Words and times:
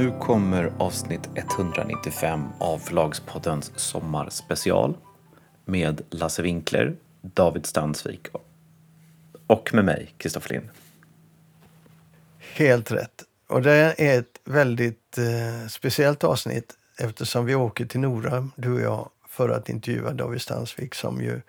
Nu 0.00 0.12
kommer 0.20 0.72
avsnitt 0.78 1.28
195 1.34 2.44
av 2.58 2.78
Förlagspoddens 2.78 3.72
sommarspecial 3.76 4.96
med 5.64 6.02
Lasse 6.10 6.42
Winkler, 6.42 6.96
David 7.20 7.66
Stansvik 7.66 8.26
och 9.46 9.74
med 9.74 9.84
mig, 9.84 10.14
Kristoffer 10.18 10.50
Lind. 10.50 10.68
Helt 12.54 12.92
rätt. 12.92 13.24
Och 13.48 13.62
det 13.62 13.72
är 13.72 14.18
ett 14.18 14.40
väldigt 14.44 15.18
eh, 15.18 15.68
speciellt 15.68 16.24
avsnitt 16.24 16.74
eftersom 16.98 17.46
vi 17.46 17.54
åker 17.54 17.86
till 17.86 18.00
Nora, 18.00 18.48
du 18.56 18.72
och 18.72 18.80
jag, 18.80 19.08
för 19.28 19.48
att 19.48 19.68
intervjua 19.68 20.12
David 20.12 20.42
Stansvik 20.42 20.94
som 20.94 21.20
ju 21.20 21.40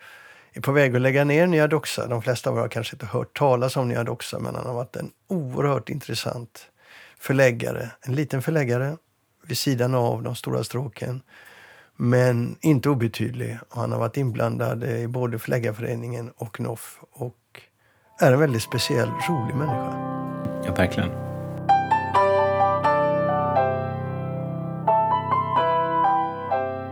är 0.52 0.60
på 0.60 0.72
väg 0.72 0.96
att 0.96 1.02
lägga 1.02 1.24
ner 1.24 1.46
Nya 1.46 1.68
Doxa. 1.68 2.06
De 2.06 2.22
flesta 2.22 2.50
av 2.50 2.56
er 2.56 2.60
har 2.60 2.68
kanske 2.68 2.94
inte 2.94 3.06
hört 3.06 3.38
talas 3.38 3.76
om 3.76 3.88
Nya 3.88 4.04
Doxa 4.04 4.38
men 4.38 4.54
han 4.54 4.66
har 4.66 4.74
varit 4.74 4.96
en 4.96 5.10
oerhört 5.28 5.88
intressant 5.88 6.68
förläggare. 7.22 7.90
En 8.00 8.14
liten 8.14 8.42
förläggare 8.42 8.96
vid 9.46 9.58
sidan 9.58 9.94
av 9.94 10.22
de 10.22 10.34
stora 10.34 10.64
stråken. 10.64 11.22
Men 11.96 12.56
inte 12.60 12.88
obetydlig. 12.88 13.58
Och 13.70 13.80
han 13.80 13.92
har 13.92 13.98
varit 13.98 14.16
inblandad 14.16 14.84
i 14.84 15.08
både 15.08 15.38
Förläggarföreningen 15.38 16.30
och 16.36 16.60
NOF 16.60 16.98
och 17.12 17.36
är 18.20 18.32
en 18.32 18.40
väldigt 18.40 18.62
speciell, 18.62 19.08
rolig 19.28 19.54
människa. 19.54 19.92
Ja, 20.64 20.74
verkligen. 20.74 21.10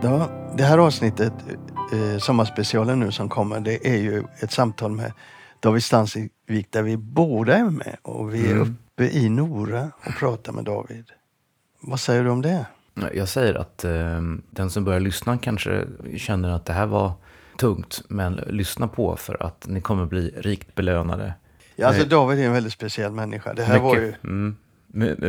Ja, 0.03 0.29
det 0.57 0.63
här 0.63 0.77
avsnittet, 0.77 1.33
eh, 1.93 2.17
sommarspecialen 2.19 2.99
nu 2.99 3.11
som 3.11 3.29
kommer, 3.29 3.59
det 3.59 3.87
är 3.87 3.97
ju 3.97 4.23
ett 4.39 4.51
samtal 4.51 4.91
med 4.91 5.13
David 5.59 5.83
Stansvik 5.83 6.67
där 6.69 6.81
vi 6.81 6.97
båda 6.97 7.57
är 7.57 7.63
med. 7.63 7.97
Och 8.01 8.33
vi 8.33 8.47
är 8.47 8.51
mm. 8.51 8.77
Uppe 9.01 9.17
i 9.17 9.29
Nora 9.29 9.91
och 10.05 10.13
pratar 10.19 10.53
med 10.53 10.63
David. 10.63 11.05
Vad 11.79 11.99
säger 11.99 12.23
du 12.23 12.29
om 12.29 12.41
det? 12.41 12.65
Jag 13.13 13.29
säger 13.29 13.55
att 13.55 13.83
eh, 13.83 14.21
den 14.49 14.69
som 14.69 14.83
börjar 14.83 14.99
lyssna 14.99 15.37
kanske 15.37 15.85
känner 16.17 16.49
att 16.49 16.65
det 16.65 16.73
här 16.73 16.85
var 16.85 17.13
tungt. 17.57 18.03
Men 18.07 18.33
lyssna 18.33 18.87
på 18.87 19.15
för 19.15 19.43
att 19.43 19.67
ni 19.67 19.81
kommer 19.81 20.05
bli 20.05 20.29
rikt 20.37 20.75
belönade. 20.75 21.33
Ja, 21.75 21.87
alltså 21.87 22.05
David 22.05 22.39
är 22.39 22.43
en 22.43 22.53
väldigt 22.53 22.73
speciell 22.73 23.11
människa. 23.11 23.53
Det 23.53 23.63
här 23.63 23.73
mycket, 23.73 23.83
var 23.83 23.95
ju... 23.95 24.13
Mm, 24.23 24.57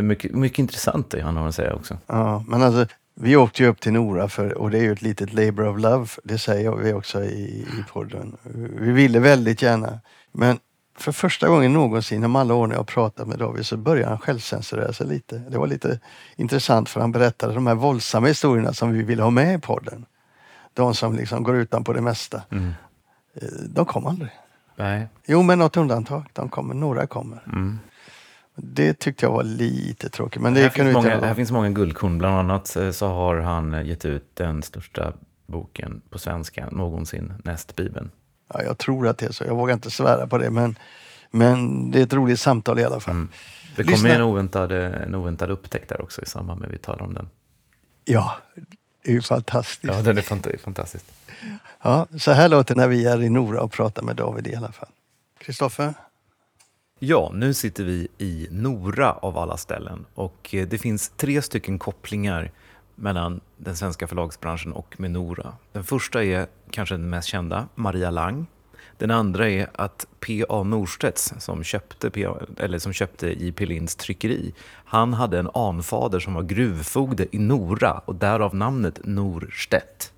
mycket, 0.08 0.32
mycket 0.32 0.58
intressant 0.58 1.10
det 1.10 1.20
han 1.20 1.36
har 1.36 1.48
att 1.48 1.54
säga 1.54 1.74
också. 1.74 1.98
Ja, 2.06 2.44
men 2.48 2.62
alltså 2.62 2.86
vi 3.14 3.36
åkte 3.36 3.62
ju 3.62 3.68
upp 3.68 3.80
till 3.80 3.92
Nora 3.92 4.28
för, 4.28 4.58
och 4.58 4.70
det 4.70 4.78
är 4.78 4.82
ju 4.82 4.92
ett 4.92 5.02
litet 5.02 5.32
labor 5.32 5.68
of 5.68 5.80
love. 5.80 6.06
Det 6.24 6.38
säger 6.38 6.76
vi 6.76 6.92
också 6.92 7.22
i, 7.22 7.66
i 7.78 7.84
podden. 7.92 8.36
Vi 8.80 8.92
ville 8.92 9.20
väldigt 9.20 9.62
gärna. 9.62 10.00
Men 10.32 10.58
för 11.02 11.12
första 11.12 11.48
gången 11.48 11.72
någonsin 11.72 12.24
om 12.24 12.36
alla 12.36 12.54
år 12.54 12.66
när 12.66 12.74
jag 12.74 12.86
pratat 12.86 13.28
med 13.28 13.38
David 13.38 13.66
så 13.66 13.76
började 13.76 14.08
han 14.08 14.18
självcensurera 14.18 14.92
sig 14.92 15.06
lite. 15.06 15.38
Det 15.38 15.58
var 15.58 15.66
lite 15.66 16.00
intressant 16.36 16.88
för 16.88 17.00
han 17.00 17.12
berättade 17.12 17.54
de 17.54 17.66
här 17.66 17.74
våldsamma 17.74 18.26
historierna 18.26 18.72
som 18.72 18.92
vi 18.92 19.02
ville 19.02 19.22
ha 19.22 19.30
med 19.30 19.54
i 19.54 19.58
podden. 19.58 20.06
De 20.74 20.94
som 20.94 21.16
liksom 21.16 21.42
går 21.42 21.56
utan 21.56 21.84
på 21.84 21.92
det 21.92 22.00
mesta. 22.00 22.42
Mm. 22.50 22.72
Eh, 23.34 23.48
de 23.68 23.86
kom 23.86 24.06
aldrig. 24.06 24.30
Nej. 24.76 25.08
Jo, 25.26 25.42
men 25.42 25.58
något 25.58 25.76
undantag. 25.76 26.24
De 26.32 26.48
kommer, 26.48 26.74
några 26.74 27.06
kommer. 27.06 27.42
Mm. 27.46 27.78
Det 28.54 28.94
tyckte 28.98 29.26
jag 29.26 29.32
var 29.32 29.42
lite 29.42 30.08
tråkigt. 30.08 30.42
Men 30.42 30.54
det 30.54 30.60
här, 30.60 30.68
finns 30.68 30.94
många, 30.94 31.20
här 31.20 31.34
finns 31.34 31.50
många 31.50 31.70
guldkorn. 31.70 32.18
Bland 32.18 32.34
annat 32.34 32.76
eh, 32.76 32.90
så 32.90 33.06
har 33.08 33.36
han 33.36 33.86
gett 33.86 34.04
ut 34.04 34.30
den 34.34 34.62
största 34.62 35.12
boken 35.46 36.02
på 36.10 36.18
svenska 36.18 36.68
någonsin, 36.70 37.32
näst 37.44 37.76
Bibeln. 37.76 38.10
Ja, 38.54 38.62
jag 38.62 38.78
tror 38.78 39.08
att 39.08 39.18
det 39.18 39.26
är 39.26 39.32
så. 39.32 39.44
Jag 39.44 39.54
vågar 39.54 39.74
inte 39.74 39.90
svära 39.90 40.26
på 40.26 40.38
det. 40.38 40.50
Men, 40.50 40.78
men 41.30 41.90
det 41.90 41.98
är 41.98 42.02
ett 42.02 42.12
roligt 42.12 42.40
samtal 42.40 42.78
i 42.78 42.84
alla 42.84 43.00
fall. 43.00 43.14
Mm. 43.14 43.28
Det 43.76 43.84
kommer 43.84 44.10
en 44.10 44.22
oväntad, 44.22 44.72
en 44.72 45.14
oväntad 45.14 45.50
upptäckt 45.50 45.88
där 45.88 46.02
också 46.02 46.22
i 46.22 46.26
samband 46.26 46.60
med 46.60 46.68
att 46.68 46.74
vi 46.74 46.78
talar 46.78 47.02
om 47.02 47.14
den. 47.14 47.28
Ja, 48.04 48.36
det 49.04 49.10
är 49.10 49.14
ju 49.14 49.22
fantastiskt. 49.22 49.94
Ja, 49.94 50.02
den 50.02 50.18
är 50.18 50.22
fant 50.22 50.46
fantastisk. 50.64 51.04
Ja, 51.82 52.06
så 52.18 52.32
här 52.32 52.48
låter 52.48 52.74
det 52.74 52.80
när 52.80 52.88
vi 52.88 53.06
är 53.06 53.22
i 53.22 53.30
Nora 53.30 53.60
och 53.60 53.72
pratar 53.72 54.02
med 54.02 54.16
David 54.16 54.46
i 54.46 54.54
alla 54.54 54.72
fall. 54.72 54.88
Kristoffer? 55.38 55.94
Ja, 56.98 57.30
nu 57.34 57.54
sitter 57.54 57.84
vi 57.84 58.08
i 58.18 58.48
Nora 58.50 59.12
av 59.12 59.38
alla 59.38 59.56
ställen 59.56 60.04
och 60.14 60.54
eh, 60.54 60.68
det 60.68 60.78
finns 60.78 61.12
tre 61.16 61.42
stycken 61.42 61.78
kopplingar 61.78 62.50
mellan 63.02 63.40
den 63.56 63.76
svenska 63.76 64.06
förlagsbranschen 64.06 64.72
och 64.72 65.00
Menora. 65.00 65.52
Den 65.72 65.84
första 65.84 66.24
är 66.24 66.46
kanske 66.70 66.94
den 66.94 67.10
mest 67.10 67.28
kända, 67.28 67.68
Maria 67.74 68.10
Lang. 68.10 68.46
Den 68.98 69.10
andra 69.10 69.48
är 69.50 69.70
att 69.74 70.06
P.A. 70.20 70.62
Norstedts, 70.62 71.34
som 71.38 71.64
köpte, 71.64 72.10
PA, 72.10 72.40
eller 72.56 72.78
som 72.78 72.92
köpte 72.92 73.44
J.P. 73.44 73.66
Linds 73.66 73.96
tryckeri, 73.96 74.54
han 74.66 75.14
hade 75.14 75.38
en 75.38 75.50
anfader 75.54 76.20
som 76.20 76.34
var 76.34 76.42
gruvfogde 76.42 77.26
i 77.36 77.38
Nora 77.38 77.98
och 78.04 78.14
därav 78.14 78.54
namnet 78.54 79.00
Norstedt. 79.04 80.12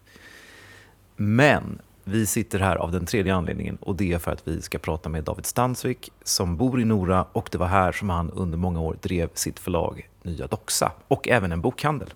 Men 1.16 1.78
vi 2.04 2.26
sitter 2.26 2.58
här 2.58 2.76
av 2.76 2.92
den 2.92 3.06
tredje 3.06 3.34
anledningen 3.34 3.76
och 3.80 3.96
det 3.96 4.12
är 4.12 4.18
för 4.18 4.32
att 4.32 4.48
vi 4.48 4.62
ska 4.62 4.78
prata 4.78 5.08
med 5.08 5.24
David 5.24 5.46
Stansvik 5.46 6.12
som 6.22 6.56
bor 6.56 6.80
i 6.80 6.84
Nora 6.84 7.26
och 7.32 7.48
det 7.52 7.58
var 7.58 7.66
här 7.66 7.92
som 7.92 8.10
han 8.10 8.30
under 8.30 8.58
många 8.58 8.80
år 8.80 8.96
drev 9.02 9.28
sitt 9.34 9.58
förlag 9.58 10.08
Nya 10.22 10.46
Doxa 10.46 10.92
och 11.08 11.28
även 11.28 11.52
en 11.52 11.60
bokhandel. 11.60 12.10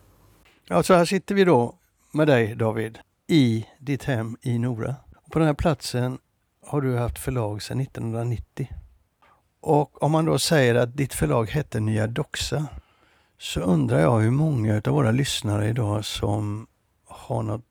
Ja, 0.70 0.82
så 0.82 0.94
här 0.94 1.04
sitter 1.04 1.34
vi 1.34 1.44
då 1.44 1.74
med 2.12 2.26
dig 2.26 2.54
David 2.54 2.98
i 3.26 3.66
ditt 3.78 4.04
hem 4.04 4.36
i 4.42 4.58
Nora. 4.58 4.96
På 5.30 5.38
den 5.38 5.46
här 5.48 5.54
platsen 5.54 6.18
har 6.66 6.80
du 6.80 6.96
haft 6.96 7.18
förlag 7.18 7.62
sedan 7.62 7.80
1990. 7.80 8.68
Och 9.60 10.02
om 10.02 10.12
man 10.12 10.24
då 10.24 10.38
säger 10.38 10.74
att 10.74 10.96
ditt 10.96 11.14
förlag 11.14 11.50
hette 11.50 11.80
Nya 11.80 12.06
Doxa 12.06 12.66
så 13.38 13.60
undrar 13.60 14.00
jag 14.00 14.18
hur 14.18 14.30
många 14.30 14.82
av 14.84 14.92
våra 14.92 15.10
lyssnare 15.10 15.68
idag 15.68 16.04
som 16.04 16.66
har 17.06 17.42
något 17.42 17.64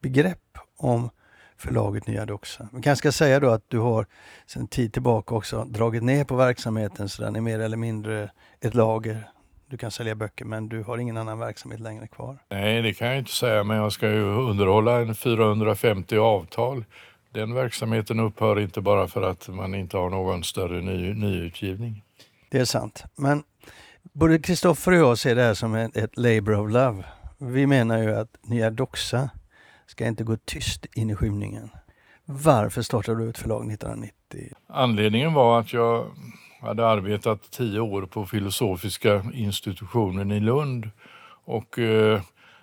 begrepp 0.00 0.58
om 0.76 1.10
förlaget 1.56 2.06
Nya 2.06 2.26
Doxa. 2.26 2.68
Vi 2.72 2.82
kanske 2.82 2.98
ska 2.98 3.12
säga 3.12 3.40
då 3.40 3.50
att 3.50 3.64
du 3.68 3.78
har 3.78 4.06
sedan 4.46 4.68
tid 4.68 4.92
tillbaka 4.92 5.34
också 5.34 5.64
dragit 5.64 6.02
ner 6.02 6.24
på 6.24 6.36
verksamheten 6.36 7.08
så 7.08 7.22
den 7.22 7.36
är 7.36 7.40
mer 7.40 7.58
eller 7.58 7.76
mindre 7.76 8.30
ett 8.60 8.74
lager. 8.74 9.30
Du 9.74 9.78
kan 9.78 9.90
sälja 9.90 10.14
böcker 10.14 10.44
men 10.44 10.68
du 10.68 10.82
har 10.82 10.98
ingen 10.98 11.16
annan 11.16 11.38
verksamhet 11.38 11.80
längre 11.80 12.06
kvar. 12.06 12.38
Nej, 12.48 12.82
det 12.82 12.94
kan 12.94 13.08
jag 13.08 13.18
inte 13.18 13.30
säga, 13.30 13.64
men 13.64 13.76
jag 13.76 13.92
ska 13.92 14.08
ju 14.10 14.22
underhålla 14.22 15.00
en 15.00 15.14
450 15.14 16.16
avtal. 16.16 16.84
Den 17.30 17.54
verksamheten 17.54 18.20
upphör 18.20 18.60
inte 18.60 18.80
bara 18.80 19.08
för 19.08 19.22
att 19.22 19.48
man 19.48 19.74
inte 19.74 19.96
har 19.96 20.10
någon 20.10 20.44
större 20.44 20.80
ny, 20.80 21.14
nyutgivning. 21.14 22.02
Det 22.50 22.58
är 22.58 22.64
sant. 22.64 23.04
Men 23.16 23.42
både 24.02 24.38
Kristoffer 24.38 24.92
och 24.92 24.98
jag 24.98 25.18
ser 25.18 25.34
det 25.34 25.42
här 25.42 25.54
som 25.54 25.74
ett, 25.74 25.96
ett 25.96 26.16
labor 26.16 26.60
of 26.60 26.70
love. 26.70 27.04
Vi 27.38 27.66
menar 27.66 27.98
ju 27.98 28.14
att 28.14 28.36
Nya 28.42 28.70
Doxa 28.70 29.30
ska 29.86 30.06
inte 30.06 30.24
gå 30.24 30.36
tyst 30.36 30.86
in 30.94 31.10
i 31.10 31.14
skymningen. 31.14 31.70
Varför 32.24 32.82
startade 32.82 33.24
du 33.24 33.30
ett 33.30 33.38
förlag 33.38 33.72
1990? 33.72 34.52
Anledningen 34.68 35.32
var 35.32 35.60
att 35.60 35.72
jag 35.72 36.06
jag 36.64 36.68
hade 36.68 36.88
arbetat 36.88 37.50
tio 37.50 37.80
år 37.80 38.02
på 38.02 38.26
filosofiska 38.26 39.24
institutionen 39.34 40.32
i 40.32 40.40
Lund 40.40 40.90
och 41.44 41.78
eh, 41.78 42.20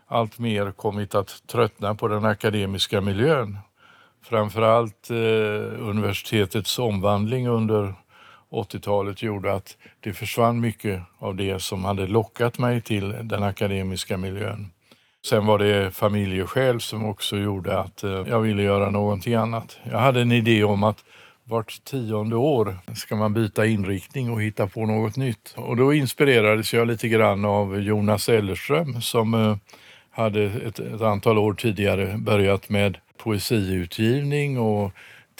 allt 0.08 0.40
mer 0.40 0.72
kommit 0.72 1.16
att 1.16 1.48
tröttna 1.48 1.96
på 1.96 2.08
den 2.08 2.26
akademiska 2.26 3.02
miljön. 3.02 3.58
Framförallt 4.24 5.10
eh, 5.10 5.16
universitetets 5.80 6.80
omvandling 6.80 7.48
under 7.48 7.94
80-talet 8.52 9.24
gjorde 9.24 9.54
att 9.54 9.78
det 10.00 10.14
försvann 10.14 10.60
mycket 10.60 11.02
av 11.20 11.36
det 11.36 11.62
som 11.62 11.86
hade 11.86 12.08
lockat 12.08 12.58
mig 12.58 12.82
till 12.82 13.16
den 13.24 13.44
akademiska 13.44 14.18
miljön. 14.18 14.72
Sen 15.26 15.46
var 15.46 15.60
det 15.60 15.96
familjeskäl 15.96 16.82
som 16.82 17.06
också 17.06 17.38
gjorde 17.38 17.80
att 17.80 18.04
eh, 18.04 18.12
jag 18.12 18.40
ville 18.40 18.64
göra 18.64 18.90
någonting 18.90 19.34
annat. 19.34 19.80
Jag 19.92 20.00
hade 20.00 20.22
en 20.22 20.32
idé 20.32 20.64
om 20.64 20.84
att 20.84 21.04
vart 21.52 21.84
tionde 21.84 22.36
år 22.36 22.78
ska 22.96 23.16
man 23.16 23.34
byta 23.34 23.66
inriktning 23.66 24.32
och 24.32 24.42
hitta 24.42 24.68
på 24.68 24.86
något 24.86 25.18
nytt. 25.18 25.53
Och 25.56 25.78
då 25.78 25.94
inspirerades 25.94 26.74
jag 26.74 26.88
lite 26.88 27.08
grann 27.08 27.46
av 27.46 27.82
Jonas 27.82 28.30
Ellerström 28.30 29.02
som 29.02 29.34
eh, 29.34 29.58
hade 30.12 30.44
ett, 30.44 30.80
ett 30.80 31.02
antal 31.02 31.38
år 31.38 31.53
tidigare 31.53 32.18
börjat 32.18 32.70
med 32.70 32.98
poesiutgivning 33.18 34.59
och 34.59 34.92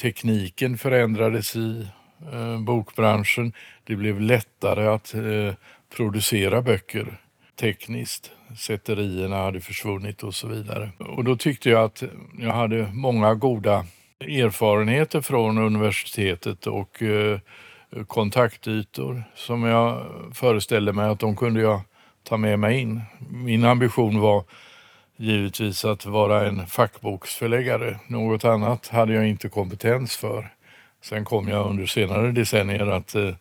tekniken 0.02 0.78
förändrades 0.78 1.56
i 1.56 1.88
eh, 2.34 2.60
bokbranschen. 2.60 3.54
Det 3.84 3.96
blev 3.96 4.22
lättare 4.22 4.88
att 4.88 5.14
eh, 5.14 5.54
producera 5.96 6.62
böcker 6.62 7.18
tekniskt. 7.60 8.32
Sätterierna 8.58 9.38
hade 9.38 9.62
försvunnit 9.62 10.24
och 10.24 10.36
så 10.36 10.48
vidare. 10.48 10.90
Och 11.00 11.24
då 11.24 11.36
tyckte 11.36 11.70
jag 11.70 11.84
att 11.84 12.04
jag 12.40 12.54
hade 12.54 12.90
många 12.94 13.34
goda 13.34 13.86
erfarenheter 14.22 15.22
från 15.22 15.58
universitetet 15.58 16.68
och 16.68 17.02
eh, 17.02 17.40
kontaktytor 18.08 19.24
som 19.36 19.64
jag 19.64 20.06
föreställde 20.34 20.94
mig 20.94 21.10
att 21.10 21.20
de 21.20 21.36
kunde 21.36 21.62
jag 21.62 21.82
ta 22.24 22.38
med 22.38 22.60
mig 22.60 22.80
in. 22.80 23.02
Min 23.30 23.66
ambition 23.66 24.20
var 24.20 24.44
givetvis 25.18 25.86
att 25.86 26.06
vara 26.06 26.48
en 26.48 26.68
fackboksförläggare. 26.68 28.00
Något 28.08 28.46
annat 28.46 28.88
hade 28.88 29.14
jag 29.14 29.28
inte 29.28 29.50
kompetens 29.50 30.18
för. 30.18 30.54
Sen 31.04 31.26
kom 31.26 31.48
jag 31.48 31.70
under 31.70 31.86
senare 31.86 32.32
decennier 32.32 32.88
att 32.88 33.16
eh, 33.16 33.28
eh 33.28 33.36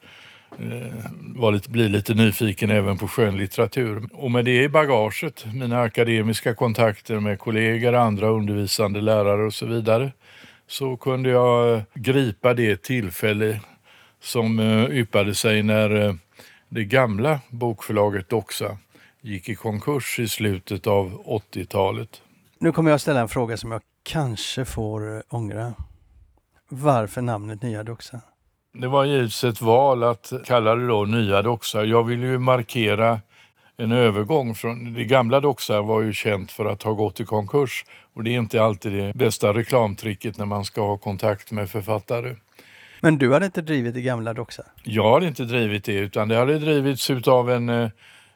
var 1.20 1.52
lite, 1.52 1.70
bli 1.70 1.88
lite 1.88 2.14
nyfiken 2.14 2.70
även 2.70 2.98
på 2.98 3.08
skönlitteratur. 3.08 4.08
Och 4.12 4.30
med 4.30 4.44
det 4.44 4.62
i 4.62 4.68
bagaget, 4.68 5.46
mina 5.54 5.80
akademiska 5.80 6.54
kontakter 6.54 7.20
med 7.20 7.38
kollegor, 7.38 7.94
andra 7.94 8.28
undervisande 8.28 9.00
lärare 9.00 9.46
och 9.46 9.54
så 9.54 9.66
vidare, 9.66 10.12
så 10.70 10.96
kunde 10.96 11.30
jag 11.30 11.82
gripa 11.94 12.54
det 12.54 12.82
tillfälle 12.82 13.60
som 14.20 14.60
yppade 14.90 15.34
sig 15.34 15.62
när 15.62 16.18
det 16.68 16.84
gamla 16.84 17.40
bokförlaget 17.50 18.28
Doxa 18.28 18.78
gick 19.20 19.48
i 19.48 19.54
konkurs 19.54 20.18
i 20.18 20.28
slutet 20.28 20.86
av 20.86 21.22
80-talet. 21.24 22.22
Nu 22.58 22.72
kommer 22.72 22.90
jag 22.90 23.00
ställa 23.00 23.20
en 23.20 23.28
fråga 23.28 23.56
som 23.56 23.72
jag 23.72 23.80
kanske 24.02 24.64
får 24.64 25.22
ångra. 25.28 25.74
Varför 26.68 27.22
namnet 27.22 27.62
Nya 27.62 27.82
Doxa? 27.82 28.20
Det 28.72 28.88
var 28.88 29.04
givetvis 29.04 29.44
ett 29.44 29.60
val 29.60 30.04
att 30.04 30.32
kalla 30.44 30.74
det 30.74 30.86
då 30.86 31.04
Nya 31.04 31.42
Doxa. 31.42 31.84
Jag 31.84 32.04
ville 32.04 32.26
ju 32.26 32.38
markera 32.38 33.20
en 33.80 33.92
övergång 33.92 34.54
från... 34.54 34.94
Det 34.94 35.04
gamla 35.04 35.40
Doxa 35.40 35.82
var 35.82 36.02
ju 36.02 36.12
känt 36.12 36.52
för 36.52 36.64
att 36.64 36.82
ha 36.82 36.92
gått 36.92 37.20
i 37.20 37.24
konkurs 37.24 37.84
och 38.14 38.24
det 38.24 38.30
är 38.30 38.38
inte 38.38 38.62
alltid 38.62 38.92
det 38.92 39.12
bästa 39.14 39.54
reklamtricket 39.54 40.38
när 40.38 40.46
man 40.46 40.64
ska 40.64 40.80
ha 40.80 40.98
kontakt 40.98 41.52
med 41.52 41.70
författare. 41.70 42.36
Men 43.00 43.18
du 43.18 43.32
hade 43.32 43.46
inte 43.46 43.62
drivit 43.62 43.94
det 43.94 44.02
gamla 44.02 44.34
Doxa? 44.34 44.62
Jag 44.82 45.12
hade 45.12 45.26
inte 45.26 45.44
drivit 45.44 45.84
det 45.84 45.94
utan 45.94 46.28
det 46.28 46.36
hade 46.36 46.58
drivits 46.58 47.10
utav 47.10 47.50
en 47.50 47.68
eh, 47.68 47.88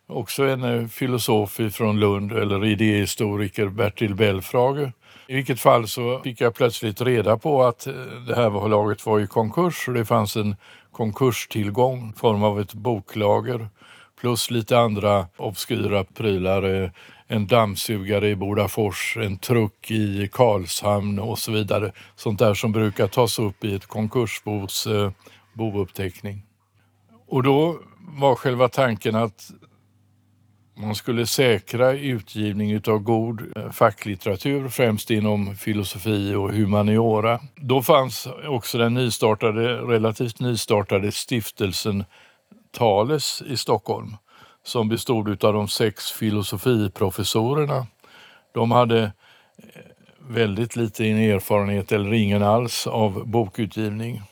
också 0.07 0.45
en 0.45 0.63
eh, 0.63 0.87
filosof 0.87 1.61
från 1.73 2.01
Lund 2.01 2.33
eller 2.33 2.65
idéhistoriker 2.65 3.69
Bertil 3.69 4.15
Belfrage 4.15 4.93
i 5.27 5.35
vilket 5.35 5.61
fall 5.61 5.89
så 5.89 6.21
fick 6.25 6.41
jag 6.41 6.55
plötsligt 6.55 7.01
reda 7.01 7.37
på 7.37 7.65
att 7.65 7.87
eh, 7.87 7.95
det 8.29 8.35
här 8.35 8.51
förlaget 8.51 9.07
var 9.07 9.21
i 9.21 9.27
konkurs 9.27 9.89
och 9.89 9.95
det 9.95 10.05
fanns 10.05 10.37
en 10.37 10.57
konkurstillgång 10.93 12.13
i 12.17 12.19
form 12.19 12.43
av 12.43 12.61
ett 12.61 12.75
boklager 12.75 13.69
plus 14.21 14.51
lite 14.51 14.79
andra 14.79 15.27
obskyra 15.37 16.05
prylar. 16.05 16.63
Eh, 16.63 16.91
en 17.27 17.47
dammsugare 17.47 18.29
i 18.29 18.37
Bodafors, 18.37 19.17
en 19.17 19.39
truck 19.39 19.91
i 19.91 20.29
Karlshamn 20.33 21.19
och 21.19 21.39
så 21.39 21.53
vidare. 21.53 21.93
Sånt 22.17 22.39
där 22.39 22.55
som 22.55 22.73
brukar 22.73 23.07
tas 23.07 23.39
upp 23.39 23.65
i 23.65 23.75
ett 23.75 23.87
konkursbos 23.87 24.87
eh, 24.87 25.11
bouppteckning. 25.53 26.43
Och 27.29 27.43
då 27.43 27.79
var 28.19 28.35
själva 28.35 28.69
tanken 28.69 29.15
att 29.15 29.51
man 30.77 30.95
skulle 30.95 31.27
säkra 31.27 31.93
utgivning 31.93 32.77
av 32.87 32.99
god 32.99 33.57
eh, 33.57 33.71
facklitteratur, 33.71 34.69
främst 34.69 35.11
inom 35.11 35.57
filosofi 35.57 36.35
och 36.35 36.53
humaniora. 36.53 37.41
Då 37.57 37.83
fanns 37.83 38.29
också 38.49 38.79
den 38.79 38.95
nystartade, 38.95 39.77
relativt 39.77 40.41
nystartade 40.41 41.13
stiftelsen 41.13 42.05
Thales 42.75 43.43
i 43.47 43.57
Stockholm 43.57 44.17
som 44.65 44.89
bestod 44.89 45.45
av 45.45 45.53
de 45.53 45.69
sex 45.69 46.11
filosofiprofessorerna. 46.11 47.87
De 48.55 48.71
hade 48.71 49.03
eh, 49.03 49.83
väldigt 50.29 50.77
lite 50.77 51.05
erfarenhet 51.05 51.93
eller 51.93 52.13
ingen 52.13 52.43
alls 52.43 52.87
av 52.87 53.27
bokutgivning. 53.27 54.23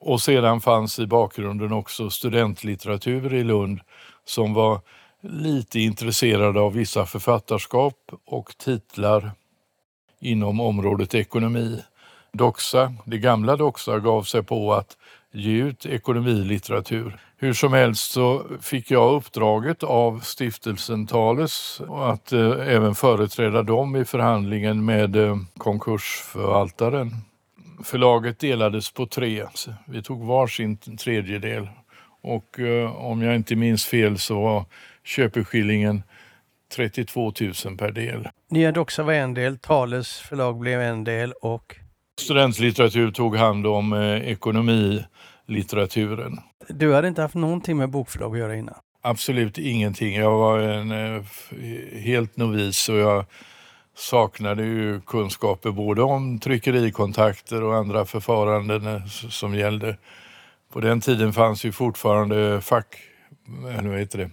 Och 0.00 0.20
sedan 0.20 0.60
fanns 0.60 0.98
i 0.98 1.06
bakgrunden 1.06 1.72
också 1.72 2.10
studentlitteratur 2.10 3.34
i 3.34 3.44
Lund 3.44 3.80
som 4.24 4.54
var 4.54 4.80
lite 5.20 5.80
intresserade 5.80 6.60
av 6.60 6.72
vissa 6.72 7.06
författarskap 7.06 8.12
och 8.26 8.58
titlar 8.58 9.32
inom 10.20 10.60
området 10.60 11.14
ekonomi. 11.14 11.82
Doxa, 12.32 12.92
det 13.04 13.18
gamla 13.18 13.56
Doxa 13.56 13.98
gav 13.98 14.22
sig 14.22 14.42
på 14.42 14.74
att 14.74 14.96
ge 15.36 15.62
ut 15.62 15.86
ekonomilitteratur. 15.86 17.18
Hur 17.36 17.52
som 17.52 17.72
helst 17.72 18.10
så 18.10 18.46
fick 18.60 18.90
jag 18.90 19.14
uppdraget 19.14 19.82
av 19.82 20.20
stiftelsen 20.20 21.06
Thales 21.06 21.80
att 21.88 22.32
eh, 22.32 22.50
även 22.50 22.94
företräda 22.94 23.62
dem 23.62 23.96
i 23.96 24.04
förhandlingen 24.04 24.84
med 24.84 25.16
eh, 25.16 25.36
konkursförvaltaren. 25.58 27.10
Förlaget 27.84 28.38
delades 28.38 28.92
på 28.92 29.06
tre. 29.06 29.46
Vi 29.86 30.02
tog 30.02 30.26
varsin 30.26 30.76
tredjedel 30.76 31.68
och 32.22 32.60
eh, 32.60 32.96
om 32.96 33.22
jag 33.22 33.34
inte 33.36 33.56
minns 33.56 33.86
fel 33.86 34.18
så 34.18 34.42
var 34.42 34.64
köpeskillingen 35.04 36.02
32 36.76 37.32
000 37.40 37.76
per 37.78 37.90
del. 37.90 38.28
Nya 38.50 38.72
Doxa 38.72 39.02
var 39.02 39.12
en 39.12 39.34
del, 39.34 39.58
Thales 39.58 40.18
förlag 40.18 40.58
blev 40.58 40.80
en 40.80 41.04
del 41.04 41.32
och? 41.32 41.76
Studentlitteratur 42.20 43.10
tog 43.10 43.36
hand 43.36 43.66
om 43.66 43.92
eh, 43.92 44.30
ekonomilitteraturen. 45.48 46.40
Du 46.68 46.94
hade 46.94 47.08
inte 47.08 47.22
haft 47.22 47.34
någonting 47.34 47.76
med 47.76 47.90
bokförlag 47.90 48.32
att 48.32 48.38
göra 48.38 48.56
innan? 48.56 48.74
Absolut 49.02 49.58
ingenting. 49.58 50.14
Jag 50.14 50.38
var 50.38 50.58
en 50.58 50.90
eh, 50.90 51.22
helt 52.00 52.36
novis 52.36 52.88
och 52.88 52.96
jag 52.96 53.24
saknade 53.96 54.62
ju 54.62 55.00
kunskaper 55.00 55.70
både 55.70 56.02
om 56.02 56.38
tryckerikontakter 56.38 57.62
och 57.62 57.76
andra 57.76 58.04
förfaranden 58.04 58.86
eh, 58.86 59.06
som 59.06 59.54
gällde. 59.54 59.96
På 60.72 60.80
den 60.80 61.00
tiden 61.00 61.32
fanns 61.32 61.64
ju 61.64 61.72
fortfarande 61.72 62.60
fack, 62.60 62.96
eller 63.78 63.88
vad 63.88 63.98
heter 63.98 64.18
det, 64.18 64.30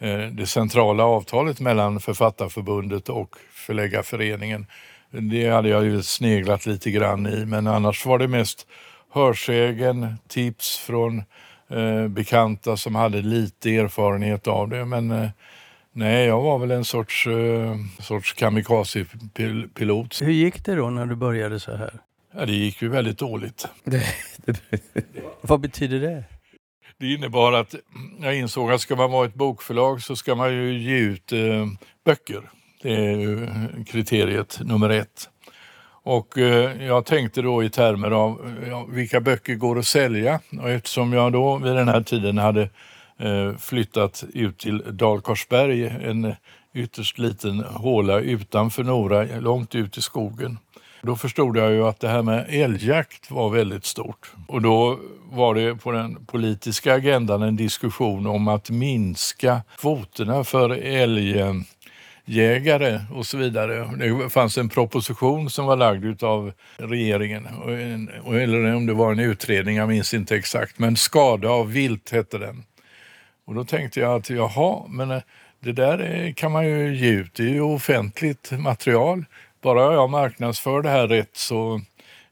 Eh, 0.00 0.26
det 0.26 0.46
centrala 0.46 1.04
avtalet 1.04 1.60
mellan 1.60 2.00
Författarförbundet 2.00 3.08
och 3.08 3.36
Förläggarföreningen. 3.52 4.66
Det 5.10 5.48
hade 5.48 5.68
jag 5.68 5.84
ju 5.84 6.02
sneglat 6.02 6.66
lite 6.66 6.90
grann 6.90 7.26
i 7.26 7.46
men 7.46 7.66
annars 7.66 8.06
var 8.06 8.18
det 8.18 8.28
mest 8.28 8.66
hörsägen, 9.10 10.16
tips 10.28 10.78
från 10.78 11.22
eh, 11.68 12.08
bekanta 12.08 12.76
som 12.76 12.94
hade 12.94 13.22
lite 13.22 13.76
erfarenhet 13.76 14.46
av 14.46 14.68
det. 14.68 14.84
Men 14.84 15.10
eh, 15.10 15.30
nej, 15.92 16.26
jag 16.26 16.40
var 16.40 16.58
väl 16.58 16.70
en 16.70 16.84
sorts, 16.84 17.26
eh, 17.26 17.76
sorts 18.00 18.34
kamikaze-pilot. 18.34 20.22
Hur 20.22 20.32
gick 20.32 20.64
det 20.64 20.74
då 20.74 20.90
när 20.90 21.06
du 21.06 21.16
började 21.16 21.60
så 21.60 21.76
här? 21.76 21.92
Ja, 22.34 22.46
det 22.46 22.52
gick 22.52 22.82
ju 22.82 22.88
väldigt 22.88 23.18
dåligt. 23.18 23.68
Vad 25.40 25.60
betyder 25.60 26.00
det? 26.00 26.24
Det 26.98 27.12
innebar 27.12 27.52
att 27.52 27.74
jag 28.20 28.36
insåg 28.36 28.72
att 28.72 28.80
ska 28.80 28.96
man 28.96 29.10
vara 29.10 29.26
ett 29.26 29.34
bokförlag 29.34 30.02
så 30.02 30.16
ska 30.16 30.34
man 30.34 30.52
ju 30.52 30.78
ge 30.78 30.98
ut 30.98 31.32
eh, 31.32 31.66
böcker. 32.04 32.50
Det 32.82 32.92
är 32.92 33.84
kriteriet 33.86 34.60
nummer 34.64 34.90
ett. 34.90 35.29
Och 36.10 36.38
eh, 36.38 36.86
jag 36.86 37.04
tänkte 37.04 37.42
då 37.42 37.64
i 37.64 37.70
termer 37.70 38.10
av 38.10 38.54
ja, 38.68 38.86
vilka 38.88 39.20
böcker 39.20 39.54
går 39.54 39.78
att 39.78 39.86
sälja? 39.86 40.40
Och 40.60 40.70
eftersom 40.70 41.12
jag 41.12 41.32
då 41.32 41.56
vid 41.56 41.72
den 41.72 41.88
här 41.88 42.02
tiden 42.02 42.38
hade 42.38 42.62
eh, 43.18 43.56
flyttat 43.58 44.24
ut 44.34 44.58
till 44.58 44.82
Dalkorsberg, 44.90 45.86
en 45.86 46.34
ytterst 46.74 47.18
liten 47.18 47.64
håla 47.64 48.20
utanför 48.20 48.84
Nora, 48.84 49.22
långt 49.40 49.74
ut 49.74 49.98
i 49.98 50.02
skogen, 50.02 50.58
då 51.02 51.16
förstod 51.16 51.56
jag 51.56 51.72
ju 51.72 51.86
att 51.86 52.00
det 52.00 52.08
här 52.08 52.22
med 52.22 52.46
älgjakt 52.48 53.30
var 53.30 53.50
väldigt 53.50 53.84
stort. 53.84 54.32
Och 54.48 54.62
då 54.62 54.98
var 55.30 55.54
det 55.54 55.74
på 55.74 55.92
den 55.92 56.26
politiska 56.26 56.94
agendan 56.94 57.42
en 57.42 57.56
diskussion 57.56 58.26
om 58.26 58.48
att 58.48 58.70
minska 58.70 59.62
kvoterna 59.78 60.44
för 60.44 60.70
jägare 62.30 63.00
och 63.12 63.26
så 63.26 63.36
vidare. 63.36 63.90
Det 63.96 64.30
fanns 64.30 64.58
en 64.58 64.68
proposition 64.68 65.50
som 65.50 65.66
var 65.66 65.76
lagd 65.76 66.22
av 66.22 66.52
regeringen, 66.76 67.46
eller 68.26 68.74
om 68.74 68.86
det 68.86 68.94
var 68.94 69.12
en 69.12 69.18
utredning, 69.18 69.76
jag 69.76 69.88
minns 69.88 70.14
inte 70.14 70.36
exakt, 70.36 70.78
men 70.78 70.96
skada 70.96 71.50
av 71.50 71.72
vilt 71.72 72.10
hette 72.10 72.38
den. 72.38 72.64
Och 73.46 73.54
då 73.54 73.64
tänkte 73.64 74.00
jag 74.00 74.14
att 74.14 74.30
jaha, 74.30 74.86
men 74.88 75.10
eh, 75.10 75.22
det 75.60 75.72
där 75.72 76.14
eh, 76.14 76.32
kan 76.34 76.52
man 76.52 76.66
ju 76.66 76.96
ge 76.96 77.10
ut, 77.10 77.34
det 77.34 77.42
är 77.42 77.48
ju 77.48 77.60
offentligt 77.60 78.50
material 78.50 79.24
bara 79.62 79.94
jag 79.94 80.10
marknadsför 80.10 80.82
det 80.82 80.88
här 80.88 81.08
rätt 81.08 81.36
så 81.36 81.80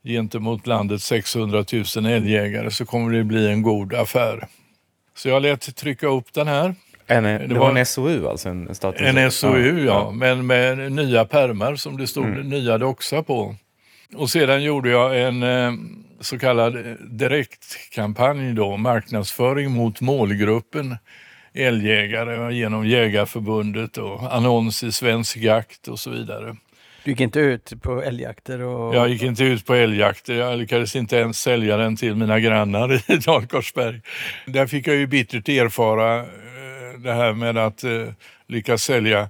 gentemot 0.05 0.67
landets 0.67 1.05
600 1.05 1.65
000 1.97 2.07
älgjägare 2.07 2.71
så 2.71 2.87
kommer 2.87 3.13
det 3.13 3.25
bli 3.25 3.51
en 3.51 3.63
god 3.63 3.95
affär. 3.95 4.49
Så 5.15 5.29
jag 5.29 5.43
lät 5.43 5.77
trycka 5.77 6.07
upp 6.07 6.33
den 6.33 6.49
här. 6.49 6.75
En, 7.11 7.23
det, 7.23 7.39
det 7.39 7.55
var, 7.55 7.77
en 7.77 7.87
SOU 7.87 8.29
alltså? 8.29 8.49
En, 8.49 8.69
en 8.99 9.31
SOU, 9.31 9.85
ja. 9.85 9.85
ja. 9.85 10.11
Men 10.11 10.47
med 10.47 10.93
nya 10.93 11.25
permar 11.25 11.77
som 11.77 11.97
det 11.97 12.07
stod 12.07 12.27
mm. 12.27 12.49
nya 12.49 12.79
doxa 12.79 13.23
på. 13.23 13.55
Och 14.15 14.31
sedan 14.31 14.63
gjorde 14.63 14.91
jag 14.91 15.21
en 15.21 15.43
eh, 15.43 15.73
så 16.21 16.39
kallad 16.39 16.97
direktkampanj 17.01 18.53
då, 18.53 18.77
marknadsföring 18.77 19.71
mot 19.71 20.01
målgruppen 20.01 20.97
älgjägare 21.55 22.55
genom 22.55 22.87
Jägarförbundet 22.87 23.97
och 23.97 24.35
annons 24.35 24.83
i 24.83 24.93
Svensk 24.93 25.37
Jakt 25.37 25.89
och 25.89 25.99
så 25.99 26.11
vidare. 26.11 26.57
Du 27.05 27.11
gick 27.11 27.21
inte 27.21 27.41
ut 27.41 27.73
på 27.83 28.03
älgjakter? 28.03 28.61
Och... 28.63 28.95
Jag 28.95 29.09
gick 29.09 29.23
inte 29.23 29.45
ut 29.45 29.67
på 29.67 29.75
älgjakter. 29.75 30.35
Jag 30.35 30.59
lyckades 30.59 30.97
inte 30.97 31.17
ens 31.17 31.41
sälja 31.41 31.77
den 31.77 31.97
till 31.97 32.17
mina 32.17 32.41
grannar 32.41 33.13
i 33.13 33.17
Dalkarsberg. 33.27 34.01
Där 34.47 34.67
fick 34.67 34.87
jag 34.87 34.97
ju 34.97 35.07
bittert 35.07 35.49
erfara 35.49 36.19
eh, 36.19 36.25
det 36.99 37.13
här 37.13 37.33
med 37.33 37.59
att 37.59 37.85
eh, 37.85 38.09
lyckas 38.47 38.83
sälja 38.83 39.29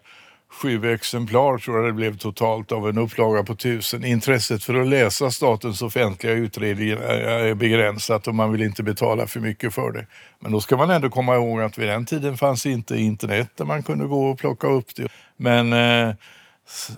sju 0.50 0.92
exemplar 0.92 1.58
tror 1.58 1.76
jag 1.76 1.86
det 1.86 1.92
blev 1.92 2.16
totalt 2.16 2.72
av 2.72 2.88
en 2.88 2.98
upplaga 2.98 3.42
på 3.42 3.54
tusen. 3.54 4.04
Intresset 4.04 4.64
för 4.64 4.74
att 4.74 4.88
läsa 4.88 5.30
statens 5.30 5.82
offentliga 5.82 6.32
utredningar 6.32 6.96
är 6.96 7.54
begränsat 7.54 8.28
och 8.28 8.34
man 8.34 8.52
vill 8.52 8.62
inte 8.62 8.82
betala 8.82 9.26
för 9.26 9.40
mycket 9.40 9.74
för 9.74 9.92
det. 9.92 10.06
Men 10.40 10.52
då 10.52 10.60
ska 10.60 10.76
man 10.76 10.90
ändå 10.90 11.10
komma 11.10 11.34
ihåg 11.36 11.60
att 11.60 11.78
vid 11.78 11.88
den 11.88 12.06
tiden 12.06 12.36
fanns 12.36 12.66
inte 12.66 12.96
internet 12.96 13.50
där 13.56 13.64
man 13.64 13.82
kunde 13.82 14.06
gå 14.06 14.30
och 14.30 14.38
plocka 14.38 14.66
upp 14.66 14.94
det. 14.96 15.08
Men 15.36 15.72
eh, 15.72 16.14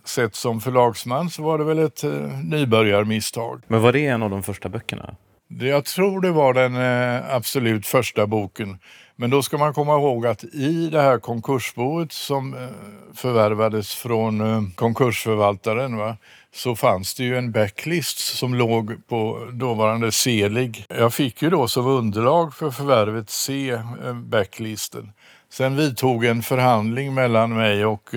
sett 0.05 0.35
som 0.35 0.61
förlagsman 0.61 1.31
så 1.31 1.43
var 1.43 1.59
det 1.59 1.65
väl 1.65 1.79
ett 1.79 2.05
eh, 2.05 2.11
nybörjarmisstag. 2.45 3.63
Men 3.67 3.83
var 3.83 3.93
det 3.93 4.07
en 4.07 4.23
av 4.23 4.31
de 4.31 4.43
första 4.43 4.69
böckerna? 4.69 5.15
Jag 5.49 5.85
tror 5.85 6.21
det 6.21 6.31
var 6.31 6.55
den 6.55 6.77
eh, 6.77 7.35
absolut 7.35 7.87
första 7.87 8.27
boken. 8.27 8.79
Men 9.21 9.31
då 9.31 9.43
ska 9.43 9.59
man 9.59 9.75
komma 9.75 9.95
ihåg 9.95 10.27
att 10.27 10.45
i 10.45 10.89
det 10.91 11.01
här 11.01 11.19
konkursboet 11.19 12.13
som 12.13 12.55
eh, 12.55 12.69
förvärvades 13.15 13.95
från 13.95 14.41
eh, 14.41 14.63
konkursförvaltaren 14.75 15.97
va, 15.97 16.17
så 16.55 16.77
fanns 16.77 17.15
det 17.15 17.25
ju 17.25 17.39
en 17.39 17.53
backlist 17.53 18.19
som 18.19 18.55
låg 18.55 19.09
på 19.09 19.49
dåvarande 19.53 20.13
Selig. 20.13 20.85
Jag 20.89 21.15
fick 21.15 21.43
ju 21.43 21.51
då 21.51 21.69
som 21.69 21.87
underlag 21.87 22.55
för 22.55 22.71
förvärvet 22.71 23.31
se 23.31 23.71
eh, 23.71 24.15
backlisten. 24.15 25.13
Sen 25.53 25.77
vidtog 25.77 26.25
en 26.25 26.43
förhandling 26.43 27.15
mellan 27.15 27.55
mig 27.55 27.87
och 27.87 28.11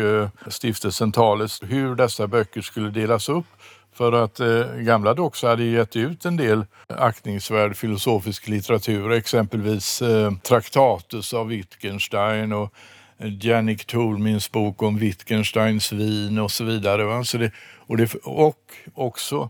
stiftelsen 0.48 1.12
Thales 1.12 1.60
hur 1.64 1.96
dessa 1.96 2.28
böcker 2.28 2.62
skulle 2.62 2.90
delas 2.90 3.30
upp 3.30 3.46
för 3.94 4.12
att 4.12 4.40
eh, 4.40 4.76
gamla 4.76 5.14
Doxa 5.14 5.48
hade 5.48 5.64
gett 5.64 5.96
ut 5.96 6.26
en 6.26 6.38
del 6.38 6.66
aktningsvärd 6.88 7.76
filosofisk 7.76 8.48
litteratur, 8.48 9.12
exempelvis 9.12 10.02
eh, 10.02 10.32
Traktatus 10.32 11.34
av 11.34 11.48
Wittgenstein 11.48 12.54
och 12.54 12.74
Jannik 13.18 13.86
Tolmins 13.86 14.52
bok 14.52 14.84
om 14.84 14.98
Wittgensteins 14.98 15.92
vin 15.92 16.40
och 16.40 16.52
så 16.52 16.64
vidare. 16.64 17.04
Va? 17.04 17.24
Så 17.24 17.38
det, 17.38 17.52
och, 17.78 17.98
det, 17.98 18.14
och 18.24 18.72
också, 18.94 19.50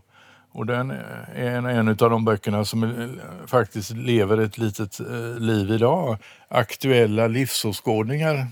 och 0.52 0.66
den 0.66 0.90
är 0.90 1.50
en, 1.50 1.66
en 1.66 1.88
av 1.88 1.94
de 1.96 2.24
böckerna 2.24 2.64
som 2.64 2.84
eh, 2.84 3.46
faktiskt 3.46 3.90
lever 3.90 4.38
ett 4.38 4.58
litet 4.58 5.00
eh, 5.00 5.38
liv 5.38 5.70
idag, 5.70 6.18
Aktuella 6.48 7.26
livsåskådningar. 7.26 8.46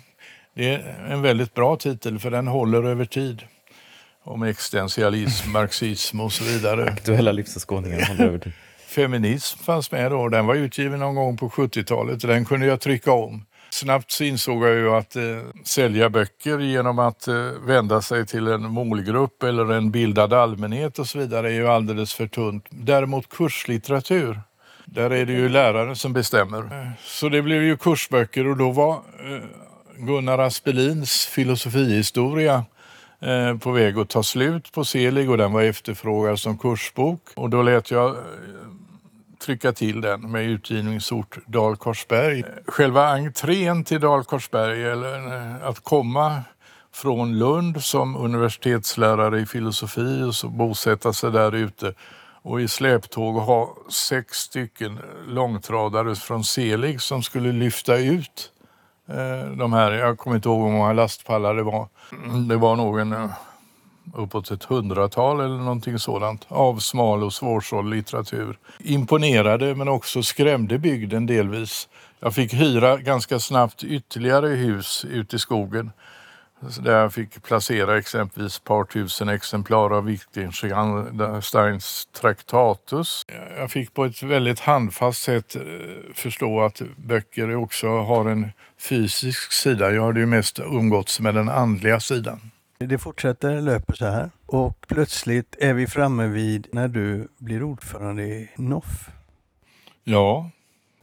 Det 0.54 0.74
är 0.74 1.06
en 1.10 1.22
väldigt 1.22 1.54
bra 1.54 1.76
titel 1.76 2.18
för 2.18 2.30
den 2.30 2.46
håller 2.46 2.82
över 2.82 3.04
tid 3.04 3.42
om 4.24 4.42
existentialism, 4.42 5.50
marxism 5.52 6.20
och 6.20 6.32
så 6.32 6.44
vidare. 6.44 6.90
Aktuella 6.90 7.32
livsåskådningar. 7.32 8.40
Feminism 8.86 9.58
fanns 9.58 9.92
med 9.92 10.10
då. 10.10 10.28
Den 10.28 10.46
var 10.46 10.54
utgiven 10.54 11.00
någon 11.00 11.14
gång 11.14 11.36
på 11.36 11.48
70-talet. 11.48 12.20
Den 12.20 12.44
kunde 12.44 12.66
jag 12.66 12.80
trycka 12.80 13.12
om. 13.12 13.44
Snabbt 13.70 14.10
så 14.10 14.24
insåg 14.24 14.64
jag 14.64 14.74
ju 14.74 14.90
att 14.90 15.16
eh, 15.16 15.22
sälja 15.64 16.10
böcker 16.10 16.58
genom 16.58 16.98
att 16.98 17.28
eh, 17.28 17.34
vända 17.66 18.02
sig 18.02 18.26
till 18.26 18.46
en 18.46 18.62
målgrupp 18.62 19.42
eller 19.42 19.72
en 19.72 19.90
bildad 19.90 20.32
allmänhet 20.32 20.98
och 20.98 21.06
så 21.06 21.18
vidare 21.18 21.48
är 21.48 21.54
ju 21.54 21.68
alldeles 21.68 22.14
för 22.14 22.26
tunt. 22.26 22.64
Däremot 22.70 23.28
kurslitteratur, 23.28 24.40
där 24.84 25.10
är 25.10 25.26
det 25.26 25.32
ju 25.32 25.48
läraren 25.48 25.96
som 25.96 26.12
bestämmer. 26.12 26.92
Så 27.04 27.28
det 27.28 27.42
blev 27.42 27.62
ju 27.62 27.76
kursböcker 27.76 28.46
och 28.46 28.56
då 28.56 28.70
var 28.70 28.92
eh, 28.94 29.42
Gunnar 29.96 30.38
Aspelins 30.38 31.26
filosofihistoria 31.26 32.64
Eh, 33.22 33.56
på 33.56 33.70
väg 33.70 33.98
att 33.98 34.08
ta 34.08 34.22
slut 34.22 34.72
på 34.72 34.84
Selig 34.84 35.30
och 35.30 35.38
den 35.38 35.52
var 35.52 35.62
efterfrågad 35.62 36.38
som 36.38 36.58
kursbok. 36.58 37.20
Och 37.34 37.50
då 37.50 37.62
lät 37.62 37.90
jag 37.90 38.10
eh, 38.10 38.22
trycka 39.44 39.72
till 39.72 40.00
den 40.00 40.30
med 40.30 40.44
utgivningsort 40.44 41.38
Dalkorsberg. 41.46 42.44
Själva 42.66 43.08
entrén 43.08 43.84
till 43.84 44.00
Dalkorsberg, 44.00 44.84
eller 44.84 45.16
eh, 45.16 45.68
att 45.68 45.80
komma 45.80 46.42
från 46.94 47.38
Lund 47.38 47.82
som 47.82 48.16
universitetslärare 48.16 49.40
i 49.40 49.46
filosofi 49.46 50.22
och 50.22 50.34
så 50.34 50.48
bosätta 50.48 51.12
sig 51.12 51.30
där 51.30 51.54
ute 51.54 51.94
och 52.42 52.60
i 52.60 52.68
släptåg 52.68 53.34
ha 53.34 53.76
sex 53.90 54.38
stycken 54.38 54.98
långtradare 55.26 56.14
från 56.14 56.44
Selig 56.44 57.00
som 57.00 57.22
skulle 57.22 57.52
lyfta 57.52 57.96
ut 57.96 58.52
Eh, 59.08 59.50
de 59.56 59.72
här, 59.72 59.92
jag 59.92 60.18
kommer 60.18 60.36
inte 60.36 60.48
ihåg 60.48 60.66
hur 60.66 60.72
många 60.78 60.92
lastpallar 60.92 61.54
det 61.54 61.62
var. 61.62 61.88
Det 62.48 62.56
var 62.56 62.76
nog 62.76 63.00
en 63.00 63.12
eh, 63.12 63.30
uppåt 64.14 64.50
ett 64.50 64.64
hundratal 64.64 65.40
eller 65.40 65.58
någonting 65.58 65.98
sådant 65.98 66.46
av 66.48 66.78
smal 66.78 67.24
och 67.24 67.32
svårsåld 67.32 67.90
litteratur. 67.90 68.58
Imponerade 68.78 69.74
men 69.74 69.88
också 69.88 70.22
skrämde 70.22 70.78
bygden 70.78 71.26
delvis. 71.26 71.88
Jag 72.20 72.34
fick 72.34 72.54
hyra 72.54 72.96
ganska 72.96 73.38
snabbt 73.38 73.84
ytterligare 73.84 74.48
hus 74.48 75.04
ute 75.04 75.36
i 75.36 75.38
skogen 75.38 75.90
där 76.82 77.00
jag 77.00 77.12
fick 77.12 77.42
placera 77.42 77.98
exempelvis 77.98 78.56
ett 78.56 78.64
par 78.64 78.84
tusen 78.84 79.28
exemplar 79.28 79.96
av 79.96 80.04
Wittgensteins 80.04 82.08
Traktatus. 82.12 83.22
Jag 83.56 83.70
fick 83.70 83.94
på 83.94 84.04
ett 84.04 84.22
väldigt 84.22 84.60
handfast 84.60 85.22
sätt 85.22 85.56
eh, 85.56 85.62
förstå 86.14 86.60
att 86.60 86.82
böcker 86.96 87.56
också 87.56 87.88
har 87.88 88.28
en 88.28 88.52
fysisk 88.78 89.52
sida. 89.52 89.90
Jag 89.90 90.02
har 90.02 90.14
ju 90.14 90.26
mest 90.26 90.60
umgåtts 90.60 91.20
med 91.20 91.34
den 91.34 91.48
andliga 91.48 92.00
sidan. 92.00 92.40
Det 92.78 92.98
fortsätter, 92.98 93.60
löper 93.60 93.94
så 93.94 94.06
här 94.06 94.30
och 94.46 94.86
plötsligt 94.88 95.56
är 95.58 95.74
vi 95.74 95.86
framme 95.86 96.26
vid 96.26 96.66
när 96.72 96.88
du 96.88 97.28
blir 97.38 97.62
ordförande 97.62 98.22
i 98.22 98.50
NOF. 98.56 99.10
Ja. 100.04 100.50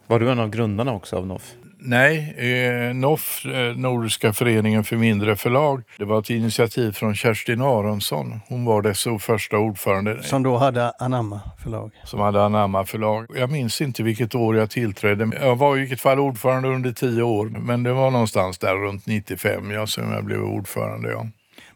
Var 0.08 0.20
du 0.20 0.32
en 0.32 0.40
av 0.40 0.50
grundarna 0.50 0.94
också 0.94 1.16
av 1.16 1.28
NOF? 1.28 1.54
Nej, 1.82 2.36
eh, 2.38 2.96
NOF, 2.96 3.46
eh, 3.46 3.76
Nordiska 3.76 4.34
föreningen 4.34 4.84
för 4.84 4.96
mindre 4.96 5.36
förlag, 5.36 5.84
det 5.98 6.06
var 6.06 6.20
ett 6.20 6.30
initiativ 6.30 6.92
från 6.92 7.16
Kerstin 7.16 7.62
Aronsson. 7.62 8.40
Hon 8.48 8.66
var 8.66 8.82
dess 8.82 9.08
första 9.20 9.58
ordförande. 9.58 10.24
Som 10.24 10.44
då 10.44 10.58
hade 10.58 10.92
Anamma 10.92 11.42
förlag? 11.64 11.92
Som 12.04 12.20
hade 12.20 12.44
Anamma 12.44 12.86
förlag. 12.86 13.26
Jag 13.36 13.52
minns 13.52 13.82
inte 13.82 14.04
vilket 14.04 14.36
år 14.36 14.58
jag 14.58 14.70
tillträdde. 14.70 15.32
Jag 15.42 15.56
var 15.56 15.78
i 15.78 15.80
vilket 15.80 16.02
fall 16.02 16.20
ordförande 16.20 16.70
under 16.70 16.92
tio 16.92 17.24
år, 17.24 17.46
men 17.46 17.84
det 17.84 17.94
var 17.94 18.12
någonstans 18.12 18.58
där 18.58 18.76
runt 18.76 19.06
95 19.06 19.72
ja, 19.72 19.88
som 19.88 20.12
jag 20.12 20.24
blev 20.24 20.42
ordförande. 20.42 21.12
Ja. 21.12 21.28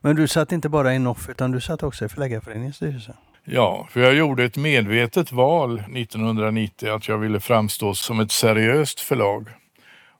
Men 0.01 0.15
du 0.15 0.27
satt 0.27 0.51
inte 0.51 0.69
bara 0.69 0.93
i 0.93 0.99
NOF 0.99 1.29
utan 1.29 1.51
du 1.51 1.61
satt 1.61 1.83
också 1.83 2.05
i 2.05 2.09
Förläggarföreningens 2.09 2.75
styrelse? 2.75 3.13
Ja, 3.45 3.87
för 3.91 3.99
jag 3.99 4.13
gjorde 4.15 4.43
ett 4.43 4.57
medvetet 4.57 5.31
val 5.31 5.79
1990 5.79 6.89
att 6.89 7.07
jag 7.07 7.17
ville 7.17 7.39
framstå 7.39 7.93
som 7.93 8.19
ett 8.19 8.31
seriöst 8.31 8.99
förlag. 8.99 9.47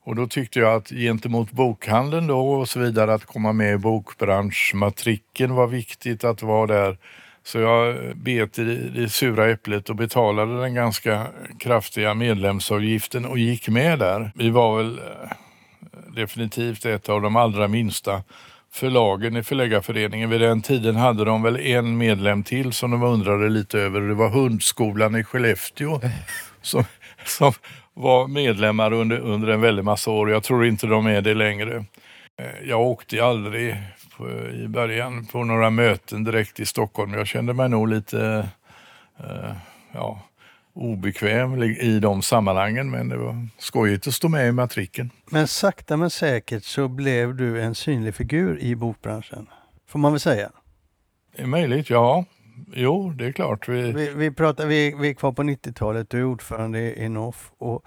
Och 0.04 0.16
då 0.16 0.26
tyckte 0.26 0.58
jag 0.58 0.74
att 0.74 0.88
gentemot 0.88 1.50
bokhandeln 1.50 2.26
då 2.26 2.50
och 2.50 2.68
så 2.68 2.80
vidare 2.80 3.14
att 3.14 3.24
komma 3.24 3.52
med 3.52 3.74
i 3.74 3.78
bokbranschmatrikeln 3.78 5.54
var 5.54 5.66
viktigt 5.66 6.24
att 6.24 6.42
vara 6.42 6.66
där. 6.66 6.98
Så 7.44 7.58
jag 7.58 7.96
bet 8.16 8.58
i 8.58 8.64
det 8.94 9.08
sura 9.08 9.50
äpplet 9.50 9.90
och 9.90 9.96
betalade 9.96 10.60
den 10.60 10.74
ganska 10.74 11.26
kraftiga 11.58 12.14
medlemsavgiften 12.14 13.24
och 13.24 13.38
gick 13.38 13.68
med 13.68 13.98
där. 13.98 14.32
Vi 14.34 14.50
var 14.50 14.76
väl 14.76 14.98
eh, 14.98 15.30
definitivt 16.14 16.84
ett 16.84 17.08
av 17.08 17.22
de 17.22 17.36
allra 17.36 17.68
minsta 17.68 18.22
förlagen 18.72 19.36
i 19.36 19.42
Förläggarföreningen. 19.42 20.30
Vid 20.30 20.40
den 20.40 20.62
tiden 20.62 20.96
hade 20.96 21.24
de 21.24 21.42
väl 21.42 21.56
en 21.56 21.96
medlem 21.96 22.42
till 22.42 22.72
som 22.72 22.90
de 22.90 23.02
undrade 23.02 23.48
lite 23.48 23.78
över. 23.78 24.00
Det 24.00 24.14
var 24.14 24.28
Hundskolan 24.28 25.16
i 25.16 25.24
Skellefteå 25.24 26.00
som, 26.62 26.84
som 27.24 27.52
var 27.94 28.28
medlemmar 28.28 28.92
under, 28.92 29.18
under 29.18 29.48
en 29.48 29.60
väldig 29.60 29.84
massa 29.84 30.10
år. 30.10 30.30
Jag 30.30 30.42
tror 30.42 30.66
inte 30.66 30.86
de 30.86 31.06
är 31.06 31.22
det 31.22 31.34
längre. 31.34 31.84
Eh, 32.38 32.68
jag 32.68 32.80
åkte 32.80 33.24
aldrig 33.24 33.76
på, 34.16 34.28
i 34.50 34.68
början 34.68 35.26
på 35.26 35.44
några 35.44 35.70
möten 35.70 36.24
direkt 36.24 36.60
i 36.60 36.66
Stockholm. 36.66 37.14
Jag 37.14 37.26
kände 37.26 37.52
mig 37.52 37.68
nog 37.68 37.88
lite 37.88 38.48
eh, 39.18 39.52
ja, 39.92 40.20
obekväm 40.74 41.62
i 41.62 42.00
de 42.00 42.22
sammanhangen 42.22 42.90
men 42.90 43.08
det 43.08 43.16
var 43.16 43.48
skojigt 43.58 44.06
att 44.06 44.14
stå 44.14 44.28
med 44.28 44.48
i 44.48 44.52
matriken. 44.52 45.10
Men 45.30 45.48
sakta 45.48 45.96
men 45.96 46.10
säkert 46.10 46.64
så 46.64 46.88
blev 46.88 47.34
du 47.34 47.62
en 47.62 47.74
synlig 47.74 48.14
figur 48.14 48.58
i 48.58 48.76
bokbranschen, 48.76 49.46
får 49.88 49.98
man 49.98 50.12
väl 50.12 50.20
säga? 50.20 50.50
Det 51.36 51.42
är 51.42 51.46
möjligt, 51.46 51.90
ja. 51.90 52.24
Jo, 52.74 53.10
det 53.10 53.26
är 53.26 53.32
klart. 53.32 53.68
Vi, 53.68 53.92
vi, 53.92 54.10
vi, 54.14 54.30
pratar, 54.30 54.66
vi, 54.66 54.94
vi 55.00 55.10
är 55.10 55.14
kvar 55.14 55.32
på 55.32 55.42
90-talet, 55.42 56.10
du 56.10 56.18
är 56.18 56.24
ordförande 56.24 57.02
i 57.02 57.08
NOF 57.08 57.52
och 57.58 57.84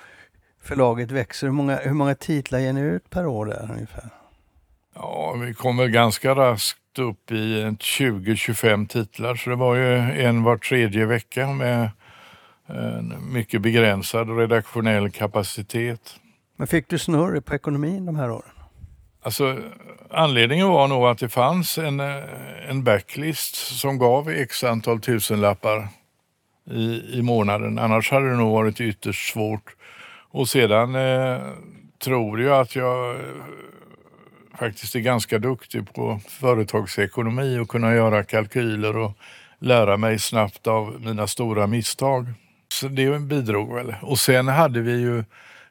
förlaget 0.61 1.11
växer. 1.11 1.47
Hur 1.47 1.53
många, 1.53 1.75
hur 1.75 1.93
många 1.93 2.15
titlar 2.15 2.59
ger 2.59 2.73
ni 2.73 2.81
ut 2.81 3.09
per 3.09 3.25
år 3.25 3.45
där 3.45 3.69
ungefär? 3.73 4.09
Ja, 4.95 5.35
vi 5.45 5.53
kommer 5.53 5.87
ganska 5.87 6.35
raskt 6.35 6.99
upp 6.99 7.31
i 7.31 7.63
20-25 7.63 8.87
titlar, 8.87 9.35
så 9.35 9.49
det 9.49 9.55
var 9.55 9.75
ju 9.75 9.95
en 10.21 10.43
var 10.43 10.57
tredje 10.57 11.05
vecka 11.05 11.47
med 11.47 11.89
en 12.67 13.33
mycket 13.33 13.61
begränsad 13.61 14.37
redaktionell 14.37 15.11
kapacitet. 15.11 16.15
Men 16.55 16.67
fick 16.67 16.87
du 16.89 16.99
snurr 16.99 17.39
på 17.39 17.55
ekonomin 17.55 18.05
de 18.05 18.15
här 18.15 18.31
åren? 18.31 18.56
Alltså, 19.27 19.57
anledningen 20.09 20.67
var 20.67 20.87
nog 20.87 21.05
att 21.05 21.17
det 21.17 21.29
fanns 21.29 21.77
en, 21.77 21.99
eh, 21.99 22.69
en 22.69 22.83
backlist 22.83 23.55
som 23.55 23.97
gav 23.97 24.29
x 24.29 24.63
antal 24.63 25.01
tusenlappar 25.01 25.87
i, 26.71 27.17
i 27.17 27.21
månaden. 27.21 27.79
Annars 27.79 28.11
hade 28.11 28.29
det 28.29 28.35
nog 28.35 28.51
varit 28.51 28.81
ytterst 28.81 29.33
svårt. 29.33 29.75
Och 30.31 30.49
sedan 30.49 30.95
eh, 30.95 31.41
tror 32.03 32.41
jag 32.41 32.61
att 32.61 32.75
jag 32.75 33.15
eh, 33.15 33.21
faktiskt 34.59 34.95
är 34.95 34.99
ganska 34.99 35.39
duktig 35.39 35.93
på 35.93 36.19
företagsekonomi 36.27 37.59
och 37.59 37.69
kunna 37.69 37.93
göra 37.93 38.23
kalkyler 38.23 38.97
och 38.97 39.11
lära 39.59 39.97
mig 39.97 40.19
snabbt 40.19 40.67
av 40.67 41.01
mina 41.01 41.27
stora 41.27 41.67
misstag. 41.67 42.33
Så 42.73 42.87
det 42.87 43.19
bidrog 43.19 43.75
väl. 43.75 43.95
Och 44.01 44.19
sen 44.19 44.47
hade 44.47 44.81
vi 44.81 44.91
ju 44.91 45.23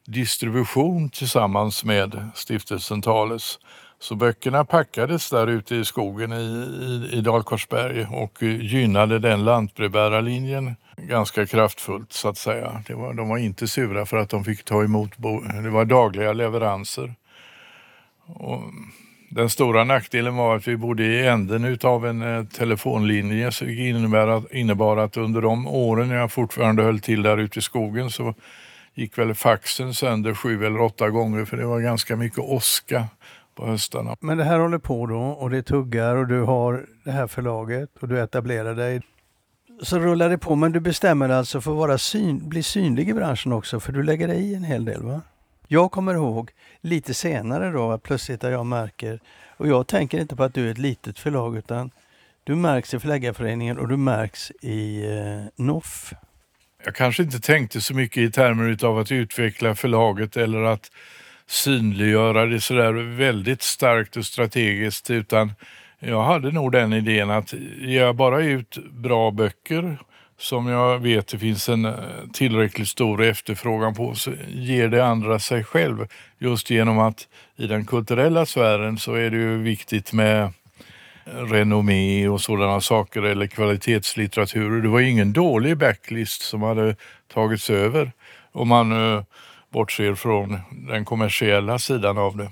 distribution 0.07 1.09
tillsammans 1.09 1.85
med 1.85 2.31
stiftelsen 2.35 3.03
Thales. 3.03 3.59
Så 3.99 4.15
böckerna 4.15 4.65
packades 4.65 5.31
där 5.31 5.47
ute 5.47 5.77
i 5.77 5.85
skogen 5.85 6.33
i, 6.33 6.37
i, 6.37 7.19
i 7.19 7.21
Dalkorsberg 7.21 8.07
och 8.11 8.43
gynnade 8.43 9.19
den 9.19 9.45
lantbrevbärarlinjen 9.45 10.77
ganska 10.97 11.47
kraftfullt 11.47 12.13
så 12.13 12.29
att 12.29 12.39
säga. 12.39 12.83
Det 12.87 12.95
var, 12.95 13.15
de 13.15 13.29
var 13.29 13.39
inte 13.39 13.69
sura 13.69 14.07
för 14.07 14.17
att 14.17 14.31
de 14.31 14.45
fick 14.45 14.65
ta 14.65 14.85
emot, 14.85 15.11
det 15.63 15.71
var 15.71 15.85
dagliga 15.85 16.33
leveranser. 16.33 17.15
Och 18.27 18.63
den 19.31 19.51
stora 19.51 19.85
nackdelen 19.85 20.37
var 20.37 20.57
att 20.57 20.69
vi 20.69 20.77
bodde 20.77 21.05
i 21.05 21.27
änden 21.27 21.79
av 21.83 22.07
en 22.07 22.23
eh, 22.23 22.45
telefonlinje 22.45 23.53
så 23.53 23.65
det 23.65 23.75
innebar 23.75 24.29
att, 24.29 24.53
innebar 24.53 24.97
att 24.97 25.17
under 25.17 25.41
de 25.41 25.67
åren 25.67 26.11
jag 26.11 26.33
fortfarande 26.33 26.83
höll 26.83 27.01
till 27.01 27.23
där 27.23 27.39
ute 27.39 27.59
i 27.59 27.63
skogen 27.63 28.11
så 28.11 28.35
gick 28.97 29.19
väl 29.19 29.35
faxen 29.35 29.95
sönder 29.95 30.35
sju 30.35 30.67
eller 30.67 30.81
åtta 30.81 31.11
gånger 31.11 31.45
för 31.45 31.57
det 31.57 31.67
var 31.67 31.81
ganska 31.81 32.17
mycket 32.17 32.39
åska 32.39 33.05
på 33.55 33.67
höstarna. 33.67 34.17
Men 34.21 34.39
det 34.39 34.45
här 34.45 34.59
håller 34.59 34.79
på 34.79 35.07
då 35.07 35.21
och 35.21 35.51
det 35.51 35.63
tuggar 35.63 36.17
och 36.17 36.27
du 36.27 36.41
har 36.41 36.87
det 37.05 37.11
här 37.11 37.27
förlaget 37.27 37.91
och 38.01 38.09
du 38.09 38.21
etablerar 38.21 38.75
dig. 38.75 39.03
Så 39.83 39.99
rullar 39.99 40.29
det 40.29 40.39
på, 40.39 40.55
men 40.55 40.73
du 40.73 40.81
bestämmer 40.81 41.29
alltså 41.29 41.61
för 41.61 41.71
att 41.71 41.77
vara 41.77 41.99
syn, 41.99 42.49
bli 42.49 42.63
synlig 42.63 43.09
i 43.09 43.15
branschen 43.15 43.53
också 43.53 43.81
för 43.81 43.93
du 43.93 44.03
lägger 44.03 44.29
dig 44.29 44.43
i 44.43 44.55
en 44.55 44.65
hel 44.65 44.85
del 44.85 45.03
va? 45.03 45.21
Jag 45.69 45.91
kommer 45.91 46.15
ihåg 46.15 46.51
lite 46.81 47.15
senare 47.15 47.71
då 47.71 47.91
att 47.91 48.03
plötsligt 48.03 48.45
att 48.45 48.53
jag 48.53 48.67
märker, 48.67 49.21
och 49.57 49.69
jag 49.69 49.87
tänker 49.87 50.21
inte 50.21 50.37
på 50.37 50.43
att 50.43 50.55
du 50.55 50.67
är 50.67 50.71
ett 50.71 50.79
litet 50.79 51.19
förlag 51.19 51.57
utan 51.57 51.91
du 52.45 52.55
märks 52.55 52.95
i 52.95 52.99
Förläggarföreningen 52.99 53.79
och 53.79 53.89
du 53.89 53.97
märks 53.97 54.51
i 54.51 55.07
eh, 55.07 55.65
NOFF. 55.65 56.13
Jag 56.87 56.95
kanske 56.95 57.23
inte 57.23 57.41
tänkte 57.41 57.81
så 57.81 57.95
mycket 57.95 58.17
i 58.17 58.31
termer 58.31 58.85
av 58.85 58.99
att 58.99 59.13
utveckla 59.13 59.75
förlaget 59.75 60.37
eller 60.37 60.63
att 60.63 60.91
synliggöra 61.47 62.47
det 62.47 62.61
sådär 62.61 62.93
väldigt 63.17 63.63
starkt 63.63 64.17
och 64.17 64.25
strategiskt 64.25 65.11
utan 65.11 65.53
jag 65.99 66.23
hade 66.23 66.51
nog 66.51 66.73
den 66.73 66.93
idén 66.93 67.31
att 67.31 67.53
ger 67.79 68.01
jag 68.01 68.17
bara 68.17 68.43
ut 68.43 68.79
bra 68.91 69.31
böcker 69.31 69.99
som 70.39 70.67
jag 70.67 70.99
vet 70.99 71.29
det 71.29 71.39
finns 71.39 71.69
en 71.69 71.85
eh, 71.85 71.95
tillräckligt 72.33 72.89
stor 72.89 73.23
efterfrågan 73.23 73.95
på 73.95 74.15
så 74.15 74.33
ger 74.49 74.89
det 74.89 75.07
andra 75.07 75.39
sig 75.39 75.65
själv. 75.65 76.07
Just 76.39 76.71
genom 76.71 76.99
att 76.99 77.29
i 77.57 77.67
den 77.67 77.85
kulturella 77.87 78.47
sfären 78.47 78.99
så 78.99 79.15
är 79.15 79.31
det 79.31 79.37
ju 79.37 79.59
viktigt 79.59 80.13
med 80.13 80.53
renommé 81.27 82.29
och 82.29 82.41
sådana 82.41 82.81
saker 82.81 83.23
eller 83.23 83.47
kvalitetslitteratur. 83.47 84.83
Det 84.83 84.89
var 84.89 85.01
ingen 85.01 85.33
dålig 85.33 85.79
backlist 85.79 86.43
som 86.43 86.63
hade 86.63 86.97
tagits 87.29 87.71
över 87.71 88.13
om 88.53 88.69
man 88.69 88.93
uh, 88.93 89.23
bortser 89.71 90.15
från 90.15 90.61
den 90.71 91.05
kommersiella 91.05 91.79
sidan 91.79 92.19
av 92.19 92.37
det. 92.37 92.51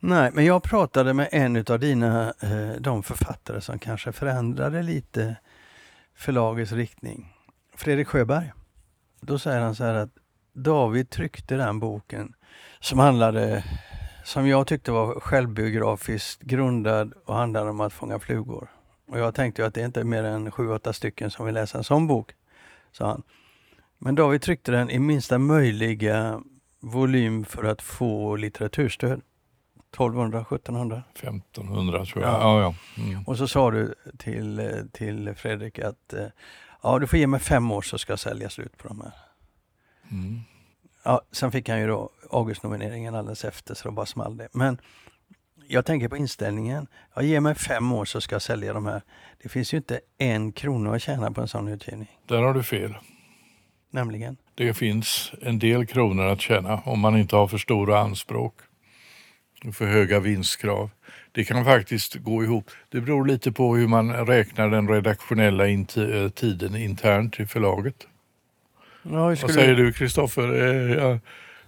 Nej, 0.00 0.30
men 0.34 0.44
jag 0.44 0.62
pratade 0.62 1.14
med 1.14 1.28
en 1.32 1.64
av 1.68 1.80
dina, 1.80 2.34
eh, 2.40 2.80
de 2.80 3.02
författare 3.02 3.60
som 3.60 3.78
kanske 3.78 4.12
förändrade 4.12 4.82
lite 4.82 5.36
förlagets 6.16 6.72
riktning. 6.72 7.32
Fredrik 7.76 8.08
Sjöberg. 8.08 8.52
Då 9.20 9.38
säger 9.38 9.60
han 9.60 9.74
så 9.74 9.84
här 9.84 9.94
att 9.94 10.10
David 10.52 11.10
tryckte 11.10 11.56
den 11.56 11.78
boken 11.78 12.34
som 12.80 12.98
handlade, 12.98 13.64
som 14.24 14.48
jag 14.48 14.66
tyckte 14.66 14.92
var 14.92 15.20
självbiografiskt 15.20 16.42
grundad 16.42 17.12
och 17.24 17.34
handlade 17.34 17.70
om 17.70 17.80
att 17.80 17.92
fånga 17.92 18.18
flugor. 18.18 18.68
Och 19.08 19.18
jag 19.18 19.34
tänkte 19.34 19.66
att 19.66 19.74
det 19.74 19.84
inte 19.84 20.00
är 20.00 20.04
mer 20.04 20.24
än 20.24 20.50
sju, 20.50 20.70
åtta 20.70 20.92
stycken 20.92 21.30
som 21.30 21.46
vill 21.46 21.54
läsa 21.54 21.78
en 21.78 21.84
sån 21.84 22.06
bok, 22.06 22.32
sa 22.92 23.06
han. 23.06 23.22
Men 23.98 24.14
David 24.14 24.42
tryckte 24.42 24.72
den 24.72 24.90
i 24.90 24.98
minsta 24.98 25.38
möjliga 25.38 26.42
volym 26.80 27.44
för 27.44 27.64
att 27.64 27.82
få 27.82 28.36
litteraturstöd. 28.36 29.20
1200, 29.92 30.40
1700? 30.40 31.02
1500 31.14 32.04
tror 32.04 32.24
jag. 32.24 32.32
Ja. 32.32 32.60
Ja, 32.60 32.74
ja. 32.96 33.02
Mm. 33.02 33.22
Och 33.26 33.38
så 33.38 33.48
sa 33.48 33.70
du 33.70 33.94
till, 34.18 34.72
till 34.92 35.34
Fredrik 35.34 35.78
att 35.78 36.12
eh, 36.12 36.26
ja, 36.82 36.98
du 36.98 37.06
får 37.06 37.18
ge 37.18 37.26
mig 37.26 37.40
fem 37.40 37.70
år 37.70 37.82
så 37.82 37.98
ska 37.98 38.12
jag 38.12 38.20
sälja 38.20 38.50
slut 38.50 38.78
på 38.78 38.88
de 38.88 39.00
här. 39.00 39.12
Mm. 40.10 40.40
Ja, 41.04 41.22
sen 41.32 41.52
fick 41.52 41.68
han 41.68 41.80
ju 41.80 41.86
då 41.86 42.10
Augustnomineringen 42.30 43.14
alldeles 43.14 43.44
efter 43.44 43.74
så 43.74 43.88
då 43.88 43.94
bara 43.94 44.06
small 44.06 44.36
det. 44.36 44.48
Men 44.52 44.78
jag 45.68 45.86
tänker 45.86 46.08
på 46.08 46.16
inställningen. 46.16 46.86
Ja, 47.14 47.22
ge 47.22 47.40
mig 47.40 47.54
fem 47.54 47.92
år 47.92 48.04
så 48.04 48.20
ska 48.20 48.34
jag 48.34 48.42
sälja 48.42 48.72
de 48.72 48.86
här. 48.86 49.02
Det 49.42 49.48
finns 49.48 49.74
ju 49.74 49.76
inte 49.76 50.00
en 50.18 50.52
krona 50.52 50.94
att 50.94 51.02
tjäna 51.02 51.32
på 51.32 51.40
en 51.40 51.48
sån 51.48 51.68
utgivning. 51.68 52.08
Där 52.26 52.42
har 52.42 52.54
du 52.54 52.62
fel. 52.62 52.94
Nämligen? 53.90 54.36
Det 54.54 54.74
finns 54.74 55.32
en 55.42 55.58
del 55.58 55.86
kronor 55.86 56.26
att 56.26 56.40
tjäna 56.40 56.80
om 56.84 57.00
man 57.00 57.16
inte 57.16 57.36
har 57.36 57.48
för 57.48 57.58
stora 57.58 57.98
anspråk 57.98 58.54
för 59.72 59.86
höga 59.86 60.20
vinstkrav. 60.20 60.90
Det 61.32 61.44
kan 61.44 61.64
faktiskt 61.64 62.14
gå 62.14 62.44
ihop. 62.44 62.70
Det 62.88 63.00
beror 63.00 63.26
lite 63.26 63.52
på 63.52 63.76
hur 63.76 63.88
man 63.88 64.26
räknar 64.26 64.70
den 64.70 64.88
redaktionella 64.88 65.68
eh, 65.68 66.28
tiden 66.34 66.76
internt 66.76 67.40
i 67.40 67.46
förlaget. 67.46 68.06
Ja, 69.02 69.26
Vad 69.26 69.50
säger 69.50 69.74
du 69.74 69.92
Kristoffer? 69.92 70.52
Eh, 70.62 70.94
ja. 70.94 71.18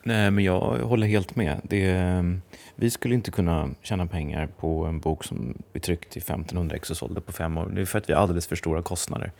Nej, 0.03 0.31
men 0.31 0.44
jag 0.44 0.61
håller 0.61 1.07
helt 1.07 1.37
med. 1.37 1.61
Det, 1.62 1.90
ehm, 1.90 2.42
vi 2.77 2.90
skulle 2.90 3.14
inte 3.14 3.31
kunna 3.31 3.70
tjäna 3.83 4.07
pengar 4.07 4.49
på 4.59 4.85
en 4.85 5.01
bok 5.01 5.25
som 5.25 5.62
vi 5.73 5.81
tryckte 5.81 6.18
i 6.18 6.23
1500 6.23 6.77
ex 6.77 6.90
och 6.90 6.97
sålde 6.97 7.20
på 7.20 7.33
fem 7.33 7.59
år. 7.59 7.70
Det 7.75 7.81
är 7.81 7.85
för 7.85 7.99
att 7.99 8.09
vi 8.09 8.12
har 8.12 8.20
alldeles 8.20 8.47
för 8.47 8.57
stora 8.57 8.83
kostnader. 8.83 9.33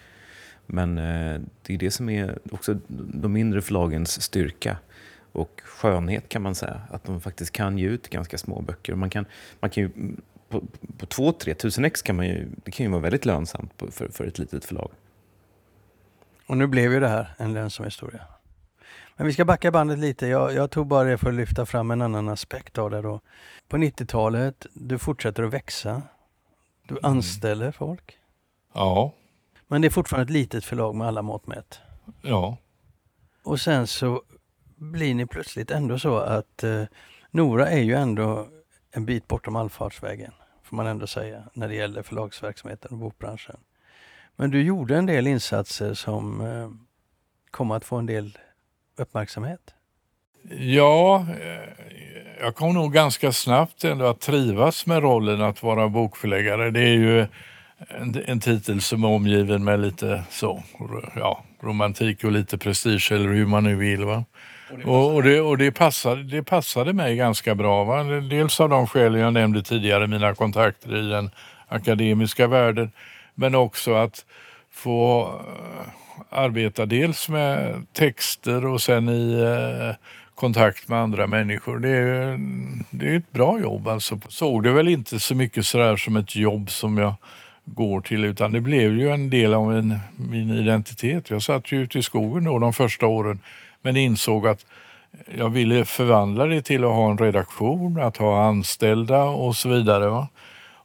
Men 0.67 0.99
eh, 0.99 1.41
det 1.63 1.75
är 1.75 1.79
det 1.79 1.91
som 1.91 2.09
är 2.09 2.39
också 2.51 2.79
de 2.89 3.33
mindre 3.33 3.63
förlagens 3.63 4.23
styrka 4.23 4.77
och 5.33 5.61
skönhet 5.65 6.29
kan 6.29 6.43
man 6.43 6.55
säga. 6.55 6.81
Att 6.91 7.05
de 7.05 7.21
faktiskt 7.21 7.53
kan 7.53 7.79
ge 7.79 7.87
ut 7.87 8.09
ganska 8.09 8.39
små 8.39 8.61
böcker. 8.61 8.95
Man 8.95 9.11
kan, 9.11 9.27
man 9.61 9.71
kan 9.71 9.83
ju, 9.83 9.91
på, 10.49 10.61
på 10.99 11.07
2-3 11.07 11.55
tusen 11.55 11.85
ex 11.85 12.03
kan 12.03 12.17
man 12.17 12.27
ju, 12.27 12.47
det 12.65 12.71
kan 12.71 12.87
ju 12.87 12.91
vara 12.91 13.03
väldigt 13.03 13.25
lönsamt 13.25 13.83
för, 13.91 14.09
för 14.09 14.27
ett 14.27 14.39
litet 14.39 14.65
förlag. 14.65 14.91
Och 16.55 16.59
nu 16.59 16.67
blev 16.67 16.93
ju 16.93 17.01
det 17.01 17.09
här 17.09 17.35
en 17.37 17.53
lönsam 17.53 17.85
historia. 17.85 18.27
Men 19.17 19.27
vi 19.27 19.33
ska 19.33 19.45
backa 19.45 19.71
bandet 19.71 19.99
lite. 19.99 20.27
Jag, 20.27 20.55
jag 20.55 20.71
tog 20.71 20.87
bara 20.87 21.05
det 21.05 21.19
för 21.19 21.29
att 21.29 21.35
lyfta 21.35 21.67
fram 21.67 21.91
en 21.91 22.03
annan 22.03 22.29
aspekt 22.29 22.79
av 22.79 22.91
det 22.91 23.03
då. 23.03 23.21
På 23.69 23.77
90-talet, 23.77 24.67
du 24.73 24.99
fortsätter 24.99 25.43
att 25.43 25.53
växa. 25.53 26.03
Du 26.89 26.95
mm. 26.95 27.05
anställer 27.05 27.73
folk. 27.73 28.19
Ja. 28.75 29.13
Men 29.67 29.83
det 29.83 29.89
är 29.89 29.91
fortfarande 29.91 30.25
ett 30.25 30.31
litet 30.31 30.65
förlag 30.65 30.95
med 30.95 31.07
alla 31.07 31.23
mått 31.23 31.47
mätt. 31.47 31.79
Ja. 32.23 32.57
Och 33.43 33.61
sen 33.61 33.87
så 33.87 34.23
blir 34.77 35.15
ni 35.15 35.27
plötsligt 35.27 35.71
ändå 35.71 35.99
så 35.99 36.17
att 36.17 36.65
eh, 36.65 36.83
Nora 37.31 37.69
är 37.69 37.83
ju 37.83 37.95
ändå 37.95 38.49
en 38.91 39.07
bit 39.07 39.29
bortom 39.29 39.57
allfartsvägen, 39.57 40.33
får 40.63 40.77
man 40.77 40.87
ändå 40.87 41.07
säga, 41.07 41.45
när 41.55 41.69
det 41.69 41.75
gäller 41.75 42.03
förlagsverksamheten 42.03 42.93
och 42.93 42.99
bokbranschen. 42.99 43.57
Men 44.37 44.51
du 44.51 44.63
gjorde 44.63 44.97
en 44.97 45.07
del 45.07 45.27
insatser 45.27 45.95
som 45.95 46.41
eh, 46.41 46.71
kom 47.51 47.71
att 47.71 47.85
få 47.85 47.97
en 47.97 48.07
del 48.07 48.39
uppmärksamhet. 48.99 49.75
Ja, 50.59 51.27
eh, 51.41 51.85
jag 52.41 52.55
kom 52.55 52.75
nog 52.75 52.93
ganska 52.93 53.33
snabbt 53.33 53.85
ändå 53.85 54.07
att 54.07 54.21
trivas 54.21 54.87
med 54.87 55.03
rollen 55.03 55.43
att 55.43 55.63
vara 55.63 55.89
bokförläggare. 55.89 56.71
Det 56.71 56.81
är 56.81 56.95
ju 56.95 57.27
en, 57.89 58.23
en 58.27 58.41
titel 58.41 58.81
som 58.81 59.05
är 59.05 59.09
omgiven 59.09 59.65
med 59.65 59.81
lite 59.81 60.25
så, 60.31 60.63
ja, 61.17 61.45
romantik 61.61 62.25
och 62.25 62.33
lite 62.33 62.59
prestige 62.59 63.13
eller 63.13 63.29
hur 63.29 63.47
man 63.47 63.65
nu 63.65 63.77
vill. 63.77 64.05
Va? 64.05 64.25
Och, 64.85 65.15
och, 65.15 65.23
det, 65.23 65.41
och 65.41 65.59
det, 65.59 65.73
passade, 65.73 66.23
det 66.23 66.43
passade 66.43 66.93
mig 66.93 67.17
ganska 67.17 67.55
bra. 67.55 67.85
Va? 67.85 68.05
Dels 68.05 68.61
av 68.61 68.69
de 68.69 68.87
skäl 68.87 69.15
jag 69.15 69.33
nämnde 69.33 69.63
tidigare, 69.63 70.07
mina 70.07 70.35
kontakter 70.35 70.97
i 70.97 71.09
den 71.09 71.31
akademiska 71.69 72.47
världen, 72.47 72.93
men 73.35 73.55
också 73.55 73.95
att 73.95 74.25
få 74.71 75.27
uh, 75.27 75.89
arbeta 76.29 76.87
dels 76.87 77.29
med 77.29 77.87
texter 77.93 78.67
och 78.67 78.83
sen 78.83 79.09
i 79.09 79.35
uh, 79.35 79.95
kontakt 80.35 80.89
med 80.89 80.99
andra 80.99 81.27
människor. 81.27 81.79
Det 81.79 81.89
är, 81.89 82.39
det 82.91 83.09
är 83.09 83.17
ett 83.17 83.33
bra 83.33 83.61
jobb. 83.61 83.89
Alltså. 83.89 84.21
Såg 84.29 84.63
det 84.63 84.73
väl 84.73 84.89
inte 84.89 85.21
så 85.21 85.35
mycket 85.35 85.67
sådär 85.67 85.97
som 85.97 86.17
ett 86.17 86.37
jobb 86.37 86.71
som 86.71 86.99
jag 86.99 87.15
går 87.65 88.01
till 88.01 88.25
utan 88.25 88.53
det 88.53 88.61
blev 88.61 88.99
ju 88.99 89.11
en 89.11 89.31
del 89.31 89.55
av 89.55 89.73
min, 89.73 89.99
min 90.17 90.51
identitet. 90.51 91.31
Jag 91.31 91.43
satt 91.43 91.73
ju 91.73 91.83
ute 91.83 91.99
i 91.99 92.03
skogen 92.03 92.45
då 92.45 92.59
de 92.59 92.73
första 92.73 93.07
åren 93.07 93.41
men 93.83 93.97
insåg 93.97 94.47
att 94.47 94.67
jag 95.39 95.51
ville 95.51 95.85
förvandla 95.85 96.47
det 96.47 96.63
till 96.63 96.85
att 96.85 96.91
ha 96.91 97.11
en 97.11 97.19
redaktion, 97.19 98.01
att 98.01 98.17
ha 98.17 98.45
anställda 98.45 99.23
och 99.23 99.57
så 99.57 99.69
vidare. 99.69 100.09
Va? 100.09 100.29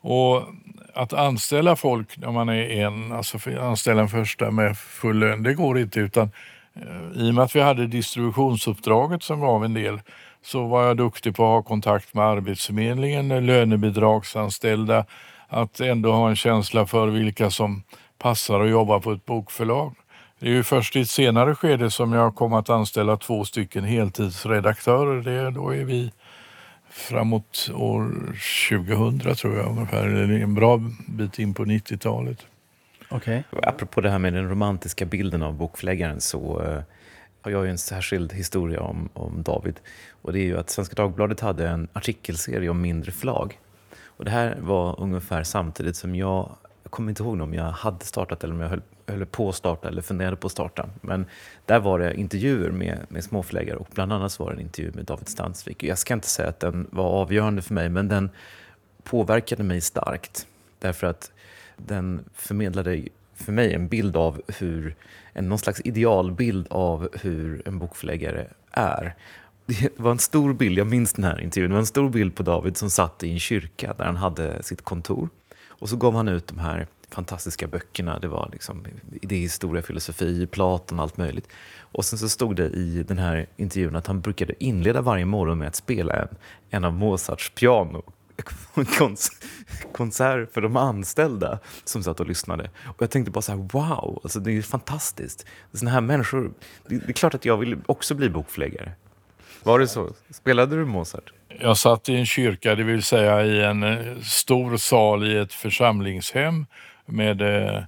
Och 0.02 0.44
att 1.00 1.14
anställa 1.14 1.76
folk 1.76 2.18
när 2.18 2.32
man 2.32 2.50
är 2.50 2.70
en, 2.70 3.12
alltså 3.12 3.38
anställa 3.62 4.02
en 4.02 4.10
första 4.10 4.52
med 4.52 4.78
full 4.78 5.20
lön, 5.20 5.44
det 5.44 5.54
går 5.54 5.80
inte 5.80 6.00
utan 6.00 6.32
eh, 6.76 7.22
i 7.22 7.30
och 7.32 7.36
med 7.36 7.44
att 7.44 7.56
vi 7.56 7.62
hade 7.62 7.88
distributionsuppdraget 7.88 9.24
som 9.24 9.40
gav 9.40 9.66
en 9.66 9.74
del 9.74 10.02
så 10.42 10.68
var 10.68 10.84
jag 10.84 10.98
duktig 10.98 11.36
på 11.36 11.44
att 11.44 11.50
ha 11.50 11.64
kontakt 11.64 12.14
med 12.14 12.26
Arbetsförmedlingen, 12.26 13.46
lönebidragsanställda, 13.46 15.06
att 15.48 15.80
ändå 15.80 16.12
ha 16.12 16.30
en 16.30 16.36
känsla 16.36 16.86
för 16.86 17.08
vilka 17.08 17.50
som 17.50 17.84
passar 18.18 18.60
att 18.60 18.70
jobba 18.70 19.00
på 19.00 19.12
ett 19.12 19.26
bokförlag. 19.26 19.96
Det 20.40 20.48
är 20.48 20.52
ju 20.52 20.64
först 20.64 20.96
i 20.96 21.02
ett 21.02 21.10
senare 21.10 21.56
skede 21.56 21.92
som 21.92 22.14
jag 22.14 22.36
kom 22.36 22.54
att 22.54 22.70
anställa 22.70 23.18
två 23.18 23.46
stycken 23.46 23.84
heltidsredaktörer. 23.84 25.22
Det, 25.22 25.52
då 25.52 25.70
är 25.74 25.84
vi 25.84 26.12
framåt 26.90 27.70
år 27.76 28.12
2000 28.70 29.36
tror 29.36 29.58
jag 29.58 29.68
ungefär, 29.68 30.08
en 30.08 30.56
bra 30.56 30.82
bit 31.08 31.40
in 31.40 31.54
på 31.54 31.66
90-talet. 31.66 32.46
Okay. 33.10 33.44
Apropå 33.64 34.02
det 34.02 34.10
här 34.10 34.20
med 34.20 34.34
den 34.34 34.50
romantiska 34.50 35.06
bilden 35.06 35.44
av 35.44 35.54
bokförläggaren 35.54 36.22
så 36.22 36.62
uh, 36.62 36.82
har 37.42 37.52
jag 37.52 37.66
ju 37.66 37.72
en 37.72 37.78
särskild 37.78 38.34
historia 38.34 38.82
om, 38.82 39.10
om 39.14 39.44
David. 39.44 39.80
Och 40.22 40.34
det 40.34 40.40
är 40.40 40.44
ju 40.44 40.58
att 40.58 40.70
Svenska 40.70 40.96
Dagbladet 40.96 41.40
hade 41.40 41.70
en 41.70 41.88
artikelserie 41.94 42.70
om 42.70 42.82
mindre 42.82 43.12
förlag. 43.12 43.60
Och 44.06 44.26
det 44.26 44.32
här 44.32 44.58
var 44.60 45.00
ungefär 45.00 45.44
samtidigt 45.44 45.96
som 45.96 46.16
jag, 46.16 46.56
jag 46.90 46.94
kommer 46.94 47.10
inte 47.10 47.24
ihåg 47.24 47.42
om 47.42 47.54
jag 47.54 47.64
hade 47.64 48.06
startat 48.06 48.44
eller 48.44 48.54
om 48.54 48.60
jag 48.60 48.70
höll, 48.70 48.82
höll 49.08 49.26
på 49.26 49.50
att 49.50 49.56
starta 49.56 49.88
eller 49.88 50.02
funderade 50.02 50.36
på 50.36 50.48
att 50.48 50.52
starta. 50.52 50.90
Men 51.02 51.26
där 51.66 51.80
var 51.80 52.00
det 52.00 52.14
intervjuer 52.14 52.72
med, 52.72 52.98
med 53.10 53.24
småförläggare 53.24 53.78
och 53.78 53.88
bland 53.94 54.14
annat 54.14 54.40
var 54.40 54.50
det 54.50 54.56
en 54.56 54.62
intervju 54.62 54.92
med 54.92 55.06
David 55.06 55.28
Stansvik. 55.28 55.84
Jag 55.84 55.98
ska 55.98 56.14
inte 56.14 56.28
säga 56.28 56.50
att 56.50 56.60
den 56.60 56.88
var 56.92 57.06
avgörande 57.06 57.62
för 57.62 57.74
mig, 57.74 57.90
men 57.90 58.08
den 58.08 58.30
påverkade 59.04 59.64
mig 59.64 59.82
starkt. 59.82 60.48
Därför 60.80 61.08
att 61.08 61.32
den 61.78 62.24
förmedlade 62.34 63.04
för 63.36 63.52
mig 63.52 63.74
en 63.74 63.88
bild 63.88 64.18
av 64.18 64.42
hur, 64.60 64.96
en, 65.34 65.50
någon 65.50 65.60
slags 65.60 65.82
idealbild 65.84 66.68
av 66.70 67.10
hur 67.22 67.62
en 67.66 67.80
bokförläggare 67.80 68.48
är. 68.72 69.16
Det 69.66 70.00
var 70.00 70.12
en 70.12 70.20
stor 70.20 70.54
bild, 70.54 70.78
jag 70.78 70.88
minns 70.88 71.14
den 71.14 71.26
här 71.26 71.42
intervjun, 71.42 71.70
det 71.70 71.74
var 71.74 71.80
en 71.80 71.86
stor 71.86 72.10
bild 72.10 72.36
på 72.36 72.44
David 72.44 72.78
som 72.78 72.90
satt 72.90 73.24
i 73.24 73.32
en 73.32 73.40
kyrka 73.40 73.94
där 73.98 74.06
han 74.06 74.18
hade 74.18 74.64
sitt 74.64 74.82
kontor. 74.82 75.30
Och 75.80 75.90
så 75.90 75.96
gav 75.96 76.16
han 76.16 76.28
ut 76.28 76.48
de 76.48 76.60
här 76.60 76.88
fantastiska 77.10 77.68
böckerna. 77.68 78.20
Det 78.20 78.28
var 78.28 78.50
liksom 78.52 78.86
idéhistoria, 79.22 79.82
filosofi, 79.82 80.48
Platon, 80.48 81.00
allt 81.00 81.18
möjligt. 81.18 81.48
Och 81.92 82.06
sen 82.06 82.20
så 82.20 82.30
stod 82.30 82.56
det 82.56 82.70
i 82.70 83.04
den 83.04 83.18
här 83.18 83.48
intervjun 83.58 83.96
att 83.96 84.08
han 84.08 84.22
brukade 84.22 84.64
inleda 84.64 85.02
varje 85.02 85.26
morgon 85.26 85.58
med 85.58 85.68
att 85.68 85.76
spela 85.76 86.14
en, 86.14 86.28
en 86.70 86.86
av 86.86 86.94
Mozarts 86.94 87.50
piano 87.56 88.04
konsert 89.94 90.54
för 90.54 90.62
de 90.62 90.78
anställda 90.78 91.60
som 91.84 92.04
satt 92.04 92.20
och 92.20 92.28
lyssnade. 92.28 92.70
Och 92.86 93.02
jag 93.02 93.12
tänkte 93.12 93.32
bara 93.32 93.42
så 93.42 93.52
här, 93.52 93.60
wow, 93.60 94.20
alltså 94.24 94.40
det 94.40 94.58
är 94.58 94.62
fantastiskt. 94.62 95.46
Såna 95.74 95.92
här 95.92 96.02
människor, 96.02 96.54
det, 96.88 96.96
är 96.96 97.14
klart 97.14 97.34
att 97.34 97.46
jag 97.46 97.58
vill 97.58 97.78
också 97.86 98.16
bli 98.16 98.30
bokförläggare. 98.30 98.92
Var 99.64 99.80
det 99.80 99.88
så? 99.88 100.14
Spelade 100.30 100.76
du 100.76 100.86
Mozart? 100.86 101.34
Jag 101.60 101.78
satt 101.78 102.10
i 102.10 102.16
en 102.16 102.26
kyrka, 102.26 102.76
det 102.76 102.84
vill 102.84 103.04
säga 103.04 103.46
i 103.46 103.64
en 103.64 103.84
eh, 103.84 104.20
stor 104.24 104.78
sal 104.78 105.28
i 105.28 105.38
ett 105.38 105.54
församlingshem 105.54 106.66
med 107.06 107.42
eh, 107.42 107.84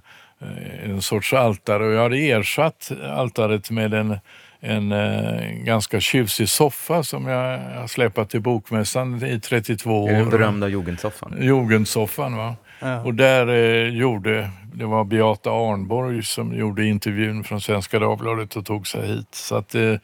en 0.84 1.02
sorts 1.02 1.32
altare 1.32 1.86
och 1.86 1.92
jag 1.92 2.02
hade 2.02 2.16
ersatt 2.16 2.92
altaret 3.02 3.70
med 3.70 3.94
en 3.94 4.18
en 4.64 4.92
eh, 4.92 5.50
ganska 5.50 6.00
tjusig 6.00 6.48
soffa 6.48 7.02
som 7.02 7.26
jag 7.26 7.58
har 7.58 7.86
släpat 7.86 8.30
till 8.30 8.40
Bokmässan 8.40 9.24
i 9.24 9.40
32 9.40 10.04
år. 10.04 10.08
Den 10.08 10.30
berömda 10.30 10.68
Jugendsoffan. 10.68 11.36
Jugendsoffan, 11.40 12.36
va. 12.36 12.56
Ja. 12.80 13.02
Och 13.02 13.14
där 13.14 13.48
eh, 13.48 13.88
gjorde, 13.88 14.50
det 14.74 14.84
var 14.84 15.04
Beata 15.04 15.50
Arnborg 15.50 16.22
som 16.22 16.54
gjorde 16.54 16.84
intervjun 16.84 17.44
från 17.44 17.60
Svenska 17.60 17.98
Dagbladet 17.98 18.56
och 18.56 18.66
tog 18.66 18.86
sig 18.86 19.06
hit. 19.06 19.34
Så 19.34 19.56
att, 19.56 19.74
eh, 19.74 19.94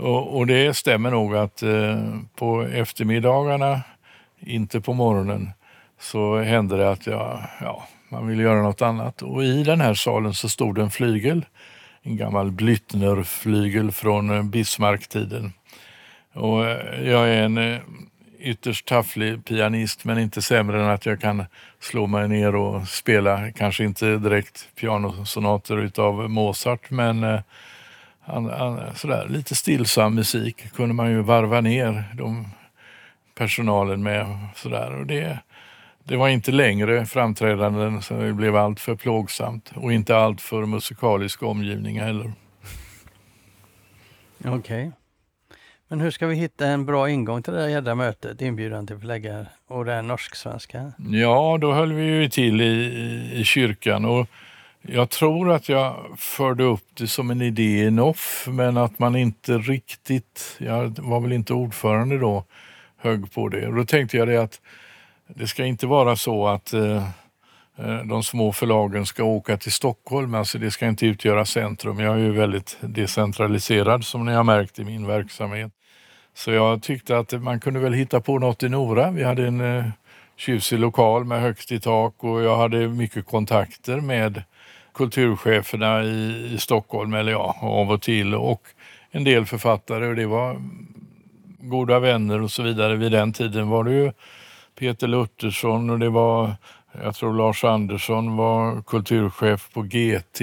och, 0.00 0.36
och, 0.36 0.46
det 0.46 0.74
stämmer 0.74 1.10
nog 1.10 1.36
att 1.36 1.62
eh, 1.62 2.14
på 2.36 2.62
eftermiddagarna, 2.62 3.80
inte 4.40 4.80
på 4.80 4.92
morgonen, 4.94 5.50
så 6.00 6.38
hände 6.38 6.76
det 6.76 6.90
att 6.90 7.06
jag, 7.06 7.40
ja, 7.60 7.88
man 8.08 8.26
ville 8.26 8.42
göra 8.42 8.62
något 8.62 8.82
annat. 8.82 9.22
Och 9.22 9.44
i 9.44 9.62
den 9.62 9.80
här 9.80 9.94
salen 9.94 10.34
så 10.34 10.48
stod 10.48 10.78
en 10.78 10.90
flygel 10.90 11.44
en 12.08 12.16
gammal 12.16 12.50
Blüthner-flygel 12.50 13.90
från 13.90 14.50
Bismarcktiden. 14.50 14.50
Bismarck-tiden. 14.50 15.52
Och 16.32 16.66
eh, 16.66 17.10
jag 17.10 17.28
är 17.28 17.42
en 17.42 17.58
eh, 17.58 17.78
ytterst 18.38 18.88
tafflig 18.88 19.44
pianist 19.44 20.04
men 20.04 20.18
inte 20.18 20.42
sämre 20.42 20.82
än 20.82 20.88
att 20.90 21.06
jag 21.06 21.20
kan 21.20 21.44
slå 21.80 22.06
mig 22.06 22.28
ner 22.28 22.54
och 22.54 22.88
spela, 22.88 23.50
kanske 23.52 23.84
inte 23.84 24.16
direkt 24.16 24.68
pianosonater 24.80 25.76
utav 25.76 26.30
Mozart 26.30 26.90
men 26.90 27.24
an, 28.28 28.50
an, 28.50 28.94
sådär, 28.94 29.26
lite 29.28 29.54
stillsam 29.54 30.14
musik 30.14 30.72
kunde 30.72 30.94
man 30.94 31.10
ju 31.10 31.22
varva 31.22 31.60
ner 31.60 32.04
de 32.14 32.46
personalen 33.34 34.02
med. 34.02 34.38
Sådär. 34.54 34.94
Och 34.94 35.06
det, 35.06 35.38
det 36.04 36.16
var 36.16 36.28
inte 36.28 36.52
längre 36.52 37.06
framträdanden 37.06 38.02
så 38.02 38.14
det 38.14 38.32
blev 38.32 38.56
allt 38.56 38.80
för 38.80 38.94
plågsamt 38.94 39.72
och 39.74 39.92
inte 39.92 40.16
allt 40.16 40.40
för 40.40 40.66
musikalisk 40.66 41.42
omgivning 41.42 42.00
heller. 42.00 42.32
Okej. 44.38 44.54
Okay. 44.58 44.90
Men 45.88 46.00
hur 46.00 46.10
ska 46.10 46.26
vi 46.26 46.34
hitta 46.34 46.66
en 46.66 46.86
bra 46.86 47.10
ingång 47.10 47.42
till 47.42 47.52
det 47.52 47.60
där 47.60 47.68
jädra 47.68 47.94
mötet, 47.94 48.42
inbjudan 48.42 48.86
till 48.86 48.98
förläggare 48.98 49.46
och 49.66 49.84
det 49.84 50.02
norsk-svenska? 50.02 50.92
Ja, 51.10 51.58
då 51.60 51.72
höll 51.72 51.92
vi 51.92 52.02
ju 52.04 52.28
till 52.28 52.60
i, 52.60 53.30
i 53.34 53.44
kyrkan 53.44 54.04
och 54.04 54.26
jag 54.90 55.10
tror 55.10 55.52
att 55.52 55.68
jag 55.68 56.06
förde 56.16 56.64
upp 56.64 56.84
det 56.94 57.06
som 57.06 57.30
en 57.30 57.42
idé 57.42 57.84
i 57.84 57.90
NOFF 57.90 58.48
men 58.50 58.76
att 58.76 58.98
man 58.98 59.16
inte 59.16 59.58
riktigt, 59.58 60.56
jag 60.58 60.98
var 60.98 61.20
väl 61.20 61.32
inte 61.32 61.54
ordförande 61.54 62.18
då, 62.18 62.44
högg 62.96 63.32
på 63.32 63.48
det. 63.48 63.66
Och 63.66 63.74
då 63.74 63.84
tänkte 63.84 64.16
jag 64.16 64.28
det 64.28 64.36
att 64.36 64.60
det 65.26 65.48
ska 65.48 65.64
inte 65.64 65.86
vara 65.86 66.16
så 66.16 66.46
att 66.46 66.72
eh, 66.72 67.08
eh, 67.78 68.04
de 68.04 68.22
små 68.22 68.52
förlagen 68.52 69.06
ska 69.06 69.24
åka 69.24 69.56
till 69.56 69.72
Stockholm, 69.72 70.34
alltså 70.34 70.58
det 70.58 70.70
ska 70.70 70.86
inte 70.86 71.06
utgöra 71.06 71.44
centrum. 71.44 71.98
Jag 71.98 72.14
är 72.14 72.18
ju 72.18 72.32
väldigt 72.32 72.78
decentraliserad 72.80 74.04
som 74.04 74.26
ni 74.26 74.32
har 74.32 74.44
märkt 74.44 74.78
i 74.78 74.84
min 74.84 75.06
verksamhet. 75.06 75.72
Så 76.34 76.50
jag 76.50 76.82
tyckte 76.82 77.18
att 77.18 77.42
man 77.42 77.60
kunde 77.60 77.80
väl 77.80 77.92
hitta 77.92 78.20
på 78.20 78.38
något 78.38 78.62
i 78.62 78.68
Nora. 78.68 79.10
Vi 79.10 79.24
hade 79.24 79.46
en 79.46 79.60
eh, 79.60 79.84
tjusig 80.36 80.78
lokal 80.78 81.24
med 81.24 81.40
högt 81.40 81.72
i 81.72 81.80
tak 81.80 82.24
och 82.24 82.42
jag 82.42 82.56
hade 82.56 82.88
mycket 82.88 83.26
kontakter 83.26 84.00
med 84.00 84.42
kulturcheferna 84.98 86.02
i, 86.02 86.50
i 86.54 86.58
Stockholm, 86.58 87.14
eller 87.14 87.32
ja, 87.32 87.56
av 87.60 87.90
och 87.90 88.02
till 88.02 88.34
och 88.34 88.62
en 89.10 89.24
del 89.24 89.46
författare 89.46 90.06
och 90.06 90.16
det 90.16 90.26
var 90.26 90.56
goda 91.60 91.98
vänner 91.98 92.42
och 92.42 92.50
så 92.50 92.62
vidare. 92.62 92.96
Vid 92.96 93.12
den 93.12 93.32
tiden 93.32 93.68
var 93.68 93.84
det 93.84 93.92
ju 93.92 94.12
Peter 94.78 95.06
Luttersson 95.06 95.90
och 95.90 95.98
det 95.98 96.08
var, 96.08 96.54
jag 97.02 97.14
tror 97.14 97.34
Lars 97.34 97.64
Andersson 97.64 98.36
var 98.36 98.82
kulturchef 98.82 99.68
på 99.72 99.82
GT. 99.82 100.38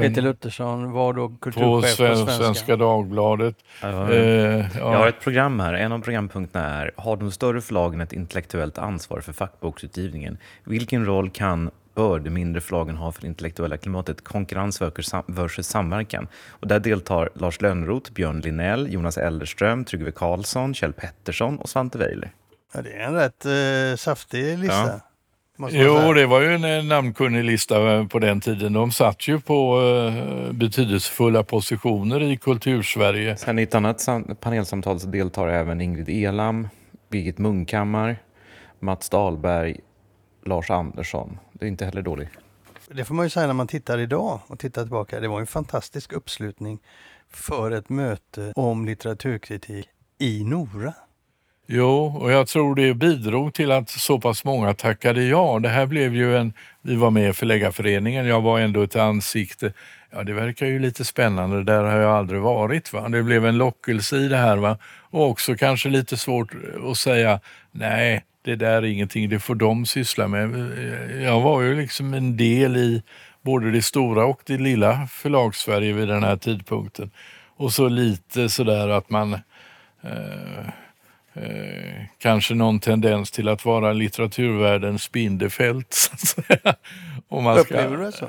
Peter 0.00 0.22
Luttersson 0.22 0.92
var 0.92 1.12
då 1.12 1.28
kulturchef 1.40 1.62
på, 1.62 1.82
Sven, 1.82 2.26
på 2.26 2.32
Svenska. 2.32 2.76
Dagbladet. 2.76 3.56
Ja, 3.82 4.12
eh, 4.12 4.78
Jag 4.78 4.98
har 4.98 5.08
ett 5.08 5.20
program 5.20 5.60
här. 5.60 5.74
En 5.74 5.92
av 5.92 5.98
programpunkterna 5.98 6.64
är 6.66 6.90
Har 6.96 7.16
de 7.16 7.32
större 7.32 7.60
förlagen 7.60 8.00
ett 8.00 8.12
intellektuellt 8.12 8.78
ansvar 8.78 9.20
för 9.20 9.32
fackboksutgivningen? 9.32 10.38
Vilken 10.64 11.06
roll 11.06 11.30
kan 11.30 11.70
bör 12.00 12.18
de 12.18 12.30
mindre 12.30 12.60
förlagen 12.60 12.96
ha 12.96 13.12
för 13.12 13.20
det 13.20 13.26
intellektuella 13.26 13.76
klimatet? 13.76 14.24
Konkurrens 14.24 14.82
versus 15.26 15.66
samverkan. 15.66 16.28
Och 16.48 16.68
där 16.68 16.80
deltar 16.80 17.30
Lars 17.34 17.60
Lönnroth, 17.60 18.12
Björn 18.12 18.40
Linell, 18.40 18.92
Jonas 18.92 19.18
Ellerström, 19.18 19.84
Tryggve 19.84 20.12
Karlsson, 20.12 20.74
Kjell 20.74 20.92
Pettersson 20.92 21.58
och 21.58 21.68
Svante 21.68 21.98
Weiler. 21.98 22.30
Ja, 22.74 22.82
det 22.82 22.92
är 22.92 23.00
en 23.00 23.14
rätt 23.14 23.46
eh, 23.46 23.96
saftig 23.96 24.58
lista. 24.58 25.00
Ja. 25.58 25.68
Jo, 25.70 26.12
det 26.12 26.26
var 26.26 26.40
ju 26.40 26.54
en 26.54 26.88
namnkunnig 26.88 27.44
lista 27.44 27.96
eh, 27.96 28.06
på 28.06 28.18
den 28.18 28.40
tiden. 28.40 28.72
De 28.72 28.92
satt 28.92 29.28
ju 29.28 29.40
på 29.40 29.80
eh, 29.82 30.52
betydelsefulla 30.52 31.42
positioner 31.42 32.22
i 32.22 32.36
kultursverige. 32.36 33.36
Sen 33.36 33.58
i 33.58 33.62
ett 33.62 33.74
annat 33.74 34.08
panelsamtal 34.40 35.00
så 35.00 35.06
deltar 35.06 35.48
även 35.48 35.80
Ingrid 35.80 36.08
Elam, 36.08 36.68
Birgit 37.10 37.38
Munkhammar, 37.38 38.16
Mats 38.78 39.08
Dahlberg, 39.08 39.80
Lars 40.44 40.70
Andersson. 40.70 41.38
Det 41.60 41.66
är 41.66 41.68
inte 41.68 41.84
heller 41.84 42.02
dåligt. 42.02 42.28
Det 42.88 43.04
får 43.04 43.14
man 43.14 43.26
ju 43.26 43.30
säga 43.30 43.46
när 43.46 43.54
man 43.54 43.66
tittar 43.66 43.98
idag 43.98 44.40
och 44.46 44.58
tittar 44.58 44.82
tillbaka. 44.82 45.20
Det 45.20 45.28
var 45.28 45.40
en 45.40 45.46
fantastisk 45.46 46.12
uppslutning 46.12 46.78
för 47.30 47.70
ett 47.70 47.88
möte 47.88 48.52
om 48.56 48.84
litteraturkritik 48.84 49.88
i 50.18 50.44
Nora. 50.44 50.94
Jo, 51.66 52.16
och 52.20 52.32
jag 52.32 52.46
tror 52.48 52.74
det 52.74 52.94
bidrog 52.94 53.54
till 53.54 53.72
att 53.72 53.88
så 53.90 54.20
pass 54.20 54.44
många 54.44 54.74
tackade 54.74 55.24
ja. 55.24 55.58
Det 55.58 55.68
här 55.68 55.86
blev 55.86 56.14
ju 56.14 56.36
en, 56.36 56.52
vi 56.82 56.96
var 56.96 57.10
med 57.10 57.30
i 57.30 57.32
Förläggarföreningen, 57.32 58.26
jag 58.26 58.40
var 58.40 58.60
ändå 58.60 58.82
ett 58.82 58.96
ansikte. 58.96 59.72
Ja, 60.10 60.22
det 60.22 60.32
verkar 60.32 60.66
ju 60.66 60.78
lite 60.78 61.04
spännande, 61.04 61.64
där 61.64 61.82
har 61.82 61.98
jag 61.98 62.16
aldrig 62.16 62.40
varit. 62.40 62.92
Va? 62.92 63.08
Det 63.08 63.22
blev 63.22 63.46
en 63.46 63.58
lockelse 63.58 64.16
i 64.16 64.28
det 64.28 64.36
här 64.36 64.56
va? 64.56 64.78
och 65.10 65.28
också 65.28 65.54
kanske 65.54 65.88
lite 65.88 66.16
svårt 66.16 66.52
att 66.90 66.96
säga 66.96 67.40
nej, 67.72 68.24
det 68.42 68.56
där 68.56 68.82
är 68.82 68.84
ingenting, 68.84 69.28
det 69.28 69.40
får 69.40 69.54
de 69.54 69.86
syssla 69.86 70.28
med. 70.28 70.50
Jag 71.22 71.40
var 71.40 71.62
ju 71.62 71.74
liksom 71.74 72.14
en 72.14 72.36
del 72.36 72.76
i 72.76 73.02
både 73.42 73.70
det 73.70 73.82
stora 73.82 74.24
och 74.24 74.40
det 74.46 74.58
lilla 74.58 75.06
förlagssverige 75.06 75.92
vid 75.92 76.08
den 76.08 76.22
här 76.22 76.36
tidpunkten. 76.36 77.10
Och 77.56 77.72
så 77.72 77.88
lite 77.88 78.48
sådär 78.48 78.88
att 78.88 79.10
man 79.10 79.32
eh, 80.02 80.58
eh, 81.34 82.04
kanske 82.18 82.54
någon 82.54 82.80
tendens 82.80 83.30
till 83.30 83.48
att 83.48 83.64
vara 83.64 83.92
litteraturvärldens 83.92 85.12
Bindefält. 85.12 85.92
Så 85.94 86.12
att 86.12 86.20
säga. 86.20 86.74
Om 87.28 87.44
man 87.44 87.54
ska... 87.54 87.62
Upplever 87.62 87.96
du 87.96 88.04
det 88.04 88.12
så? 88.12 88.28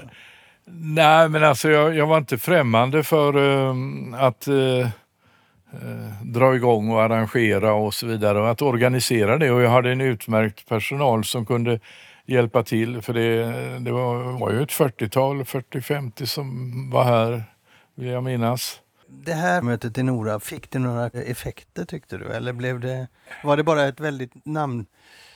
Nej, 0.74 1.30
men 1.30 1.44
alltså 1.44 1.70
jag, 1.70 1.96
jag 1.96 2.08
var 2.08 2.18
inte 2.18 2.38
främmande 2.38 3.04
för 3.04 3.38
uh, 3.38 3.76
att 4.14 4.48
uh, 4.48 4.88
dra 6.24 6.56
igång 6.56 6.90
och 6.90 7.02
arrangera 7.02 7.74
och 7.74 7.94
så 7.94 8.08
vidare 8.08 8.40
och 8.40 8.50
att 8.50 8.62
organisera 8.62 9.38
det 9.38 9.52
och 9.52 9.62
jag 9.62 9.70
hade 9.70 9.92
en 9.92 10.02
utmärkt 10.02 10.70
personal 10.70 11.24
som 11.24 11.46
kunde 11.46 11.80
hjälpa 12.26 12.64
till 12.64 13.02
för 13.02 13.14
det, 13.14 13.44
det 13.80 13.92
var, 13.92 14.40
var 14.40 14.52
ju 14.52 14.64
ett 14.64 14.70
40-tal, 14.70 15.44
40-50 15.44 16.26
som 16.26 16.90
var 16.90 17.04
här 17.04 17.44
vill 17.96 18.08
jag 18.08 18.24
minnas. 18.24 18.82
Det 19.08 19.34
här 19.34 19.62
mötet 19.62 19.98
i 19.98 20.04
Nora, 20.04 20.40
fick 20.40 20.72
det 20.72 20.80
några 20.80 21.08
effekter 21.08 21.86
tyckte 21.86 22.18
du? 22.18 22.26
Eller 22.26 22.54
blev 22.54 22.80
det, 22.80 23.08
var 23.44 23.58
det 23.58 23.64
bara 23.64 23.88
ett 23.88 24.00
väldigt 24.00 24.46
namn, 24.46 24.86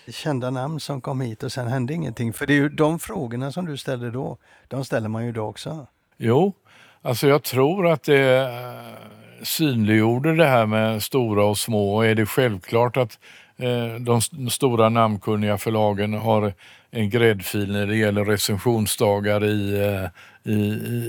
kända 0.08 0.50
namn 0.50 0.80
som 0.80 1.02
kom 1.02 1.22
hit 1.22 1.44
och 1.44 1.52
sen 1.52 1.68
hände 1.68 1.94
ingenting? 1.94 2.34
För 2.34 2.48
det 2.48 2.54
är 2.54 2.56
ju 2.56 2.70
de 2.70 3.00
frågorna 3.00 3.52
som 3.52 3.66
du 3.66 3.78
ställde 3.78 4.12
då, 4.12 4.38
de 4.68 4.86
ställer 4.86 5.10
man 5.10 5.24
ju 5.24 5.30
idag 5.30 5.50
också. 5.50 5.88
Jo, 6.18 6.54
alltså 7.02 7.28
jag 7.28 7.44
tror 7.44 7.88
att 7.88 8.04
det 8.04 8.38
eh, 8.38 9.25
synliggjorde 9.46 10.36
det 10.36 10.46
här 10.46 10.66
med 10.66 11.04
stora 11.04 11.46
och 11.46 11.58
små. 11.58 12.02
Är 12.02 12.16
det 12.16 12.26
självklart 12.26 12.98
att 12.98 13.20
eh, 13.58 13.96
de 14.00 14.22
stora 14.50 14.90
namnkunniga 14.90 15.58
förlagen 15.58 16.14
har 16.14 16.54
en 16.92 17.10
gräddfil 17.10 17.72
när 17.72 17.88
det 17.88 17.96
gäller 17.96 18.26
recensionsdagar 18.26 19.46
i, 19.46 19.84
eh, 19.84 20.54
i, 20.54 20.58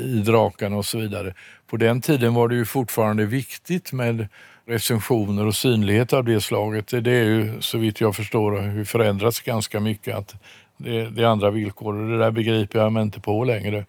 i 0.05 0.23
Drakan 0.27 0.73
och 0.73 0.85
så 0.85 0.99
vidare. 0.99 1.35
På 1.67 1.77
den 1.77 2.01
tiden 2.01 2.35
var 2.35 2.49
det 2.49 2.55
ju 2.55 2.65
fortfarande 2.65 3.25
viktigt 3.25 3.93
med 3.93 4.29
recensioner 4.67 5.47
och 5.47 5.55
synlighet 5.55 6.13
av 6.13 6.25
det 6.25 6.41
slaget. 6.41 6.89
Det 6.89 7.11
är 7.13 7.25
ju 7.25 7.61
så 7.61 7.79
vitt 7.79 8.01
jag 8.01 8.17
förstår 8.17 8.53
har 8.53 8.85
förändrats 8.85 9.41
ganska 9.41 9.81
mycket. 9.81 10.17
Att 10.17 10.35
det, 10.77 11.11
det 11.11 11.23
är 11.23 11.27
andra 11.27 11.51
villkor 11.51 11.97
och 11.97 12.11
det 12.11 12.19
där 12.19 12.31
begriper 12.31 12.79
jag 12.79 12.93
mig 12.93 13.03
inte 13.03 13.21
på 13.21 13.45
längre. 13.45 13.85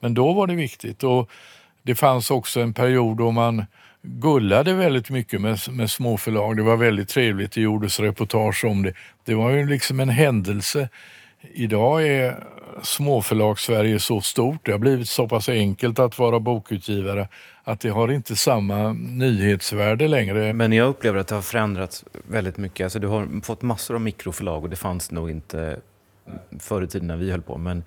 Men 0.00 0.14
då 0.14 0.32
var 0.32 0.46
det 0.46 0.54
viktigt 0.54 1.02
och 1.02 1.30
det 1.82 1.94
fanns 1.94 2.30
också 2.30 2.60
en 2.60 2.74
period 2.74 3.16
då 3.16 3.30
man 3.30 3.64
gullade 4.02 4.74
väldigt 4.74 5.10
mycket 5.10 5.40
med, 5.40 5.58
med 5.70 5.90
småförlag. 5.90 6.56
Det 6.56 6.62
var 6.62 6.76
väldigt 6.76 7.08
trevligt, 7.08 7.52
det 7.52 7.60
gjordes 7.60 8.00
reportage 8.00 8.64
om 8.64 8.82
det. 8.82 8.94
Det 9.24 9.34
var 9.34 9.50
ju 9.50 9.66
liksom 9.66 10.00
en 10.00 10.08
händelse 10.08 10.88
Idag 11.42 12.06
är 12.08 12.44
småförlag 12.82 13.58
Sverige 13.58 13.98
så 13.98 14.20
stort, 14.20 14.66
det 14.66 14.72
har 14.72 14.78
blivit 14.78 15.08
så 15.08 15.28
pass 15.28 15.48
enkelt 15.48 15.98
att 15.98 16.18
vara 16.18 16.40
bokutgivare 16.40 17.28
att 17.64 17.80
det 17.80 17.88
har 17.88 18.12
inte 18.12 18.36
samma 18.36 18.92
nyhetsvärde 18.92 20.08
längre. 20.08 20.52
Men 20.52 20.72
jag 20.72 20.88
upplever 20.88 21.18
att 21.18 21.28
det 21.28 21.34
har 21.34 21.42
förändrats 21.42 22.04
väldigt 22.28 22.56
mycket. 22.56 22.84
Alltså 22.84 22.98
du 22.98 23.06
har 23.06 23.40
fått 23.42 23.62
massor 23.62 23.94
av 23.94 24.00
mikroförlag 24.00 24.62
och 24.62 24.70
det 24.70 24.76
fanns 24.76 25.10
nog 25.10 25.30
inte 25.30 25.80
förr 26.58 26.82
i 26.82 26.86
tiden 26.86 27.08
när 27.08 27.16
vi 27.16 27.30
höll 27.30 27.42
på. 27.42 27.58
Men 27.58 27.84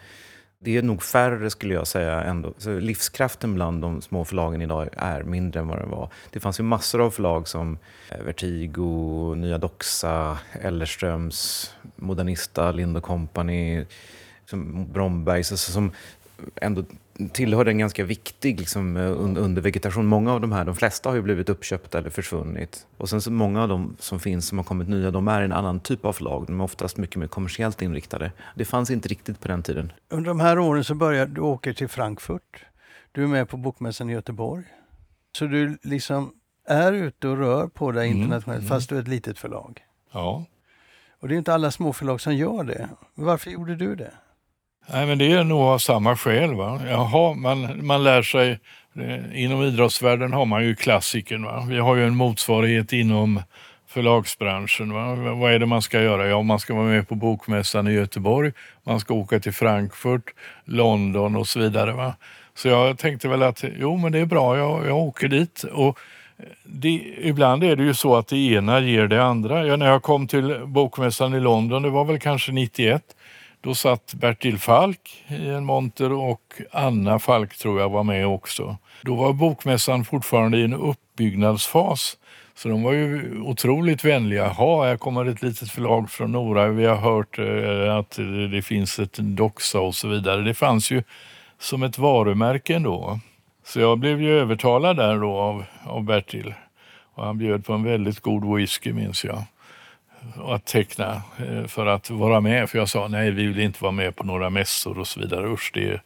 det 0.65 0.77
är 0.77 0.81
nog 0.81 1.03
färre 1.03 1.49
skulle 1.49 1.73
jag 1.73 1.87
säga 1.87 2.23
ändå. 2.23 2.53
Så 2.57 2.79
livskraften 2.79 3.53
bland 3.53 3.81
de 3.81 4.01
små 4.01 4.25
förlagen 4.25 4.61
idag 4.61 4.89
är 4.97 5.23
mindre 5.23 5.59
än 5.59 5.67
vad 5.67 5.79
den 5.79 5.89
var. 5.89 6.09
Det 6.31 6.39
fanns 6.39 6.59
ju 6.59 6.63
massor 6.63 7.01
av 7.01 7.11
förlag 7.11 7.47
som 7.47 7.77
eh, 8.11 8.21
Vertigo, 8.21 9.35
Nya 9.35 9.57
Doxa, 9.57 10.37
Ellerströms, 10.51 11.71
Modernista, 11.95 12.71
Lind 12.71 13.03
Company, 13.03 13.85
som 14.45 14.91
Brombergs, 14.93 15.51
alltså 15.51 15.71
som 15.71 15.91
ändå 16.55 16.83
tillhörde 17.31 17.71
en 17.71 17.77
ganska 17.77 18.03
viktig 18.03 18.59
liksom, 18.59 18.97
eh, 18.97 19.11
undervegetation. 19.17 20.05
Många 20.05 20.33
av 20.33 20.41
de 20.41 20.51
här, 20.51 20.65
de 20.65 20.75
flesta 20.75 21.09
har 21.09 21.15
ju 21.15 21.21
blivit 21.21 21.49
uppköpta 21.49 21.97
eller 21.97 22.09
försvunnit. 22.09 22.87
Och 22.97 23.09
sen 23.09 23.21
så 23.21 23.31
många 23.31 23.61
av 23.61 23.69
de 23.69 23.95
som 23.99 24.19
finns 24.19 24.47
som 24.47 24.57
har 24.57 24.65
kommit 24.65 24.89
nya, 24.89 25.11
de 25.11 25.27
är 25.27 25.41
en 25.41 25.51
annan 25.51 25.79
typ 25.79 26.05
av 26.05 26.13
förlag. 26.13 26.43
De 26.47 26.59
är 26.59 26.63
oftast 26.63 26.97
mycket 26.97 27.15
mer 27.15 27.27
kommersiellt 27.27 27.81
inriktade. 27.81 28.31
Det 28.55 28.65
fanns 28.65 28.91
inte 28.91 29.09
riktigt 29.09 29.39
på 29.39 29.47
den 29.47 29.63
tiden. 29.63 29.91
Under 30.09 30.27
de 30.27 30.39
här 30.39 30.59
åren 30.59 30.83
så 30.83 30.95
började 30.95 31.31
du 31.31 31.41
åka 31.41 31.73
till 31.73 31.87
Frankfurt. 31.87 32.65
Du 33.11 33.23
är 33.23 33.27
med 33.27 33.49
på 33.49 33.57
Bokmässan 33.57 34.09
i 34.09 34.13
Göteborg. 34.13 34.63
Så 35.37 35.45
du 35.45 35.77
liksom 35.83 36.33
är 36.67 36.93
ute 36.93 37.27
och 37.27 37.37
rör 37.37 37.67
på 37.67 37.91
dig 37.91 38.07
mm, 38.07 38.21
internationellt 38.21 38.61
mm. 38.61 38.69
fast 38.69 38.89
du 38.89 38.95
är 38.95 38.99
ett 38.99 39.07
litet 39.07 39.39
förlag. 39.39 39.81
Ja. 40.11 40.45
Och 41.19 41.27
det 41.27 41.35
är 41.35 41.37
inte 41.37 41.53
alla 41.53 41.71
småförlag 41.71 42.21
som 42.21 42.35
gör 42.35 42.63
det. 42.63 42.89
Varför 43.13 43.51
gjorde 43.51 43.75
du 43.75 43.95
det? 43.95 44.11
Nej, 44.93 45.05
men 45.05 45.17
det 45.17 45.31
är 45.31 45.43
nog 45.43 45.61
av 45.61 45.77
samma 45.77 46.17
skäl. 46.17 46.53
Va? 46.53 46.81
Jaha, 46.89 47.33
man, 47.33 47.85
man 47.85 48.03
lär 48.03 48.21
sig, 48.21 48.59
eh, 48.99 49.43
inom 49.43 49.63
idrottsvärlden 49.63 50.33
har 50.33 50.45
man 50.45 50.63
ju 50.63 50.75
klassikern. 50.75 51.43
Va? 51.43 51.65
Vi 51.69 51.79
har 51.79 51.95
ju 51.95 52.07
en 52.07 52.15
motsvarighet 52.15 52.93
inom 52.93 53.41
förlagsbranschen. 53.87 54.93
Va? 54.93 55.15
Vad 55.15 55.53
är 55.53 55.59
det 55.59 55.65
man 55.65 55.81
ska 55.81 56.01
göra? 56.01 56.27
Ja, 56.27 56.41
man 56.41 56.59
ska 56.59 56.73
vara 56.73 56.85
med 56.85 57.07
på 57.07 57.15
Bokmässan 57.15 57.87
i 57.87 57.91
Göteborg, 57.91 58.51
man 58.83 58.99
ska 58.99 59.13
åka 59.13 59.39
till 59.39 59.53
Frankfurt, 59.53 60.33
London 60.65 61.35
och 61.35 61.47
så 61.47 61.59
vidare. 61.59 61.91
Va? 61.91 62.13
Så 62.55 62.67
jag 62.67 62.97
tänkte 62.97 63.27
väl 63.27 63.43
att 63.43 63.63
jo, 63.79 63.97
men 63.97 64.11
det 64.11 64.19
är 64.19 64.25
bra, 64.25 64.57
jag, 64.57 64.87
jag 64.87 64.97
åker 64.97 65.27
dit. 65.27 65.63
Och 65.63 65.99
eh, 66.37 66.45
det, 66.63 66.89
ibland 67.21 67.63
är 67.63 67.75
det 67.75 67.83
ju 67.83 67.93
så 67.93 68.15
att 68.15 68.27
det 68.27 68.37
ena 68.37 68.79
ger 68.79 69.07
det 69.07 69.23
andra. 69.23 69.65
Ja, 69.67 69.75
när 69.75 69.87
jag 69.87 70.03
kom 70.03 70.27
till 70.27 70.59
Bokmässan 70.65 71.33
i 71.33 71.39
London, 71.39 71.83
det 71.83 71.89
var 71.89 72.05
väl 72.05 72.19
kanske 72.19 72.51
91, 72.51 73.03
då 73.65 73.75
satt 73.75 74.13
Bertil 74.13 74.59
Falk 74.59 75.23
i 75.27 75.47
en 75.47 75.65
monter 75.65 76.11
och 76.11 76.53
Anna 76.71 77.19
Falk 77.19 77.57
tror 77.57 77.79
jag 77.79 77.89
var 77.89 78.03
med 78.03 78.27
också. 78.27 78.77
Då 79.01 79.15
var 79.15 79.33
bokmässan 79.33 80.05
fortfarande 80.05 80.57
i 80.57 80.63
en 80.63 80.73
uppbyggnadsfas. 80.73 82.17
Så 82.55 82.69
de 82.69 82.83
var 82.83 82.91
ju 82.91 83.39
otroligt 83.41 84.05
vänliga. 84.05 84.55
Ja, 84.57 84.83
här 84.83 84.97
kommer 84.97 85.25
ett 85.25 85.41
litet 85.41 85.71
förlag 85.71 86.09
från 86.09 86.31
Nora. 86.31 86.67
Vi 86.67 86.85
har 86.85 86.95
hört 86.95 87.39
eh, 87.39 87.95
att 87.95 88.19
det 88.51 88.61
finns 88.61 88.99
ett 88.99 89.17
Doxa 89.17 89.79
och 89.79 89.95
så 89.95 90.07
vidare. 90.07 90.41
Det 90.41 90.53
fanns 90.53 90.91
ju 90.91 91.03
som 91.59 91.83
ett 91.83 91.97
varumärke 91.97 92.75
ändå. 92.75 93.19
Så 93.63 93.79
jag 93.79 93.99
blev 93.99 94.21
ju 94.21 94.39
övertalad 94.39 94.97
där 94.97 95.19
då 95.19 95.37
av, 95.37 95.65
av 95.83 96.03
Bertil. 96.03 96.53
Och 97.15 97.25
han 97.25 97.37
bjöd 97.37 97.65
på 97.65 97.73
en 97.73 97.83
väldigt 97.83 98.19
god 98.19 98.55
whisky 98.55 98.93
minns 98.93 99.23
jag 99.23 99.43
att 100.45 100.65
teckna 100.65 101.21
eh, 101.37 101.65
för 101.65 101.85
att 101.85 102.09
vara 102.09 102.41
med. 102.41 102.69
För 102.69 102.77
jag 102.77 102.89
sa 102.89 103.07
nej, 103.07 103.31
vi 103.31 103.47
vill 103.47 103.59
inte 103.59 103.83
vara 103.83 103.91
med 103.91 104.15
på 104.15 104.23
några 104.23 104.49
mässor 104.49 104.99
och 104.99 105.07
så 105.07 105.19
vidare. 105.19 105.47
Usch, 105.47 105.71
det 105.73 105.89
är, 105.89 106.01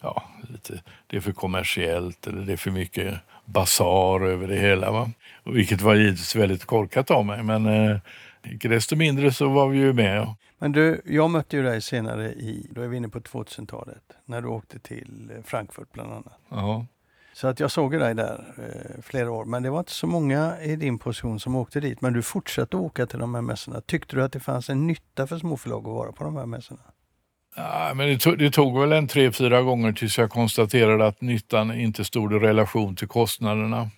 ja, 0.00 0.22
lite, 0.48 0.82
det 1.06 1.16
är 1.16 1.20
för 1.20 1.32
kommersiellt 1.32 2.26
eller 2.26 2.42
det 2.42 2.52
är 2.52 2.56
för 2.56 2.70
mycket 2.70 3.14
basar 3.44 4.20
över 4.20 4.48
det 4.48 4.56
hela. 4.56 4.90
Va? 4.90 5.10
Och 5.42 5.56
vilket 5.56 5.80
var 5.80 5.94
givetvis 5.94 6.36
väldigt 6.36 6.64
korkat 6.64 7.10
av 7.10 7.26
mig. 7.26 7.42
Men 7.42 7.66
eh, 7.66 7.96
icke 8.42 8.68
desto 8.68 8.96
mindre 8.96 9.32
så 9.32 9.48
var 9.48 9.68
vi 9.68 9.78
ju 9.78 9.92
med. 9.92 10.34
Men 10.58 10.72
du, 10.72 11.02
jag 11.04 11.30
mötte 11.30 11.56
ju 11.56 11.62
dig 11.62 11.80
senare 11.80 12.32
i, 12.32 12.66
då 12.70 12.82
är 12.82 12.88
vi 12.88 12.96
inne 12.96 13.08
på 13.08 13.20
2000-talet, 13.20 14.02
när 14.24 14.42
du 14.42 14.48
åkte 14.48 14.78
till 14.78 15.32
Frankfurt 15.44 15.92
bland 15.92 16.12
annat. 16.12 16.38
Ja. 16.48 16.86
Så 17.40 17.48
att 17.48 17.60
jag 17.60 17.70
såg 17.70 17.98
dig 17.98 18.14
där 18.14 18.44
eh, 18.58 19.02
flera 19.02 19.30
år, 19.30 19.44
men 19.44 19.62
det 19.62 19.70
var 19.70 19.78
inte 19.78 19.92
så 19.92 20.06
många 20.06 20.60
i 20.62 20.76
din 20.76 20.98
position 20.98 21.40
som 21.40 21.56
åkte 21.56 21.80
dit. 21.80 22.00
Men 22.00 22.12
du 22.12 22.22
fortsatte 22.22 22.76
åka 22.76 23.06
till 23.06 23.18
de 23.18 23.34
här 23.34 23.42
mässorna. 23.42 23.80
Tyckte 23.80 24.16
du 24.16 24.22
att 24.22 24.32
det 24.32 24.40
fanns 24.40 24.70
en 24.70 24.86
nytta 24.86 25.26
för 25.26 25.38
småförlag 25.38 25.78
att 25.78 25.84
vara 25.84 26.12
på 26.12 26.24
de 26.24 26.36
här 26.36 26.46
mässorna? 26.46 26.80
Ja, 27.56 27.92
men 27.94 28.08
det 28.08 28.18
tog, 28.18 28.38
det 28.38 28.50
tog 28.50 28.80
väl 28.80 28.92
en 28.92 29.08
tre, 29.08 29.32
fyra 29.32 29.62
gånger 29.62 29.92
tills 29.92 30.18
jag 30.18 30.30
konstaterade 30.30 31.06
att 31.06 31.20
nyttan 31.20 31.80
inte 31.80 32.04
stod 32.04 32.32
i 32.32 32.38
relation 32.38 32.96
till 32.96 33.08
kostnaderna. 33.08 33.90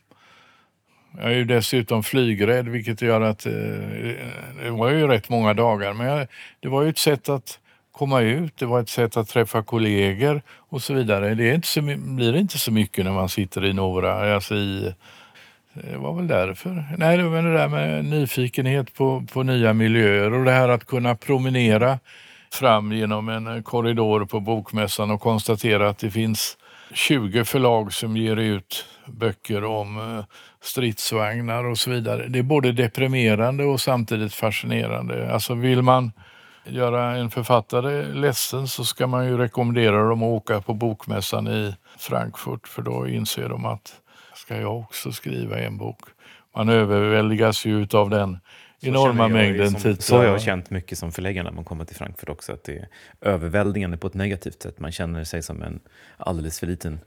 Jag 1.17 1.33
är 1.33 1.37
ju 1.37 1.45
dessutom 1.45 2.03
flygrädd 2.03 2.69
vilket 2.69 3.03
gör 3.03 3.21
att 3.21 3.47
eh, 3.47 3.53
det 4.63 4.71
var 4.71 4.91
ju 4.91 5.07
rätt 5.07 5.29
många 5.29 5.55
dagar. 5.55 5.93
Men 5.93 6.07
jag, 6.07 6.27
det 6.61 6.69
var 6.69 6.83
ju 6.83 6.89
ett 6.89 6.99
sätt 6.99 7.29
att 7.29 7.59
komma 7.93 8.21
ut, 8.21 8.57
det 8.57 8.67
var 8.67 8.81
ett 8.81 8.89
sätt 8.89 9.17
att 9.17 9.29
träffa 9.29 9.63
kollegor 9.63 10.43
och 10.59 10.83
så 10.83 10.95
vidare. 10.95 11.35
Det 11.35 11.51
är 11.51 11.55
inte 11.55 11.69
så, 11.69 11.83
blir 11.97 12.37
inte 12.37 12.59
så 12.59 12.73
mycket 12.73 13.05
när 13.05 13.13
man 13.13 13.29
sitter 13.29 13.65
i 13.65 13.73
några, 13.73 14.35
alltså 14.35 14.55
i, 14.55 14.95
det 15.73 15.97
var 15.97 16.15
väl 16.15 16.27
därför. 16.27 16.85
Nej, 16.99 17.17
det 17.17 17.23
var 17.23 17.43
det 17.43 17.55
där 17.55 17.69
med 17.69 18.05
nyfikenhet 18.05 18.95
på, 18.95 19.27
på 19.33 19.43
nya 19.43 19.73
miljöer 19.73 20.33
och 20.33 20.45
det 20.45 20.51
här 20.51 20.69
att 20.69 20.87
kunna 20.87 21.15
promenera 21.15 21.99
fram 22.53 22.93
genom 22.93 23.29
en 23.29 23.63
korridor 23.63 24.25
på 24.25 24.41
Bokmässan 24.41 25.11
och 25.11 25.21
konstatera 25.21 25.89
att 25.89 25.99
det 25.99 26.11
finns 26.11 26.57
20 26.95 27.45
förlag 27.45 27.93
som 27.93 28.17
ger 28.17 28.37
ut 28.37 28.85
böcker 29.07 29.65
om 29.65 29.99
eh, 29.99 30.25
stridsvagnar 30.63 31.65
och 31.65 31.79
så 31.79 31.91
vidare. 31.91 32.27
Det 32.29 32.39
är 32.39 32.43
både 32.43 32.73
deprimerande 32.73 33.65
och 33.65 33.81
samtidigt 33.81 34.35
fascinerande. 34.35 35.33
Alltså 35.33 35.55
vill 35.55 35.83
man 35.83 36.13
göra 36.65 37.17
en 37.17 37.31
författare 37.31 38.13
ledsen 38.13 38.69
så 38.69 38.85
ska 38.85 39.07
man 39.07 39.27
ju 39.27 39.37
rekommendera 39.39 40.09
dem 40.09 40.23
att 40.23 40.27
åka 40.27 40.61
på 40.61 40.75
bokmässan 40.75 41.49
i 41.49 41.75
Frankfurt 41.99 42.69
för 42.69 42.83
då 42.83 43.09
inser 43.09 43.49
de 43.49 43.67
att 43.67 43.95
ska 44.35 44.57
jag 44.57 44.79
också 44.79 45.13
skriva 45.13 45.59
en 45.59 45.79
bok? 45.79 46.01
Man 46.57 46.69
överväldigas 46.69 47.65
ju 47.65 47.87
av 47.93 48.11
den 48.11 48.39
enorma 48.81 49.29
mängden 49.29 49.71
som, 49.71 49.81
titlar. 49.81 49.97
Så 49.97 50.17
har 50.17 50.25
jag 50.25 50.43
känt 50.43 50.71
mycket 50.71 50.99
som 50.99 51.13
förläggare 51.13 51.45
när 51.45 51.53
man 51.53 51.65
kommer 51.65 51.85
till 51.85 51.97
Frankfurt 51.97 52.29
också. 52.29 52.53
Att 52.53 52.65
det 52.65 52.79
är 52.79 52.89
överväldigande 53.21 53.97
på 53.97 54.07
ett 54.07 54.15
negativt 54.15 54.63
sätt. 54.63 54.81
Man 54.81 54.93
känner 54.93 55.25
sig 55.25 55.43
som 55.43 55.63
en 55.63 55.81
alldeles 56.17 56.61
för 56.61 56.67
liten 56.67 57.01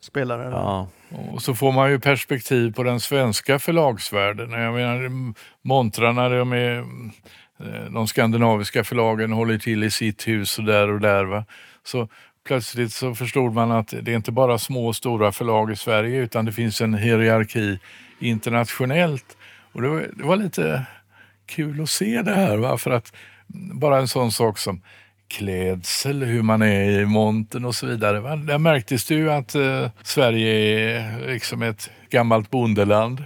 spelare. 0.00 0.50
Ja. 0.50 0.88
Och 1.32 1.42
så 1.42 1.54
får 1.54 1.72
man 1.72 1.90
ju 1.90 2.00
perspektiv 2.00 2.72
på 2.72 2.82
den 2.82 3.00
svenska 3.00 3.58
förlagsvärlden. 3.58 4.52
Jag 4.52 4.74
menar, 4.74 5.34
montrarna, 5.62 6.28
de, 6.28 6.52
är, 6.52 6.84
Eh, 7.62 7.92
de 7.92 8.08
skandinaviska 8.08 8.84
förlagen 8.84 9.32
håller 9.32 9.58
till 9.58 9.84
i 9.84 9.90
sitt 9.90 10.28
hus 10.28 10.58
och 10.58 10.64
där 10.64 10.90
och 10.90 11.00
där. 11.00 11.24
Va? 11.24 11.44
Så 11.84 12.08
plötsligt 12.46 12.92
så 12.92 13.14
förstod 13.14 13.54
man 13.54 13.70
att 13.70 13.94
det 14.02 14.12
är 14.12 14.16
inte 14.16 14.32
bara 14.32 14.58
små 14.58 14.86
och 14.86 14.96
stora 14.96 15.32
förlag 15.32 15.72
i 15.72 15.76
Sverige 15.76 16.20
utan 16.20 16.44
det 16.44 16.52
finns 16.52 16.80
en 16.80 16.94
hierarki 16.94 17.78
internationellt. 18.18 19.36
Och 19.72 19.82
det 19.82 19.88
var, 19.88 20.06
det 20.16 20.24
var 20.24 20.36
lite 20.36 20.86
kul 21.46 21.82
att 21.82 21.90
se 21.90 22.22
det 22.22 22.34
här. 22.34 22.56
Va? 22.56 22.78
För 22.78 22.90
att 22.90 23.12
mm, 23.54 23.78
bara 23.78 23.98
en 23.98 24.08
sån 24.08 24.32
sak 24.32 24.58
som 24.58 24.82
klädsel, 25.28 26.22
hur 26.22 26.42
man 26.42 26.62
är 26.62 27.00
i 27.00 27.06
monten 27.06 27.64
och 27.64 27.74
så 27.74 27.86
vidare. 27.86 28.20
Va? 28.20 28.36
Där 28.36 28.58
märktes 28.58 29.04
det 29.04 29.14
ju 29.14 29.32
att 29.32 29.54
eh, 29.54 29.90
Sverige 30.02 30.52
är 30.54 31.26
liksom 31.28 31.62
ett 31.62 31.90
gammalt 32.10 32.50
bondeland 32.50 33.24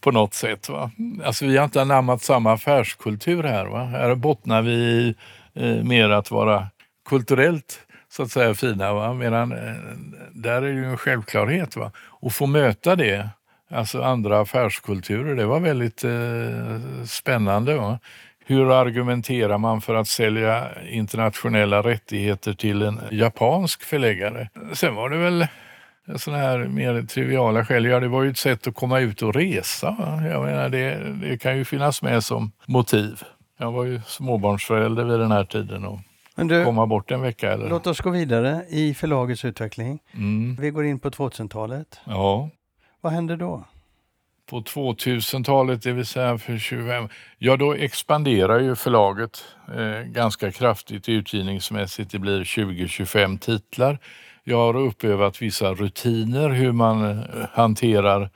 på 0.00 0.10
något 0.10 0.34
sätt. 0.34 0.68
Va? 0.68 0.90
Alltså 1.24 1.46
vi 1.46 1.56
har 1.56 1.64
inte 1.64 1.82
anammat 1.82 2.22
samma 2.22 2.52
affärskultur 2.52 3.42
här. 3.42 3.66
Va? 3.66 3.84
Här 3.84 4.14
bottnar 4.14 4.62
vi 4.62 4.72
i 4.72 5.14
eh, 5.54 5.84
mer 5.84 6.10
att 6.10 6.30
vara 6.30 6.66
kulturellt 7.08 7.80
så 8.08 8.22
att 8.22 8.30
säga 8.30 8.54
fina. 8.54 8.92
Va? 8.92 9.14
Medan 9.14 9.52
eh, 9.52 9.74
där 10.32 10.56
är 10.56 10.60
det 10.62 10.80
ju 10.80 10.84
en 10.84 10.96
självklarhet. 10.96 11.76
Va? 11.76 11.92
Och 11.96 12.32
få 12.32 12.46
möta 12.46 12.96
det, 12.96 13.28
alltså 13.70 14.02
andra 14.02 14.40
affärskulturer, 14.40 15.34
det 15.34 15.46
var 15.46 15.60
väldigt 15.60 16.04
eh, 16.04 17.04
spännande. 17.04 17.74
Va? 17.74 17.98
Hur 18.44 18.72
argumenterar 18.72 19.58
man 19.58 19.80
för 19.80 19.94
att 19.94 20.08
sälja 20.08 20.68
internationella 20.90 21.82
rättigheter 21.82 22.54
till 22.54 22.82
en 22.82 23.00
japansk 23.10 23.82
förläggare? 23.82 24.48
Sen 24.72 24.94
var 24.94 25.10
det 25.10 25.16
väl 25.16 25.46
sådana 26.16 26.42
här 26.42 26.58
mer 26.58 27.02
triviala 27.02 27.64
skäl. 27.64 27.84
Ja, 27.84 28.00
det 28.00 28.08
var 28.08 28.22
ju 28.22 28.30
ett 28.30 28.38
sätt 28.38 28.66
att 28.66 28.74
komma 28.74 29.00
ut 29.00 29.22
och 29.22 29.34
resa. 29.34 29.96
Jag 30.30 30.44
menar, 30.44 30.68
det, 30.68 31.12
det 31.22 31.38
kan 31.38 31.56
ju 31.56 31.64
finnas 31.64 32.02
med 32.02 32.24
som 32.24 32.52
motiv. 32.66 33.22
Jag 33.58 33.72
var 33.72 33.84
ju 33.84 34.00
småbarnsförälder 34.06 35.04
vid 35.04 35.18
den 35.18 35.32
här 35.32 35.44
tiden 35.44 35.84
och 35.84 35.98
du, 36.36 36.64
komma 36.64 36.86
bort 36.86 37.10
en 37.10 37.20
vecka. 37.20 37.52
Eller? 37.52 37.68
Låt 37.68 37.86
oss 37.86 38.00
gå 38.00 38.10
vidare 38.10 38.64
i 38.68 38.94
förlagets 38.94 39.44
utveckling. 39.44 39.98
Mm. 40.14 40.56
Vi 40.60 40.70
går 40.70 40.84
in 40.84 40.98
på 40.98 41.10
2000-talet. 41.10 42.00
Ja. 42.04 42.50
Vad 43.00 43.12
hände 43.12 43.36
då? 43.36 43.64
På 44.50 44.60
2000-talet, 44.60 45.82
det 45.82 45.92
vill 45.92 46.06
säga 46.06 46.38
för 46.38 46.58
25, 46.58 47.08
ja 47.38 47.56
då 47.56 47.74
expanderar 47.74 48.60
ju 48.60 48.74
förlaget 48.74 49.44
eh, 49.76 50.02
ganska 50.02 50.52
kraftigt 50.52 51.08
utgivningsmässigt. 51.08 52.10
Det 52.10 52.18
blir 52.18 52.44
20-25 52.44 53.38
titlar. 53.38 53.98
Jag 54.48 54.56
har 54.56 54.76
uppövat 54.76 55.42
vissa 55.42 55.74
rutiner 55.74 56.48
hur 56.48 56.72
man 56.72 57.10
eh, 57.10 57.24
hanterar 57.52 58.30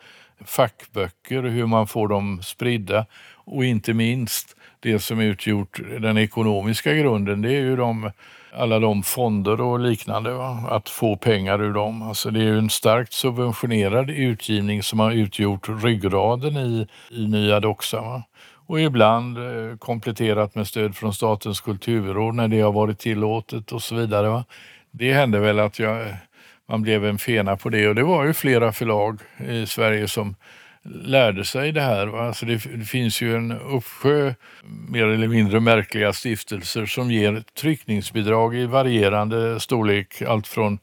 fackböcker, 0.44 1.42
hur 1.42 1.66
man 1.66 1.87
får 1.87 2.09
dem 2.09 2.42
spridda 2.42 3.07
och 3.35 3.64
inte 3.64 3.94
minst 3.94 4.57
det 4.81 4.98
som 4.98 5.20
utgjort 5.20 5.81
den 6.01 6.18
ekonomiska 6.18 6.94
grunden, 6.94 7.42
det 7.42 7.48
är 7.48 7.61
ju 7.61 7.77
de, 7.77 8.11
alla 8.55 8.79
de 8.79 9.03
fonder 9.03 9.61
och 9.61 9.81
liknande, 9.81 10.33
va? 10.33 10.68
att 10.70 10.88
få 10.88 11.16
pengar 11.16 11.62
ur 11.62 11.72
dem. 11.72 12.03
Alltså 12.03 12.31
det 12.31 12.40
är 12.40 12.44
ju 12.44 12.59
en 12.59 12.70
starkt 12.70 13.12
subventionerad 13.12 14.11
utgivning 14.11 14.83
som 14.83 15.01
har 15.01 15.12
utgjort 15.12 15.68
ryggraden 15.85 16.57
i, 16.57 16.87
i 17.11 17.27
Nya 17.27 17.61
Doxa. 17.61 18.01
Va? 18.01 18.22
Och 18.66 18.81
ibland 18.81 19.38
eh, 19.38 19.77
kompletterat 19.79 20.55
med 20.55 20.66
stöd 20.66 20.96
från 20.96 21.14
Statens 21.14 21.61
kulturråd 21.61 22.35
när 22.35 22.48
det 22.48 22.61
har 22.61 22.72
varit 22.72 22.98
tillåtet 22.98 23.72
och 23.72 23.83
så 23.83 23.94
vidare. 23.94 24.29
Va? 24.29 24.44
Det 24.92 25.12
hände 25.12 25.38
väl 25.38 25.59
att 25.59 25.78
jag, 25.78 26.07
man 26.68 26.83
blev 26.83 27.07
en 27.07 27.18
fena 27.18 27.57
på 27.57 27.68
det 27.68 27.88
och 27.88 27.94
det 27.94 28.02
var 28.02 28.24
ju 28.24 28.33
flera 28.33 28.72
förlag 28.72 29.20
i 29.48 29.66
Sverige 29.66 30.09
som 30.09 30.35
lärde 30.85 31.44
sig 31.44 31.72
det 31.72 31.81
här. 31.81 32.07
Va? 32.07 32.26
Alltså 32.26 32.46
det, 32.46 32.76
det, 32.76 32.85
finns 32.85 33.22
ju 33.22 33.37
en 33.37 33.52
uppsjö 33.52 34.35
mer 34.88 35.07
eller 35.07 35.28
mindre 35.28 35.61
märkliga 35.61 36.12
stiftelser 36.12 36.87
som 36.87 37.11
ger 37.11 37.42
tryckningsbidrag 37.61 38.55
i 38.55 38.66
varierande 38.66 39.61
storlek, 39.61 40.22
allt 40.22 40.46
från 40.46 40.78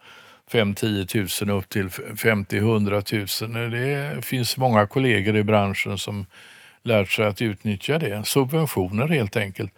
5-10 0.51 1.45
000 1.45 1.57
upp 1.57 1.69
till 1.69 1.87
50-100 1.87 3.47
000. 3.47 3.71
Det 3.71 4.25
finns 4.25 4.57
många 4.57 4.87
kollegor 4.87 5.37
i 5.37 5.43
branschen 5.43 5.97
som 5.97 6.25
lärt 6.83 7.09
sig 7.09 7.25
att 7.25 7.41
utnyttja 7.41 7.99
det. 7.99 8.25
Subventioner 8.25 9.07
helt 9.07 9.37
enkelt. 9.37 9.73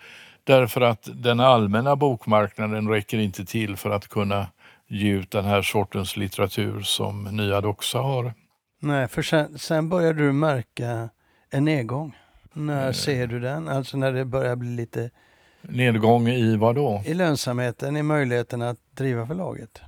Därför 0.52 0.82
att 0.82 1.10
den 1.14 1.40
allmänna 1.40 1.96
bokmarknaden 1.96 2.90
räcker 2.90 3.18
inte 3.18 3.46
till 3.46 3.78
för 3.78 3.90
att 3.90 4.08
kunna 4.08 4.48
ge 4.88 5.12
ut 5.12 5.32
den 5.32 5.46
här 5.46 5.62
sortens 5.62 6.18
litteratur 6.18 6.82
som 6.82 7.24
Nya 7.24 7.62
Doxa 7.62 8.00
har. 8.00 8.34
Nej, 8.80 9.08
för 9.08 9.22
sen, 9.22 9.58
sen 9.58 9.90
börjar 9.90 10.14
du 10.14 10.32
märka 10.32 11.10
en 11.50 11.66
nedgång. 11.66 12.18
När 12.54 12.82
mm. 12.82 12.94
ser 12.94 13.28
du 13.28 13.40
den? 13.40 13.68
Alltså 13.68 13.98
när 13.98 14.12
det 14.12 14.26
börjar 14.26 14.56
bli 14.56 14.70
lite... 14.70 15.10
Nedgång 15.62 16.28
i 16.28 16.56
vad 16.56 16.76
då? 16.76 17.04
I 17.06 17.14
lönsamheten, 17.14 17.98
i 17.98 18.04
möjligheten 18.04 18.62
att 18.62 18.78
driva 18.96 19.28
förlaget. 19.28 19.82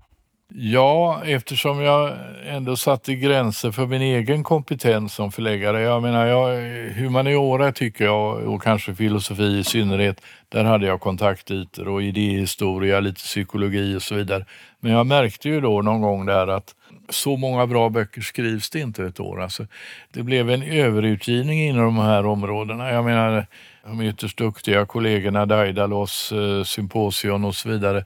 Ja, 0.56 1.22
eftersom 1.26 1.82
jag 1.82 2.18
ändå 2.46 2.76
satte 2.76 3.16
gränser 3.16 3.72
för 3.72 3.86
min 3.86 4.02
egen 4.02 4.44
kompetens 4.44 5.14
som 5.14 5.32
förläggare. 5.32 5.82
Jag 5.82 6.02
menar, 6.02 6.26
jag, 6.26 6.60
humaniora 6.90 7.72
tycker 7.72 8.06
jag, 8.06 8.38
och 8.38 8.64
kanske 8.64 8.96
filosofi 8.96 9.60
i 9.60 9.64
synnerhet, 9.64 10.22
där 10.50 10.64
hade 10.64 10.88
jag 10.88 11.00
kontaktytor 11.00 11.88
och 11.88 12.04
idéhistoria, 12.04 13.00
lite 13.00 13.20
psykologi 13.22 13.96
och 13.96 14.02
så 14.02 14.16
vidare. 14.16 14.46
Men 14.80 14.92
jag 14.92 15.08
märkte 15.08 15.50
ju 15.50 15.62
då 15.62 15.82
någon 15.82 16.02
gång 16.02 16.26
där 16.26 16.48
att 16.48 16.76
så 17.10 17.38
många 17.38 17.68
bra 17.68 17.90
böcker 17.90 18.22
skrivs 18.22 18.70
det 18.70 18.80
inte 18.80 19.06
ett 19.06 19.20
år. 19.20 19.42
Alltså, 19.42 19.68
det 20.12 20.24
blev 20.24 20.50
en 20.50 20.64
överutgivning 20.64 21.60
inom 21.62 21.84
de 21.84 21.98
här 21.98 22.26
områdena. 22.26 22.92
Jag 22.92 23.06
menar, 23.06 23.46
de 23.86 24.02
ytterst 24.02 24.38
duktiga 24.38 24.86
kollegorna 24.86 25.46
Daidalos, 25.46 26.32
eh, 26.32 26.64
Symposion 26.64 27.46
och 27.46 27.56
så 27.56 27.70
vidare. 27.70 28.06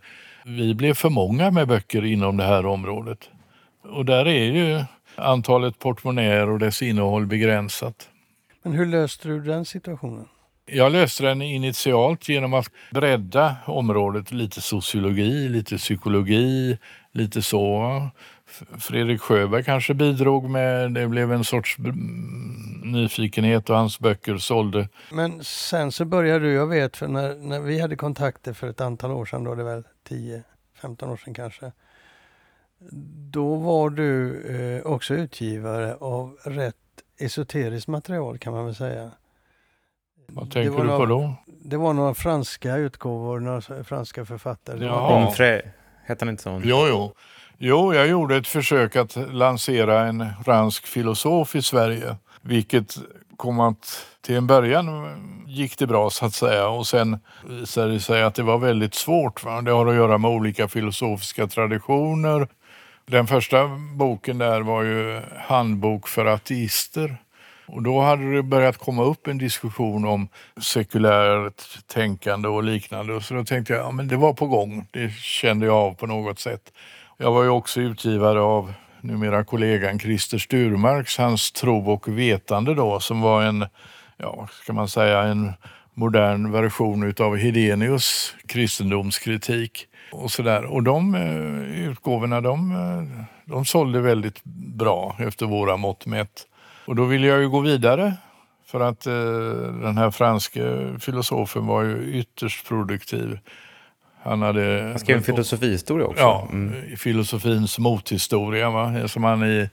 Vi 0.50 0.74
blev 0.74 0.94
för 0.94 1.10
många 1.10 1.52
med 1.52 1.68
böcker 1.68 2.06
inom 2.06 2.38
det 2.38 2.44
här 2.44 2.66
området. 2.66 3.30
Och 3.84 4.06
där 4.06 4.28
är 4.28 4.52
ju 4.52 4.84
antalet 5.16 5.80
portmonnäer 5.80 6.50
och 6.50 6.60
dess 6.60 6.82
innehåll 6.82 7.26
begränsat. 7.26 8.10
Men 8.64 8.74
hur 8.74 8.86
löste 8.86 9.28
du 9.28 9.42
den 9.42 9.66
situationen? 9.66 10.26
Jag 10.66 10.92
löste 10.92 11.24
den 11.24 11.42
initialt 11.42 12.30
genom 12.30 12.54
att 12.54 12.72
bredda 12.92 13.56
området 13.66 14.32
lite 14.32 14.62
sociologi, 14.62 15.50
lite 15.50 15.78
psykologi, 15.78 16.78
lite 17.12 17.42
så. 17.42 18.02
Fredrik 18.80 19.22
Sjöberg 19.22 19.64
kanske 19.64 19.94
bidrog 19.94 20.50
med, 20.50 20.92
det 20.92 21.08
blev 21.08 21.34
en 21.34 21.44
sorts 21.44 21.78
nyfikenhet 22.84 23.70
och 23.70 23.76
hans 23.76 24.00
böcker 24.00 24.38
sålde. 24.38 24.90
Men 25.12 25.44
sen 25.44 25.92
så 25.92 26.06
började 26.06 26.46
du, 26.46 26.54
jag 26.54 26.68
vet 26.68 26.98
för 26.98 27.08
när, 27.08 27.36
när 27.36 27.60
vi 27.60 27.80
hade 27.80 27.96
kontakter 27.96 28.54
för 28.54 28.68
ett 28.68 28.82
antal 28.82 29.12
år 29.12 29.26
sedan, 29.26 29.44
då 29.44 29.56
det 29.56 29.64
väl 29.64 29.84
10-15 30.10 31.12
år 31.12 31.18
sedan 31.18 31.34
kanske. 31.34 31.72
Då 33.32 33.56
var 33.56 33.90
du 33.90 34.42
eh, 34.42 34.92
också 34.92 35.14
utgivare 35.14 35.96
av 35.96 36.38
rätt 36.44 36.76
esoteriskt 37.20 37.88
material 37.88 38.38
kan 38.38 38.54
man 38.54 38.66
väl 38.66 38.76
säga. 38.76 39.12
Vad 40.28 40.52
tänker 40.52 40.78
du 40.78 40.84
några, 40.84 40.98
på 40.98 41.06
då? 41.06 41.36
Det 41.46 41.78
var 41.78 41.94
några 41.94 42.14
franska 42.14 42.76
utgåvor, 42.76 43.40
några 43.40 43.84
franska 43.84 44.26
författare. 44.26 44.86
Ja. 44.86 45.26
Onfray, 45.28 45.62
hette 46.04 46.26
han 46.26 46.30
inte 46.30 46.44
så? 46.44 46.62
Jo, 46.64 46.86
jo. 46.88 47.14
Jo, 47.60 47.94
jag 47.94 48.08
gjorde 48.08 48.36
ett 48.36 48.48
försök 48.48 48.96
att 48.96 49.18
lansera 49.32 50.08
en 50.08 50.26
fransk 50.46 50.88
filosof 50.88 51.56
i 51.56 51.62
Sverige, 51.62 52.16
vilket 52.42 52.98
kom 53.38 53.60
att 53.60 54.06
till 54.22 54.36
en 54.36 54.48
början 54.48 55.08
gick 55.48 55.78
det 55.78 55.88
bra 55.88 56.10
så 56.10 56.26
att 56.26 56.34
säga 56.34 56.68
och 56.68 56.88
sen 56.88 57.20
visade 57.46 57.94
det 57.94 58.00
sig 58.00 58.24
att 58.24 58.36
det 58.36 58.44
var 58.44 58.58
väldigt 58.58 58.96
svårt. 58.96 59.44
Va? 59.44 59.62
Det 59.62 59.72
har 59.72 59.88
att 59.88 59.96
göra 59.96 60.18
med 60.18 60.32
olika 60.32 60.68
filosofiska 60.68 61.48
traditioner. 61.48 62.48
Den 63.06 63.28
första 63.28 63.68
boken 63.94 64.38
där 64.38 64.62
var 64.62 64.84
ju 64.84 65.22
Handbok 65.38 66.08
för 66.08 66.26
ateister. 66.26 67.18
Och 67.68 67.84
då 67.84 68.02
hade 68.02 68.36
det 68.36 68.44
börjat 68.44 68.78
komma 68.78 69.04
upp 69.04 69.28
en 69.28 69.38
diskussion 69.38 70.06
om 70.06 70.28
sekulärt 70.62 71.88
tänkande 71.88 72.48
och 72.48 72.64
liknande. 72.64 73.22
Så 73.22 73.34
då 73.34 73.44
tänkte 73.44 73.74
jag, 73.74 73.86
ja 73.86 73.92
men 73.92 74.08
det 74.08 74.18
var 74.18 74.34
på 74.34 74.48
gång. 74.48 74.88
Det 74.92 75.14
kände 75.14 75.66
jag 75.66 75.76
av 75.76 75.94
på 75.94 76.08
något 76.08 76.40
sätt. 76.40 76.72
Jag 77.20 77.32
var 77.32 77.44
ju 77.44 77.50
också 77.50 77.82
utgivare 77.82 78.42
av 78.42 78.74
numera 79.02 79.44
kollegan 79.44 80.00
Christer 80.00 80.38
Sturmarks, 80.38 81.18
hans 81.18 81.52
Tro 81.52 81.92
och 81.92 82.08
vetande 82.08 82.74
då, 82.76 83.00
som 83.00 83.22
var 83.22 83.44
en, 83.44 83.66
ja, 84.18 84.48
ska 84.52 84.74
man 84.74 84.88
säga, 84.88 85.22
en 85.22 85.54
modern 85.94 86.52
version 86.52 87.04
utav 87.04 87.38
Hedenius 87.38 88.36
kristendomskritik 88.48 89.86
och 90.12 90.32
sådär. 90.32 90.66
Och 90.66 90.84
de 90.84 91.16
eh, 91.16 91.90
utgåvorna, 91.90 92.42
de, 92.42 92.72
eh, 92.72 93.24
de 93.46 93.66
sålde 93.66 94.02
väldigt 94.02 94.44
bra 94.78 95.16
efter 95.20 95.46
våra 95.46 95.78
mått 95.78 96.06
mätt. 96.06 96.48
Och 96.86 96.96
då 96.96 97.06
ville 97.06 97.28
jag 97.28 97.40
ju 97.40 97.50
gå 97.50 97.60
vidare 97.60 98.14
för 98.66 98.80
att 98.80 99.08
eh, 99.08 99.14
den 99.82 99.98
här 99.98 100.12
franske 100.12 100.94
filosofen 101.00 101.68
var 101.68 101.84
ju 101.84 102.14
ytterst 102.14 102.68
produktiv 102.68 103.40
han, 104.28 104.42
hade, 104.42 104.88
han 104.92 105.00
skrev 105.00 105.18
en 105.18 105.24
filosofihistoria 105.24 106.06
också. 106.06 106.22
Ja, 106.22 106.48
mm. 106.52 106.98
filosofins 106.98 107.80
mothistoria. 107.80 108.70
Va? 108.70 109.08
Som 109.08 109.24
han 109.24 109.44
i, 109.44 109.70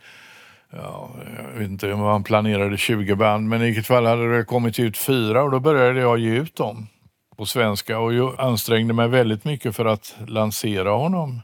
ja, 0.71 1.11
jag 1.53 1.59
vet 1.59 1.71
inte 1.71 1.93
om 1.93 2.01
han 2.01 2.25
planerade 2.25 2.77
20 2.77 3.15
band, 3.15 3.49
men 3.49 3.63
i 3.63 3.65
vilket 3.65 3.87
fall 3.87 4.07
hade 4.07 4.37
det 4.37 4.45
kommit 4.45 4.79
ut 4.79 4.99
fyra 4.99 5.43
och 5.43 5.51
då 5.51 5.61
började 5.61 6.01
jag 6.01 6.19
ge 6.19 6.31
ut 6.31 6.57
dem 6.57 6.87
på 7.37 7.47
svenska 7.47 7.99
och 7.99 8.15
jag 8.15 8.41
ansträngde 8.41 8.95
mig 8.95 9.09
väldigt 9.09 9.45
mycket 9.45 9.77
för 9.77 9.85
att 9.85 10.17
lansera 10.27 10.91
honom. 10.91 11.41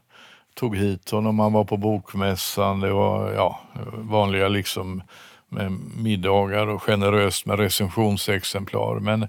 Tog 0.54 0.76
hit 0.76 1.10
honom, 1.10 1.38
han 1.38 1.52
var 1.52 1.64
på 1.64 1.76
bokmässan, 1.76 2.80
det 2.80 2.92
var 2.92 3.32
ja, 3.32 3.60
vanliga 3.92 4.48
liksom 4.48 5.02
med 5.48 5.72
middagar 5.96 6.66
och 6.66 6.82
generöst 6.82 7.46
med 7.46 7.58
recensionsexemplar. 7.58 9.00
Men 9.00 9.28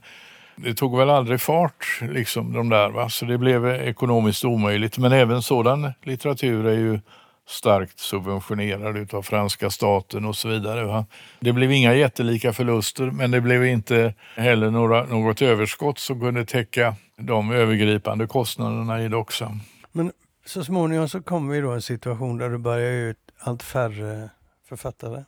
det 0.63 0.73
tog 0.73 0.97
väl 0.97 1.09
aldrig 1.09 1.41
fart, 1.41 2.01
liksom 2.01 2.53
de 2.53 2.69
där, 2.69 2.89
va? 2.89 3.09
så 3.09 3.25
det 3.25 3.37
blev 3.37 3.65
ekonomiskt 3.65 4.45
omöjligt. 4.45 4.97
Men 4.97 5.11
även 5.11 5.41
sådan 5.41 5.93
litteratur 6.03 6.67
är 6.67 6.77
ju 6.77 6.99
starkt 7.47 7.99
subventionerad 7.99 9.13
av 9.13 9.21
franska 9.21 9.69
staten 9.69 10.25
och 10.25 10.35
så 10.35 10.47
vidare. 10.47 10.83
Va? 10.83 11.05
Det 11.39 11.53
blev 11.53 11.71
inga 11.71 11.93
jättelika 11.93 12.53
förluster 12.53 13.11
men 13.11 13.31
det 13.31 13.41
blev 13.41 13.65
inte 13.65 14.13
heller 14.35 14.71
några, 14.71 15.03
något 15.03 15.41
överskott 15.41 15.99
som 15.99 16.19
kunde 16.19 16.45
täcka 16.45 16.95
de 17.17 17.51
övergripande 17.51 18.27
kostnaderna 18.27 19.03
i 19.03 19.07
Doxa. 19.07 19.57
Men 19.91 20.11
så 20.45 20.63
småningom 20.63 21.09
så 21.09 21.21
kommer 21.21 21.53
vi 21.53 21.61
då 21.61 21.71
en 21.71 21.81
situation 21.81 22.37
där 22.37 22.49
det 22.49 22.57
börjar 22.57 22.91
ut 22.91 23.17
allt 23.39 23.63
färre 23.63 24.29
författare. 24.69 25.23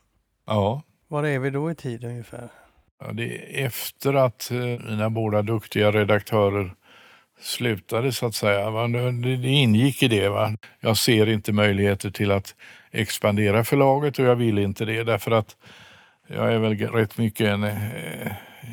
Ja. 0.45 0.81
Var 1.07 1.23
är 1.23 1.39
vi 1.39 1.49
då 1.49 1.71
i 1.71 1.75
tid 1.75 2.03
ungefär? 2.03 2.49
Ja, 3.05 3.13
det 3.13 3.23
är 3.23 3.65
efter 3.65 4.13
att 4.13 4.51
eh, 4.51 4.57
mina 4.57 5.09
båda 5.09 5.41
duktiga 5.41 5.91
redaktörer 5.91 6.73
slutade 7.41 8.11
så 8.11 8.25
att 8.25 8.35
säga. 8.35 8.87
Det 9.37 9.47
ingick 9.47 10.03
i 10.03 10.07
det. 10.07 10.29
Va? 10.29 10.53
Jag 10.79 10.97
ser 10.97 11.29
inte 11.29 11.51
möjligheter 11.51 12.11
till 12.11 12.31
att 12.31 12.55
expandera 12.91 13.63
förlaget 13.63 14.19
och 14.19 14.25
jag 14.25 14.35
vill 14.35 14.57
inte 14.59 14.85
det 14.85 15.03
därför 15.03 15.31
att 15.31 15.55
jag 16.27 16.53
är 16.53 16.59
väl 16.59 16.77
rätt 16.77 17.17
mycket 17.17 17.47
en 17.47 17.63
eh, 17.63 18.31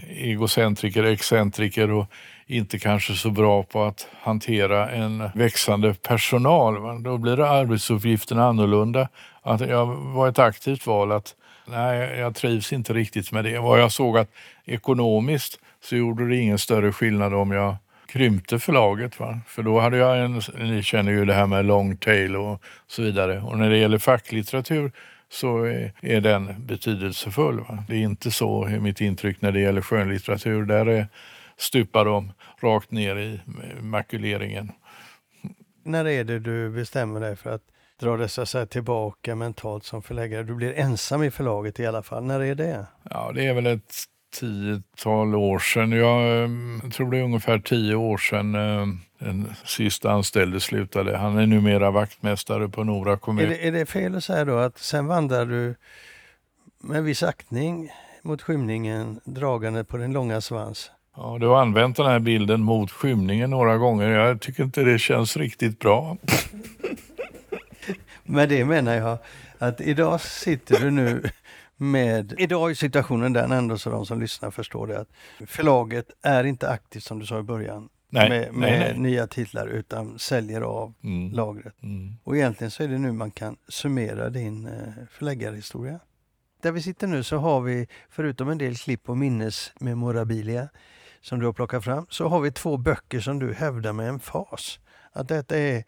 egocentriker, 0.09 1.05
excentriker 1.05 1.91
och 1.91 2.07
inte 2.47 2.79
kanske 2.79 3.15
så 3.15 3.31
bra 3.31 3.63
på 3.63 3.85
att 3.85 4.09
hantera 4.21 4.91
en 4.91 5.31
växande 5.35 5.95
personal. 5.95 6.79
Va? 6.79 6.99
Då 6.99 7.19
blir 7.19 7.41
arbetsuppgifterna 7.41 8.47
annorlunda. 8.47 9.09
Att 9.43 9.61
jag 9.61 9.87
var 9.87 10.29
ett 10.29 10.39
aktivt 10.39 10.87
val 10.87 11.13
att 11.13 11.35
nej, 11.71 12.19
jag 12.19 12.35
trivs 12.35 12.73
inte 12.73 12.93
riktigt 12.93 13.33
med 13.33 13.45
det. 13.45 13.59
Vad 13.59 13.81
jag 13.81 13.93
såg 13.93 14.19
att 14.19 14.31
ekonomiskt 14.65 15.59
så 15.81 15.97
gjorde 15.97 16.29
det 16.29 16.37
ingen 16.37 16.59
större 16.59 16.93
skillnad 16.93 17.35
om 17.35 17.51
jag 17.51 17.77
krympte 18.07 18.59
förlaget. 18.59 19.21
Va? 19.21 19.41
För 19.47 19.63
då 19.63 19.81
hade 19.81 19.97
jag 19.97 20.19
en, 20.19 20.41
ni 20.59 20.83
känner 20.83 21.13
ju 21.13 21.25
det 21.25 21.35
här 21.35 21.47
med 21.47 21.65
long 21.65 21.97
tail 21.97 22.37
och 22.37 22.63
så 22.87 23.03
vidare. 23.03 23.41
Och 23.41 23.59
när 23.59 23.71
det 23.71 23.77
gäller 23.77 23.99
facklitteratur 23.99 24.93
så 25.29 25.65
är, 25.65 26.21
den 26.21 26.67
betydelsefull. 26.67 27.61
Va? 27.61 27.85
Det 27.89 27.95
är 27.95 28.01
inte 28.01 28.31
så, 28.31 28.69
i 28.69 28.81
mitt 28.81 29.01
intryck, 29.01 29.41
när 29.41 29.53
det 29.53 29.61
gäller 29.61 29.83
skönlitteratur. 29.83 30.65
Där 30.65 30.87
är, 30.87 31.07
stupar 31.57 32.05
de 32.05 32.33
rakt 32.61 32.91
ner 32.91 33.17
i 33.17 33.41
makuleringen. 33.81 34.73
När 35.85 36.09
är 36.09 36.25
det 36.25 36.39
du 36.39 36.71
bestämmer 36.71 37.21
dig 37.21 37.37
för 37.37 37.55
att 37.55 37.63
dra 38.01 38.17
dessa 38.17 38.47
sig 38.47 38.67
tillbaka 38.67 39.35
mentalt 39.35 39.85
som 39.85 40.03
förläggare? 40.03 40.43
Du 40.43 40.55
blir 40.55 40.75
ensam 40.79 41.23
i 41.23 41.31
förlaget 41.31 41.81
i 41.81 41.87
alla 41.87 42.03
fall. 42.03 42.25
När 42.25 42.41
är 42.41 42.55
det? 42.55 42.87
Ja, 43.11 43.33
det 43.35 43.47
är 43.47 43.55
väl 43.55 43.67
ett 43.67 43.95
tiotal 44.35 45.35
år 45.35 45.59
sedan. 45.59 45.93
Jag 45.93 46.45
ehm, 46.45 46.91
tror 46.93 47.11
det 47.11 47.19
är 47.19 47.23
ungefär 47.23 47.59
tio 47.59 47.95
år 47.95 48.19
sedan 48.19 48.53
den 49.19 49.55
sista 49.65 50.13
anställde 50.13 50.61
slutade. 50.61 51.17
Han 51.17 51.39
är 51.39 51.47
numera 51.47 51.91
vaktmästare 51.91 52.69
på 52.69 52.85
Nora 52.85 53.17
kommun. 53.17 53.45
Är 53.45 53.49
det, 53.49 53.67
är 53.67 53.73
det 53.73 53.87
fel 53.87 54.17
att 54.17 54.25
säga 54.25 54.45
då 54.45 54.57
att 54.57 54.79
sen 54.79 55.07
vandrar 55.07 55.47
du 55.47 55.75
med 56.79 57.05
viss 57.05 57.23
aktning 57.23 57.91
mot 58.23 58.43
skymningen 58.43 59.21
dragande 59.25 59.85
på 59.85 59.97
din 59.97 60.13
långa 60.13 60.41
svans? 60.41 60.91
Ja, 61.17 61.37
du 61.41 61.47
har 61.47 61.61
använt 61.61 61.97
den 61.97 62.07
här 62.07 62.19
bilden 62.19 62.63
mot 62.63 62.91
skymningen 62.91 63.51
några 63.51 63.77
gånger. 63.77 64.09
Jag 64.09 64.41
tycker 64.41 64.63
inte 64.63 64.83
det 64.83 64.99
känns 64.99 65.37
riktigt 65.37 65.79
bra. 65.79 66.17
Med 68.31 68.49
det 68.49 68.65
menar 68.65 68.95
jag 68.95 69.19
att 69.59 69.81
idag 69.81 70.21
sitter 70.21 70.81
du 70.81 70.91
nu 70.91 71.23
med... 71.77 72.35
Idag 72.39 72.71
är 72.71 72.75
situationen 72.75 73.33
den 73.33 73.53
ändå 73.53 73.79
så 73.79 73.91
de 73.91 74.07
som 74.07 74.21
lyssnar 74.21 74.51
förstår 74.51 74.87
det 74.87 75.01
att 75.01 75.09
förlaget 75.47 76.11
är 76.23 76.45
inte 76.45 76.69
aktivt 76.69 77.03
som 77.03 77.19
du 77.19 77.27
sa 77.27 77.39
i 77.39 77.43
början 77.43 77.89
nej, 78.09 78.29
med, 78.29 78.55
med 78.55 78.71
nej, 78.71 78.79
nej. 78.79 78.99
nya 78.99 79.27
titlar 79.27 79.67
utan 79.67 80.19
säljer 80.19 80.61
av 80.61 80.95
mm. 81.03 81.33
lagret. 81.33 81.83
Mm. 81.83 82.15
Och 82.25 82.37
egentligen 82.37 82.71
så 82.71 82.83
är 82.83 82.89
det 82.89 82.99
nu 82.99 83.13
man 83.13 83.31
kan 83.31 83.57
summera 83.69 84.31
din 84.31 84.67
eh, 84.67 85.05
förläggarhistoria. 85.11 86.01
Där 86.63 86.73
vi 86.73 86.83
sitter 86.83 87.07
nu 87.07 87.23
så 87.23 87.37
har 87.37 87.61
vi, 87.61 87.89
förutom 88.11 88.49
en 88.49 88.59
del 88.59 88.77
klipp 88.77 89.09
och 89.09 89.17
minnesmemorabilia 89.19 90.69
som 91.21 91.41
du 91.41 91.47
har 91.47 91.53
plockat 91.53 91.85
fram, 91.85 92.07
så 92.11 92.29
har 92.29 92.41
vi 92.41 92.53
två 92.53 92.77
böcker 92.77 93.21
som 93.21 93.39
du 93.39 93.55
hävdar 93.55 93.93
med 93.93 94.09
en 94.09 94.21
fas. 94.21 94.81
Att 95.13 95.29
detta 95.29 95.59
är 95.59 95.85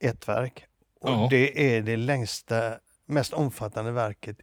ett 0.00 0.28
verk 0.28 0.66
och 1.00 1.10
ja. 1.10 1.28
det 1.30 1.76
är 1.76 1.82
det 1.82 1.96
längsta, 1.96 2.78
mest 3.06 3.32
omfattande 3.32 3.92
verket 3.92 4.36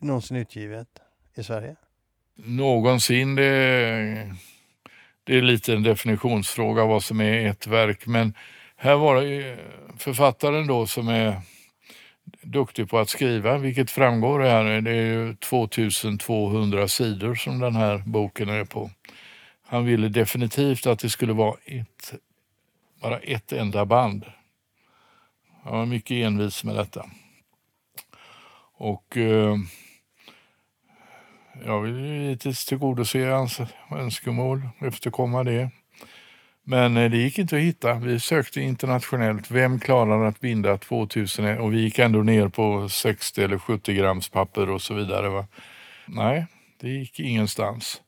någonsin 0.00 0.36
utgivet 0.36 0.88
i 1.36 1.42
Sverige? 1.42 1.76
Någonsin, 2.34 3.34
det, 3.34 4.34
det 5.24 5.38
är 5.38 5.42
lite 5.42 5.72
en 5.72 5.82
definitionsfråga 5.82 6.84
vad 6.84 7.04
som 7.04 7.20
är 7.20 7.46
ett 7.46 7.66
verk. 7.66 8.06
Men 8.06 8.34
här 8.76 8.96
var 8.96 9.22
det 9.22 9.58
författaren 9.98 10.66
då 10.66 10.86
som 10.86 11.08
är 11.08 11.40
duktig 12.42 12.90
på 12.90 12.98
att 12.98 13.08
skriva, 13.08 13.58
vilket 13.58 13.90
framgår 13.90 14.40
här. 14.40 14.80
Det 14.80 14.90
är 14.90 15.34
2200 15.34 16.88
sidor 16.88 17.34
som 17.34 17.58
den 17.58 17.76
här 17.76 17.98
boken 17.98 18.48
är 18.48 18.64
på. 18.64 18.90
Han 19.66 19.84
ville 19.84 20.08
definitivt 20.08 20.86
att 20.86 20.98
det 20.98 21.10
skulle 21.10 21.32
vara 21.32 21.56
ett, 21.64 22.14
bara 23.02 23.18
ett 23.18 23.52
enda 23.52 23.86
band. 23.86 24.24
Han 25.62 25.78
var 25.78 25.86
mycket 25.86 26.26
envis 26.26 26.64
med 26.64 26.74
detta. 26.74 27.06
Och 28.72 29.16
eh, 29.16 29.56
jag 31.64 31.80
vill 31.80 32.00
givetvis 32.00 32.64
tillgodose 32.64 33.26
hans 33.26 33.60
önskemål, 33.90 34.68
efterkomma 34.80 35.44
det. 35.44 35.70
Men 36.64 36.96
eh, 36.96 37.10
det 37.10 37.16
gick 37.16 37.38
inte 37.38 37.56
att 37.56 37.62
hitta. 37.62 37.94
Vi 37.94 38.20
sökte 38.20 38.60
internationellt. 38.60 39.50
Vem 39.50 39.80
klarar 39.80 40.24
att 40.24 40.40
binda 40.40 40.78
2000? 40.78 41.58
Och 41.58 41.72
vi 41.72 41.80
gick 41.80 41.98
ändå 41.98 42.22
ner 42.22 42.48
på 42.48 42.88
60 42.88 43.42
eller 43.42 43.58
70 43.58 43.94
grams 43.94 44.28
papper 44.28 44.70
och 44.70 44.82
så 44.82 44.94
vidare. 44.94 45.28
Va? 45.28 45.46
Nej, 46.06 46.46
det 46.80 46.88
gick 46.88 47.20
ingenstans. 47.20 48.02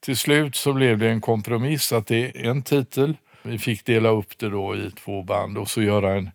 Till 0.00 0.16
slut 0.16 0.56
så 0.56 0.72
blev 0.72 0.98
det 0.98 1.10
en 1.10 1.20
kompromiss 1.20 1.92
att 1.92 2.06
det 2.06 2.24
är 2.24 2.50
en 2.50 2.62
titel. 2.62 3.16
Vi 3.42 3.58
fick 3.58 3.84
dela 3.84 4.08
upp 4.08 4.38
det 4.38 4.48
då 4.48 4.76
i 4.76 4.90
två 4.90 5.22
band 5.22 5.58
och 5.58 5.70
så 5.70 5.82
göra 5.82 6.14
en 6.14 6.30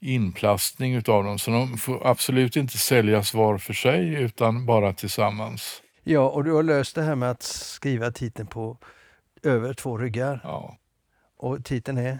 inplastning 0.00 0.94
utav 0.94 1.24
dem. 1.24 1.38
Så 1.38 1.50
de 1.50 1.78
får 1.78 2.06
absolut 2.06 2.56
inte 2.56 2.78
säljas 2.78 3.34
var 3.34 3.58
för 3.58 3.72
sig 3.72 4.14
utan 4.14 4.66
bara 4.66 4.92
tillsammans. 4.92 5.82
Ja, 6.02 6.28
och 6.28 6.44
du 6.44 6.52
har 6.52 6.62
löst 6.62 6.94
det 6.94 7.02
här 7.02 7.14
med 7.14 7.30
att 7.30 7.42
skriva 7.42 8.10
titeln 8.10 8.48
på 8.48 8.78
över 9.42 9.74
två 9.74 9.98
ryggar. 9.98 10.40
Ja. 10.44 10.76
Och 11.36 11.64
titeln 11.64 11.98
är? 11.98 12.18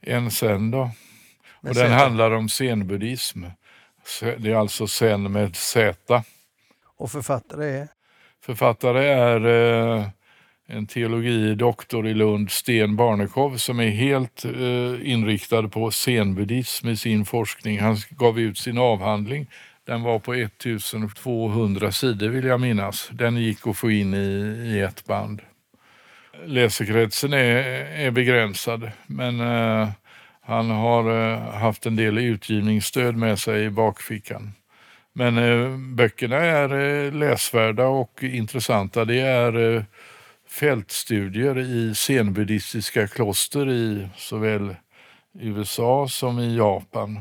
En 0.00 0.30
sen 0.30 0.70
då. 0.70 0.90
och 1.60 1.74
den 1.74 1.92
handlar 1.92 2.30
om 2.30 2.48
zenbuddhism. 2.48 3.44
Det 4.20 4.50
är 4.50 4.54
alltså 4.54 4.86
zen 4.86 5.32
med 5.32 5.56
Z. 5.56 6.24
Och 6.96 7.10
författare 7.10 7.66
är? 7.66 7.88
Författare 8.42 9.06
är 9.06 9.46
eh, 9.46 10.08
en 10.70 10.86
teologidoktor 10.86 12.06
i 12.06 12.14
Lund, 12.14 12.50
Sten 12.50 12.96
Barnekow, 12.96 13.56
som 13.56 13.80
är 13.80 13.90
helt 13.90 14.44
eh, 14.44 15.10
inriktad 15.10 15.68
på 15.68 15.90
zenbuddism 15.90 16.88
i 16.88 16.96
sin 16.96 17.24
forskning. 17.24 17.80
Han 17.80 17.96
gav 18.10 18.40
ut 18.40 18.58
sin 18.58 18.78
avhandling 18.78 19.46
den 19.90 20.02
var 20.02 20.18
på 20.18 20.34
1200 20.34 21.92
sidor 21.92 22.28
vill 22.28 22.44
jag 22.44 22.60
minnas. 22.60 23.10
Den 23.12 23.36
gick 23.36 23.66
att 23.66 23.76
få 23.76 23.90
in 23.90 24.14
i, 24.14 24.18
i 24.64 24.80
ett 24.80 25.04
band. 25.04 25.42
Läsekretsen 26.44 27.32
är, 27.32 27.56
är 28.06 28.10
begränsad 28.10 28.90
men 29.06 29.40
eh, 29.40 29.88
han 30.40 30.70
har 30.70 31.32
eh, 31.32 31.54
haft 31.54 31.86
en 31.86 31.96
del 31.96 32.18
utgivningsstöd 32.18 33.16
med 33.16 33.38
sig 33.38 33.64
i 33.64 33.70
bakfickan. 33.70 34.52
Men 35.12 35.38
eh, 35.38 35.76
böckerna 35.76 36.36
är 36.36 36.74
eh, 36.74 37.12
läsvärda 37.12 37.86
och 37.86 38.22
intressanta. 38.22 39.04
Det 39.04 39.20
är 39.20 39.76
eh, 39.76 39.82
fältstudier 40.50 41.58
i 41.58 41.94
zenbuddhistiska 41.94 43.08
kloster 43.08 43.68
i 43.68 44.08
såväl 44.16 44.76
USA 45.32 46.08
som 46.08 46.38
i 46.38 46.56
Japan 46.56 47.20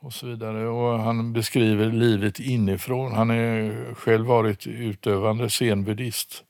och 0.00 0.12
så 0.12 0.26
vidare. 0.26 0.68
Och 0.68 0.98
han 0.98 1.32
beskriver 1.32 1.86
livet 1.86 2.40
inifrån. 2.40 3.12
Han 3.12 3.30
har 3.30 3.94
själv 3.94 4.26
varit 4.26 4.66
utövande 4.66 5.50
zenbuddhist. 5.50 6.44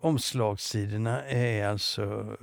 Omslagssidorna 0.00 1.22
är 1.24 1.66
alltså 1.66 2.36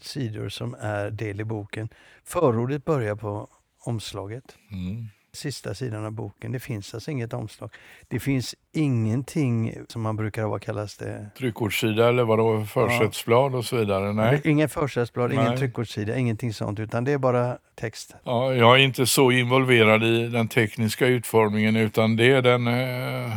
sidor 0.00 0.48
som 0.48 0.76
är 0.80 1.10
del 1.10 1.40
i 1.40 1.44
boken. 1.44 1.88
Förordet 2.24 2.84
börjar 2.84 3.16
på 3.16 3.48
omslaget. 3.84 4.56
Mm. 4.70 5.06
Sista 5.32 5.74
sidan 5.74 6.04
av 6.04 6.12
boken. 6.12 6.52
Det 6.52 6.60
finns 6.60 6.94
alltså 6.94 7.10
inget 7.10 7.32
omslag. 7.32 7.70
Det 8.08 8.20
finns 8.20 8.54
ingenting 8.72 9.74
som 9.88 10.02
man 10.02 10.16
brukar 10.16 10.42
ha, 10.42 10.48
vad 10.48 10.62
kallas 10.62 10.96
det? 10.96 11.30
Tryckkortssida 11.38 12.08
eller 12.08 12.24
vadå, 12.24 12.64
försättsblad 12.64 13.54
och 13.54 13.64
så 13.64 13.76
vidare? 13.76 14.12
Nej. 14.12 14.40
Ingen 14.44 14.68
försättsblad, 14.68 15.32
ingen 15.32 15.56
tryckkortssida, 15.56 16.16
ingenting 16.16 16.52
sånt. 16.52 16.78
Utan 16.78 17.04
det 17.04 17.12
är 17.12 17.18
bara 17.18 17.58
text. 17.74 18.14
Ja, 18.24 18.54
jag 18.54 18.74
är 18.80 18.84
inte 18.84 19.06
så 19.06 19.30
involverad 19.30 20.04
i 20.04 20.28
den 20.28 20.48
tekniska 20.48 21.06
utformningen 21.06 21.76
utan 21.76 22.16
det 22.16 22.30
är 22.30 22.42
den 22.42 22.66
eh, 22.66 23.32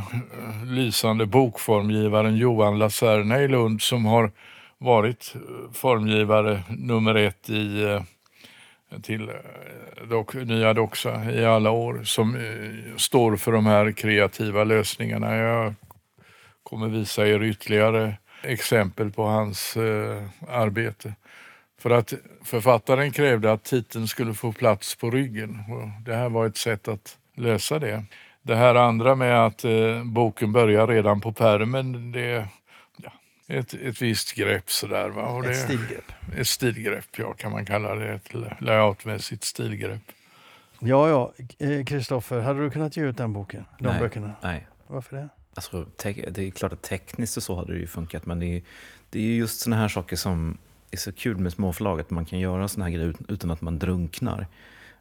lysande 0.65 1.25
bokformgivaren 1.25 2.35
Johan 2.35 2.79
Lacerna 2.79 3.41
i 3.41 3.47
Lund 3.47 3.81
som 3.81 4.05
har 4.05 4.31
varit 4.77 5.33
eh, 5.35 5.71
formgivare 5.73 6.63
nummer 6.69 7.15
ett 7.15 7.49
i, 7.49 7.83
eh, 7.83 8.01
till 9.01 9.29
eh, 9.29 10.07
dock, 10.09 10.33
Nya 10.33 10.73
Doxa 10.73 11.31
i 11.31 11.45
alla 11.45 11.71
år 11.71 12.03
som 12.03 12.35
eh, 12.35 12.97
står 12.97 13.35
för 13.35 13.51
de 13.51 13.65
här 13.65 13.91
kreativa 13.91 14.63
lösningarna. 14.63 15.35
Jag 15.35 15.73
kommer 16.63 16.87
visa 16.87 17.27
er 17.27 17.43
ytterligare 17.43 18.17
exempel 18.43 19.11
på 19.11 19.23
hans 19.23 19.77
eh, 19.77 20.23
arbete. 20.49 21.13
För 21.79 21.89
att 21.89 22.13
författaren 22.43 23.11
krävde 23.11 23.51
att 23.51 23.63
titeln 23.63 24.07
skulle 24.07 24.33
få 24.33 24.51
plats 24.51 24.95
på 24.95 25.11
ryggen. 25.11 25.49
Och 25.69 26.03
det 26.05 26.15
här 26.15 26.29
var 26.29 26.45
ett 26.45 26.57
sätt 26.57 26.87
att 26.87 27.17
lösa 27.35 27.79
det. 27.79 28.03
Det 28.41 28.55
här 28.55 28.75
andra 28.75 29.15
med 29.15 29.45
att 29.45 29.65
eh, 29.65 30.03
boken 30.03 30.51
börjar 30.51 30.87
redan 30.87 31.21
på 31.21 31.33
pärmen, 31.33 32.11
det 32.11 32.47
ett, 33.47 33.73
ett 33.73 34.01
visst 34.01 34.33
grepp 34.35 34.71
sådär. 34.71 35.09
Va? 35.09 35.21
Och 35.23 35.43
det, 35.43 35.49
Ett 35.51 35.57
stilgrepp. 35.57 36.11
Ett 36.37 36.47
stilgrepp, 36.47 37.05
ja 37.17 37.33
kan 37.33 37.51
man 37.51 37.65
kalla 37.65 37.95
det. 37.95 38.13
Ett 38.13 38.33
layoutmässigt 38.61 39.43
stilgrepp. 39.43 40.01
Ja, 40.79 41.09
ja. 41.09 41.33
Eh, 41.67 41.85
Kristoffer, 41.85 42.39
hade 42.39 42.59
du 42.63 42.69
kunnat 42.69 42.97
ge 42.97 43.03
ut 43.03 43.17
den 43.17 43.33
boken? 43.33 43.65
De 43.79 43.87
Nej. 43.87 43.99
böckerna? 43.99 44.31
Nej. 44.41 44.67
Varför 44.87 45.15
det? 45.17 45.29
Alltså, 45.55 45.85
det 46.31 46.37
är 46.37 46.51
klart 46.51 46.73
att 46.73 46.81
tekniskt 46.81 47.37
och 47.37 47.43
så 47.43 47.55
hade 47.55 47.73
det 47.73 47.79
ju 47.79 47.87
funkat, 47.87 48.25
men 48.25 48.39
det 48.39 48.45
är, 48.45 48.61
det 49.09 49.19
är 49.19 49.23
just 49.35 49.59
såna 49.59 49.75
här 49.75 49.87
saker 49.87 50.15
som 50.15 50.57
är 50.91 50.97
så 50.97 51.11
kul 51.11 51.37
med 51.37 51.53
småförlag, 51.53 51.99
att 51.99 52.09
man 52.09 52.25
kan 52.25 52.39
göra 52.39 52.67
såna 52.67 52.85
här 52.85 52.91
grejer 52.91 53.07
ut- 53.09 53.21
utan 53.27 53.51
att 53.51 53.61
man 53.61 53.79
drunknar. 53.79 54.47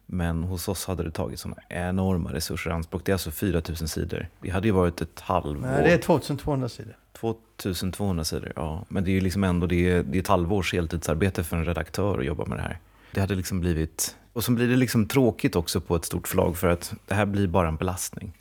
Men 0.05 0.43
hos 0.43 0.67
oss 0.67 0.85
hade 0.85 1.03
det 1.03 1.11
tagit 1.11 1.39
såna 1.39 1.55
enorma 1.69 2.33
resurser 2.33 2.69
i 2.69 2.73
anspråk. 2.73 3.01
Det 3.05 3.11
är 3.11 3.13
alltså 3.13 3.31
4000 3.31 3.87
sidor. 3.87 4.27
Det 4.41 4.49
hade 4.49 4.67
ju 4.67 4.71
varit 4.71 5.01
ett 5.01 5.19
halvår. 5.19 5.61
Nej, 5.61 5.83
det 5.83 5.93
är 5.93 5.97
2200 5.97 6.69
sidor. 6.69 6.97
2200 7.13 8.23
sidor, 8.23 8.53
ja. 8.55 8.85
Men 8.89 9.03
det 9.03 9.11
är 9.11 9.13
ju 9.13 9.21
liksom 9.21 9.43
ändå 9.43 9.67
det 9.67 9.89
är, 9.89 10.03
det 10.03 10.17
är 10.17 10.21
ett 10.21 10.27
halvårs 10.27 10.73
heltidsarbete 10.73 11.43
för 11.43 11.57
en 11.57 11.65
redaktör 11.65 12.19
att 12.19 12.25
jobba 12.25 12.45
med 12.45 12.57
det 12.57 12.61
här. 12.61 12.79
Det 13.11 13.21
hade 13.21 13.35
liksom 13.35 13.59
blivit... 13.59 14.17
Och 14.33 14.43
så 14.43 14.51
blir 14.51 14.67
det 14.67 14.75
liksom 14.75 15.07
tråkigt 15.07 15.55
också 15.55 15.81
på 15.81 15.95
ett 15.95 16.05
stort 16.05 16.27
förlag 16.27 16.57
för 16.57 16.67
att 16.67 16.93
det 17.07 17.15
här 17.15 17.25
blir 17.25 17.47
bara 17.47 17.67
en 17.67 17.75
belastning. 17.75 18.33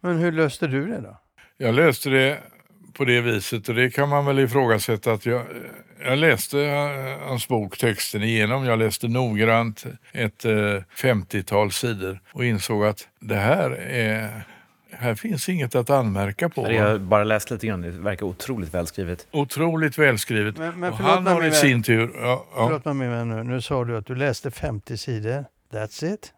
Men 0.00 0.18
hur 0.18 0.32
löste 0.32 0.66
du 0.66 0.86
det 0.86 1.00
då? 1.00 1.20
Jag 1.56 1.74
läste 1.74 2.10
det 2.10 2.38
på 2.96 3.04
det 3.04 3.20
viset 3.20 3.68
och 3.68 3.74
det 3.74 3.90
kan 3.90 4.08
man 4.08 4.26
väl 4.26 4.38
ifrågasätta 4.38 5.12
att 5.12 5.26
jag, 5.26 5.42
jag 6.04 6.18
läste 6.18 6.60
eh, 6.60 7.28
hans 7.28 7.48
bok, 7.48 7.78
texten 7.78 8.22
igenom. 8.22 8.64
Jag 8.64 8.78
läste 8.78 9.08
noggrant 9.08 9.84
ett 10.12 10.44
eh, 10.44 10.52
50-tal 10.96 11.72
sidor 11.72 12.20
och 12.32 12.44
insåg 12.44 12.84
att 12.84 13.08
det 13.20 13.36
här 13.36 13.70
är 13.90 14.42
här 14.98 15.14
finns 15.14 15.48
inget 15.48 15.74
att 15.74 15.90
anmärka 15.90 16.48
på. 16.48 16.72
Jag 16.72 16.88
har 16.88 16.98
bara 16.98 17.24
läst 17.24 17.50
lite 17.50 17.66
grann, 17.66 17.80
det 17.80 17.90
verkar 17.90 18.26
otroligt 18.26 18.74
välskrivet. 18.74 19.26
Otroligt 19.30 19.98
välskrivet. 19.98 20.56
Men- 20.58 20.80
men 20.80 20.92
och 20.92 20.98
han 20.98 21.26
har 21.26 21.44
i 21.44 21.52
sin 21.52 21.82
tur... 21.82 22.10
Ja, 22.14 22.46
ja. 22.56 22.66
Förlåt 22.68 22.84
mig 22.96 23.08
med 23.08 23.26
nu. 23.26 23.42
Nu 23.42 23.60
sa 23.60 23.84
du 23.84 23.96
att 23.96 24.06
du 24.06 24.14
läste 24.14 24.50
50 24.50 24.96
sidor. 24.96 25.44
That's 25.72 26.14
it? 26.14 26.32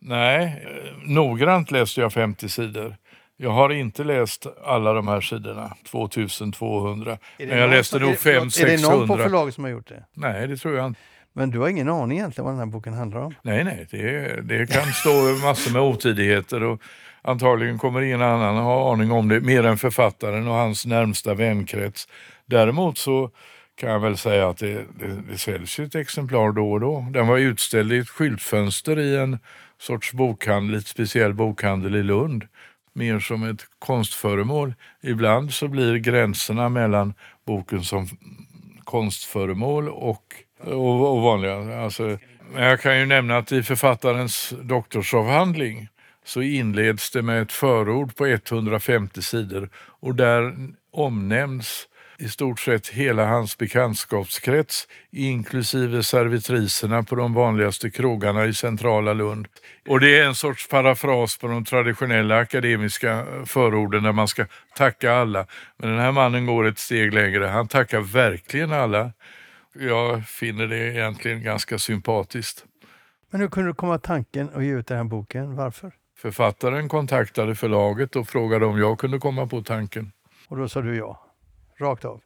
Nej, 0.00 0.64
eh, 0.66 1.08
noggrant 1.08 1.70
läste 1.70 2.00
jag 2.00 2.12
50 2.12 2.48
sidor. 2.48 2.96
Jag 3.36 3.50
har 3.50 3.72
inte 3.72 4.04
läst 4.04 4.46
alla 4.64 4.92
de 4.92 5.08
här 5.08 5.20
sidorna, 5.20 5.76
2200. 5.84 7.12
Är 7.12 7.18
det 7.36 7.46
Men 7.46 7.58
jag 7.58 7.70
läste 7.70 7.98
nog 7.98 8.10
är, 8.10 8.14
förlåt, 8.14 8.44
500-600. 8.44 8.62
Är 8.62 8.66
det 8.66 8.82
någon 8.82 9.08
på 9.08 9.16
förlaget 9.16 9.54
som 9.54 9.64
har 9.64 9.70
gjort 9.70 9.88
det? 9.88 10.04
Nej, 10.14 10.48
det 10.48 10.56
tror 10.56 10.76
jag 10.76 10.86
inte. 10.86 11.00
Men 11.32 11.50
du 11.50 11.58
har 11.58 11.68
ingen 11.68 11.88
aning 11.88 12.18
egentligen 12.18 12.44
vad 12.44 12.54
den 12.54 12.58
här 12.58 12.66
boken 12.66 12.94
handlar 12.94 13.20
om? 13.20 13.34
Nej, 13.42 13.64
nej, 13.64 13.86
det, 13.90 14.40
det 14.42 14.70
kan 14.70 14.92
stå 14.92 15.10
massor 15.46 15.72
med 15.72 15.82
otidigheter 15.82 16.62
och 16.62 16.80
antagligen 17.22 17.78
kommer 17.78 18.02
ingen 18.02 18.22
annan 18.22 18.56
ha 18.56 18.92
aning 18.92 19.12
om 19.12 19.28
det 19.28 19.40
mer 19.40 19.66
än 19.66 19.78
författaren 19.78 20.48
och 20.48 20.54
hans 20.54 20.86
närmsta 20.86 21.34
vänkrets. 21.34 22.08
Däremot 22.46 22.98
så 22.98 23.30
kan 23.80 23.90
jag 23.90 24.00
väl 24.00 24.16
säga 24.16 24.48
att 24.48 24.58
det, 24.58 24.74
det, 24.74 25.22
det 25.30 25.38
säljs 25.38 25.78
ett 25.78 25.94
exemplar 25.94 26.52
då 26.52 26.72
och 26.72 26.80
då. 26.80 27.06
Den 27.10 27.26
var 27.26 27.38
utställd 27.38 27.92
i 27.92 27.98
ett 27.98 28.08
skyltfönster 28.08 28.98
i 28.98 29.16
en 29.16 29.38
sorts 29.78 30.12
bokhandel, 30.12 30.78
ett 30.78 30.86
speciell 30.86 31.34
bokhandel 31.34 31.94
i 31.94 32.02
Lund. 32.02 32.44
Mer 32.96 33.20
som 33.20 33.42
ett 33.42 33.62
konstföremål. 33.78 34.74
Ibland 35.02 35.52
så 35.52 35.68
blir 35.68 35.96
gränserna 35.96 36.68
mellan 36.68 37.14
boken 37.46 37.84
som 37.84 38.08
konstföremål 38.84 39.88
och, 39.88 40.34
och, 40.60 41.16
och 41.16 41.22
vanliga. 41.22 41.82
Alltså, 41.82 42.18
jag 42.56 42.80
kan 42.80 42.98
ju 42.98 43.06
nämna 43.06 43.36
att 43.36 43.52
i 43.52 43.62
författarens 43.62 44.54
doktorsavhandling 44.62 45.88
så 46.24 46.42
inleds 46.42 47.10
det 47.10 47.22
med 47.22 47.42
ett 47.42 47.52
förord 47.52 48.16
på 48.16 48.26
150 48.26 49.22
sidor 49.22 49.70
och 49.76 50.14
där 50.14 50.54
omnämns 50.92 51.88
i 52.18 52.28
stort 52.28 52.60
sett 52.60 52.88
hela 52.88 53.26
hans 53.26 53.58
bekantskapskrets 53.58 54.88
inklusive 55.10 56.02
servitriserna 56.02 57.02
på 57.02 57.14
de 57.14 57.34
vanligaste 57.34 57.90
krogarna 57.90 58.44
i 58.44 58.54
centrala 58.54 59.12
Lund. 59.12 59.48
Och 59.88 60.00
det 60.00 60.18
är 60.18 60.26
en 60.26 60.34
sorts 60.34 60.68
parafras 60.68 61.38
på 61.38 61.46
de 61.46 61.64
traditionella 61.64 62.38
akademiska 62.38 63.26
förorden 63.46 64.02
där 64.02 64.12
man 64.12 64.28
ska 64.28 64.46
tacka 64.76 65.12
alla. 65.12 65.46
Men 65.76 65.90
den 65.90 65.98
här 65.98 66.12
mannen 66.12 66.46
går 66.46 66.66
ett 66.66 66.78
steg 66.78 67.14
längre. 67.14 67.46
Han 67.46 67.68
tackar 67.68 68.00
verkligen 68.00 68.72
alla. 68.72 69.12
Jag 69.72 70.28
finner 70.28 70.66
det 70.66 70.78
egentligen 70.78 71.42
ganska 71.42 71.78
sympatiskt. 71.78 72.64
Men 73.30 73.40
hur 73.40 73.48
kunde 73.48 73.70
du 73.70 73.74
komma 73.74 73.98
tanken 73.98 74.50
att 74.54 74.64
ge 74.64 74.70
ut 74.70 74.86
den 74.86 74.96
här 74.96 75.04
boken? 75.04 75.56
Varför? 75.56 75.92
Författaren 76.18 76.88
kontaktade 76.88 77.54
förlaget 77.54 78.16
och 78.16 78.28
frågade 78.28 78.66
om 78.66 78.78
jag 78.78 78.98
kunde 78.98 79.18
komma 79.18 79.46
på 79.46 79.62
tanken. 79.62 80.12
Och 80.48 80.56
då 80.56 80.68
sa 80.68 80.80
du 80.80 80.96
ja. 80.96 81.25
Rakt 81.80 82.04
av. 82.04 82.20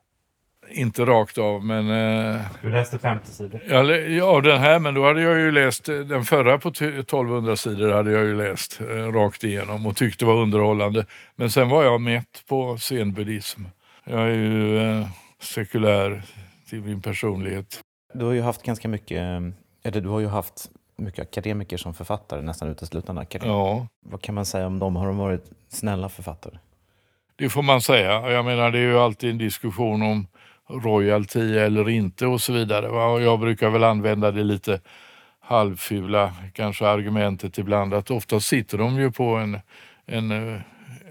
Inte 0.70 1.05
rakt 1.05 1.38
av, 1.38 1.64
men... 1.64 1.90
Eh, 1.90 2.40
Du 2.62 2.70
läste 2.70 2.98
50 2.98 3.26
sidor. 3.32 3.61
jag, 3.68 4.11
ja, 4.11 4.40
den 4.40 4.59
här, 4.61 4.78
men 4.78 4.94
då 4.94 5.05
hade 5.07 5.22
jag 5.22 5.38
ju 5.38 5.51
läst 5.53 5.88
eh, 5.88 5.96
den 5.98 6.24
förra 6.24 6.59
på 6.59 6.70
t- 6.70 6.84
1200 6.98 7.57
sidor 7.57 7.92
hade 7.92 8.11
jag 8.12 8.24
ju 8.24 8.36
läst 8.36 8.80
eh, 8.80 8.86
rakt 9.12 9.44
igenom 9.44 9.86
och 9.86 9.96
tyckte 9.96 10.24
var 10.24 10.34
underhållande. 10.34 11.07
Men 11.36 11.51
sen 11.51 11.68
var 11.68 11.84
jag 11.84 12.01
mätt 12.01 12.44
på 12.48 12.78
zenbuddhism. 12.78 13.62
Jag 14.05 14.20
är 14.22 14.34
ju 14.34 14.78
eh, 14.78 15.07
sekulär 15.40 16.22
till 16.68 16.80
min 16.82 17.03
personlighet. 17.03 17.80
Du 18.14 18.24
har 18.24 18.32
ju 18.32 18.40
haft 18.42 18.62
ganska 18.62 18.88
mycket, 18.88 19.18
eller 19.82 20.01
du 20.01 20.09
har 20.09 20.20
ju 20.20 20.26
haft 20.26 20.70
mycket 20.96 21.22
akademiker 21.22 21.76
som 21.76 21.94
författare, 21.94 22.42
nästan 22.42 22.68
uteslutande 22.68 23.22
akademiker. 23.22 23.59
Ja, 23.59 23.86
Vad 24.07 24.22
kan 24.22 24.34
man 24.34 24.46
säga 24.46 24.66
om 24.66 24.78
dem? 24.78 24.96
Har 24.96 25.07
de 25.07 25.16
varit 25.16 25.44
snälla 25.68 26.09
författare? 26.09 26.59
Det 27.41 27.49
får 27.49 27.62
man 27.62 27.80
säga. 27.80 28.30
Jag 28.30 28.45
menar, 28.45 28.70
det 28.70 28.78
är 28.78 28.82
ju 28.82 28.99
alltid 28.99 29.30
en 29.30 29.38
diskussion 29.38 30.03
om 30.03 30.26
royalty 30.68 31.59
eller 31.59 31.88
inte 31.88 32.26
och 32.26 32.41
så 32.41 32.53
vidare. 32.53 32.88
Och 32.88 33.22
jag 33.22 33.41
brukar 33.41 33.70
väl 33.70 33.84
använda 33.84 34.30
det 34.30 34.45
lite 34.45 34.80
halvfula 35.41 36.34
kanske 36.55 36.86
argumentet 36.86 37.59
ibland 37.59 37.95
att 37.95 38.11
ofta 38.11 38.41
sitter 38.41 38.78
de 38.78 39.01
ju 39.01 39.11
på 39.11 39.24
en, 39.24 39.61
en 40.07 40.30
eh, 40.30 40.61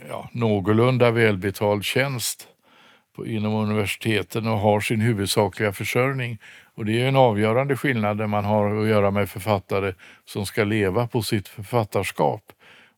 ja, 0.10 0.30
någorlunda 0.32 1.12
välbetald 1.12 1.84
tjänst 1.84 2.48
på, 3.16 3.28
inom 3.28 3.54
universiteten 3.54 4.48
och 4.48 4.58
har 4.58 4.80
sin 4.80 5.02
huvudsakliga 5.02 5.74
försörjning. 5.74 6.38
Och 6.76 6.86
det 6.86 7.02
är 7.02 7.08
en 7.08 7.16
avgörande 7.16 7.78
skillnad 7.78 8.18
när 8.18 8.28
man 8.28 8.46
har 8.46 8.82
att 8.82 8.88
göra 8.88 9.12
med 9.12 9.30
författare 9.30 9.94
som 10.26 10.46
ska 10.46 10.64
leva 10.64 11.08
på 11.08 11.22
sitt 11.22 11.48
författarskap. 11.48 12.42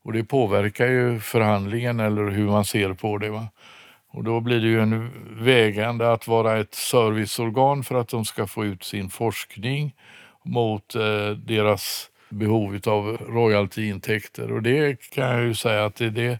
Och 0.03 0.13
det 0.13 0.23
påverkar 0.23 0.87
ju 0.87 1.19
förhandlingen 1.19 1.99
eller 1.99 2.27
hur 2.27 2.45
man 2.45 2.65
ser 2.65 2.93
på 2.93 3.17
det. 3.17 3.29
Va? 3.29 3.47
Och 4.13 4.23
då 4.23 4.39
blir 4.39 4.59
det 4.59 4.67
ju 4.67 4.81
en 4.81 5.11
vägande 5.39 6.11
att 6.11 6.27
vara 6.27 6.57
ett 6.57 6.73
serviceorgan 6.75 7.83
för 7.83 7.95
att 7.95 8.09
de 8.09 8.25
ska 8.25 8.47
få 8.47 8.65
ut 8.65 8.83
sin 8.83 9.09
forskning 9.09 9.95
mot 10.43 10.95
eh, 10.95 11.29
deras 11.29 12.09
behov 12.29 12.79
av 12.85 13.17
royaltyintäkter. 13.29 14.51
Och 14.51 14.61
det 14.61 15.09
kan 15.09 15.29
jag 15.29 15.43
ju 15.43 15.53
säga 15.53 15.85
att 15.85 15.95
det, 15.95 16.09
det, 16.09 16.39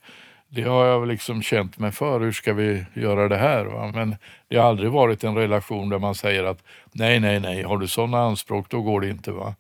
det 0.49 0.61
har 0.61 0.85
jag 0.85 1.07
liksom 1.07 1.41
känt 1.41 1.77
mig 1.77 1.91
för. 1.91 2.19
Hur 2.19 2.31
ska 2.31 2.53
vi 2.53 2.85
göra 2.93 3.27
det 3.27 3.37
här? 3.37 3.65
Va? 3.65 3.91
Men 3.95 4.15
det 4.47 4.57
har 4.57 4.69
aldrig 4.69 4.91
varit 4.91 5.23
en 5.23 5.35
relation 5.35 5.89
där 5.89 5.99
man 5.99 6.15
säger 6.15 6.43
att 6.43 6.63
nej, 6.91 7.19
nej, 7.19 7.39
nej, 7.39 7.63
har 7.63 7.77
du 7.77 7.87
sådana 7.87 8.19
anspråk 8.19 8.69
då 8.69 8.81
går 8.81 9.01
det 9.01 9.09
inte. 9.09 9.31
va. 9.31 9.55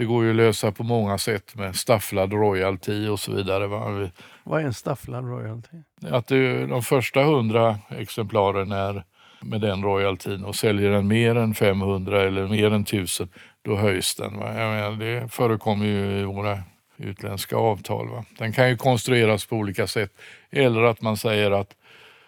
Det 0.00 0.06
går 0.06 0.24
ju 0.24 0.30
att 0.30 0.36
lösa 0.36 0.72
på 0.72 0.82
många 0.82 1.18
sätt 1.18 1.54
med 1.54 1.76
stafflad 1.76 2.32
royalty 2.32 3.08
och 3.08 3.20
så 3.20 3.32
vidare. 3.32 3.66
Va? 3.66 4.10
Vad 4.44 4.60
är 4.60 4.64
en 4.64 4.74
stafflad 4.74 5.24
royalty? 5.24 5.76
att 6.10 6.26
det, 6.26 6.66
de 6.66 6.82
första 6.82 7.22
hundra 7.22 7.78
exemplaren 7.88 8.72
är 8.72 9.04
med 9.40 9.60
den 9.60 9.82
royaltyn 9.82 10.44
och 10.44 10.56
säljer 10.56 10.90
den 10.90 11.08
mer 11.08 11.34
än 11.34 11.54
500 11.54 12.22
eller 12.22 12.48
mer 12.48 12.70
än 12.70 12.82
1000 12.82 13.28
då 13.62 13.76
höjs 13.76 14.14
den. 14.14 14.38
Va? 14.38 14.52
Menar, 14.52 14.90
det 14.90 15.28
förekommer 15.32 15.86
ju 15.86 16.20
i 16.20 16.24
våra 16.24 16.62
utländska 16.96 17.56
avtal. 17.56 18.08
Va? 18.08 18.24
Den 18.38 18.52
kan 18.52 18.68
ju 18.68 18.76
konstrueras 18.76 19.46
på 19.46 19.56
olika 19.56 19.86
sätt. 19.86 20.12
Eller 20.50 20.82
att 20.82 21.02
man 21.02 21.16
säger 21.16 21.50
att 21.50 21.76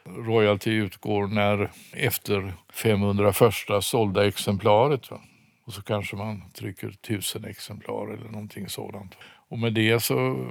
royalty 0.04 0.70
utgår 0.70 1.26
när 1.26 1.70
efter 1.92 2.52
500 2.72 3.32
första 3.32 3.82
sålda 3.82 4.26
exemplaret. 4.26 5.10
Va? 5.10 5.20
Och 5.64 5.72
så 5.72 5.82
kanske 5.82 6.16
man 6.16 6.50
trycker 6.50 6.90
tusen 6.90 7.44
exemplar 7.44 8.14
eller 8.14 8.28
någonting 8.30 8.68
sådant. 8.68 9.14
Och 9.48 9.58
med 9.58 9.72
det 9.72 10.00
så 10.00 10.46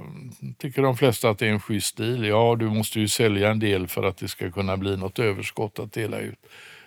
tycker 0.58 0.82
de 0.82 0.96
flesta 0.96 1.30
att 1.30 1.38
det 1.38 1.46
är 1.46 1.50
en 1.50 1.60
schysst 1.60 1.96
deal. 1.96 2.26
Ja, 2.26 2.56
du 2.58 2.70
måste 2.70 3.00
ju 3.00 3.08
sälja 3.08 3.50
en 3.50 3.58
del 3.58 3.86
för 3.86 4.02
att 4.02 4.16
det 4.16 4.28
ska 4.28 4.50
kunna 4.50 4.76
bli 4.76 4.96
något 4.96 5.18
överskott 5.18 5.78
att 5.78 5.92
dela 5.92 6.18
ut. 6.18 6.38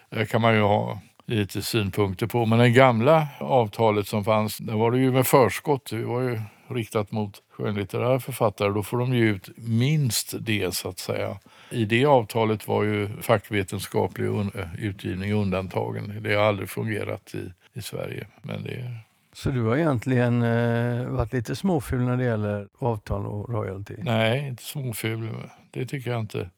Det 0.09 0.25
kan 0.25 0.41
man 0.41 0.55
ju 0.55 0.61
ha 0.61 1.01
lite 1.25 1.61
synpunkter 1.61 2.27
på. 2.27 2.45
Men 2.45 2.59
det 2.59 2.69
gamla 2.69 3.27
avtalet 3.39 4.07
som 4.07 4.23
fanns, 4.23 4.57
där 4.57 4.73
var 4.73 4.91
det 4.91 4.97
ju 4.97 5.11
med 5.11 5.27
förskott. 5.27 5.89
Det 5.89 6.03
var 6.03 6.21
ju 6.21 6.39
riktat 6.67 7.11
mot 7.11 7.41
skönlitterära 7.51 8.19
författare. 8.19 8.69
Då 8.69 8.83
får 8.83 8.97
de 8.97 9.13
ju 9.13 9.29
ut 9.29 9.49
minst 9.55 10.33
det 10.39 10.75
så 10.75 10.89
att 10.89 10.99
säga. 10.99 11.37
I 11.71 11.85
det 11.85 12.05
avtalet 12.05 12.67
var 12.67 12.83
ju 12.83 13.09
fackvetenskaplig 13.21 14.29
utgivning 14.77 15.33
undantagen. 15.33 16.23
Det 16.23 16.33
har 16.33 16.43
aldrig 16.43 16.69
fungerat 16.69 17.35
i, 17.35 17.51
i 17.75 17.81
Sverige. 17.81 18.27
Men 18.41 18.63
det 18.63 18.91
så 19.35 19.49
du 19.49 19.63
har 19.63 19.77
egentligen 19.77 20.41
eh, 20.41 21.05
varit 21.05 21.33
lite 21.33 21.55
småful 21.55 22.01
när 22.01 22.17
det 22.17 22.23
gäller 22.23 22.67
avtal 22.79 23.25
och 23.25 23.49
royalty? 23.49 23.95
Nej, 23.97 24.47
inte 24.47 24.63
småful. 24.63 25.29
Det 25.71 25.85
tycker 25.85 26.11
jag 26.11 26.19
inte. 26.19 26.49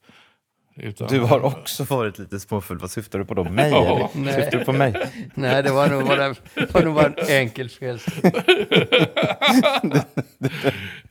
Utan... 0.80 1.08
Du 1.08 1.20
har 1.20 1.46
också 1.46 1.84
varit 1.84 2.20
lite 2.20 2.40
småfull. 2.40 2.78
Vad 2.78 2.92
syftar 2.92 3.20
du 3.20 3.26
på 3.26 3.34
då? 3.34 3.44
Mig? 3.50 3.72
ja. 3.72 4.10
eller? 4.16 4.32
Syftar 4.32 4.60
du 4.60 4.66
på 4.66 4.74
mig? 4.74 4.94
Nej, 5.34 5.64
det 5.64 5.72
var 5.72 5.88
nog 5.88 6.08
bara, 6.08 6.36
var 6.72 6.82
nog 6.82 6.96
bara 6.96 7.06
en 7.06 7.28
enkel 7.28 7.70
fel. 7.70 8.00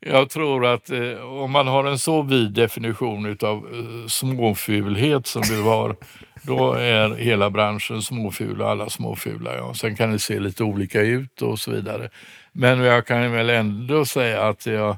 jag 0.01 0.31
tror 0.31 0.67
att 0.67 0.91
eh, 0.91 1.43
om 1.43 1.51
man 1.51 1.67
har 1.67 1.85
en 1.85 1.99
så 1.99 2.23
vid 2.23 2.53
definition 2.53 3.37
av 3.43 3.57
eh, 3.57 4.07
småfulhet 4.09 5.27
som 5.27 5.43
du 5.43 5.63
har, 5.63 5.97
då 6.43 6.73
är 6.73 7.15
hela 7.15 7.51
branschen 7.51 8.03
småful 8.03 8.63
och 8.63 8.71
alla 8.71 8.91
småfula. 8.91 9.57
Ja. 9.57 9.75
Sen 9.75 9.97
kan 9.97 10.13
det 10.13 10.19
se 10.19 10.41
lite 10.41 10.65
olika 10.65 11.01
ut 11.01 11.43
och 11.43 11.59
så 11.59 11.71
vidare. 11.71 12.09
Men 12.53 12.81
jag 12.81 13.07
kan 13.07 13.33
väl 13.33 13.51
ändå 13.51 14.05
säga 14.05 14.43
att 14.43 14.67
jag 14.67 14.97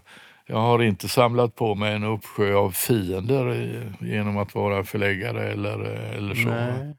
jag 0.50 0.56
har 0.56 0.82
inte 0.82 1.08
samlat 1.08 1.54
på 1.54 1.74
mig 1.74 1.94
en 1.94 2.04
uppsjö 2.04 2.54
av 2.54 2.70
fiender 2.70 3.94
genom 4.00 4.38
att 4.38 4.54
vara 4.54 4.84
förläggare 4.84 5.52
eller, 5.52 5.78
eller 6.16 6.34
så. 6.34 6.48
Nej. 6.48 6.96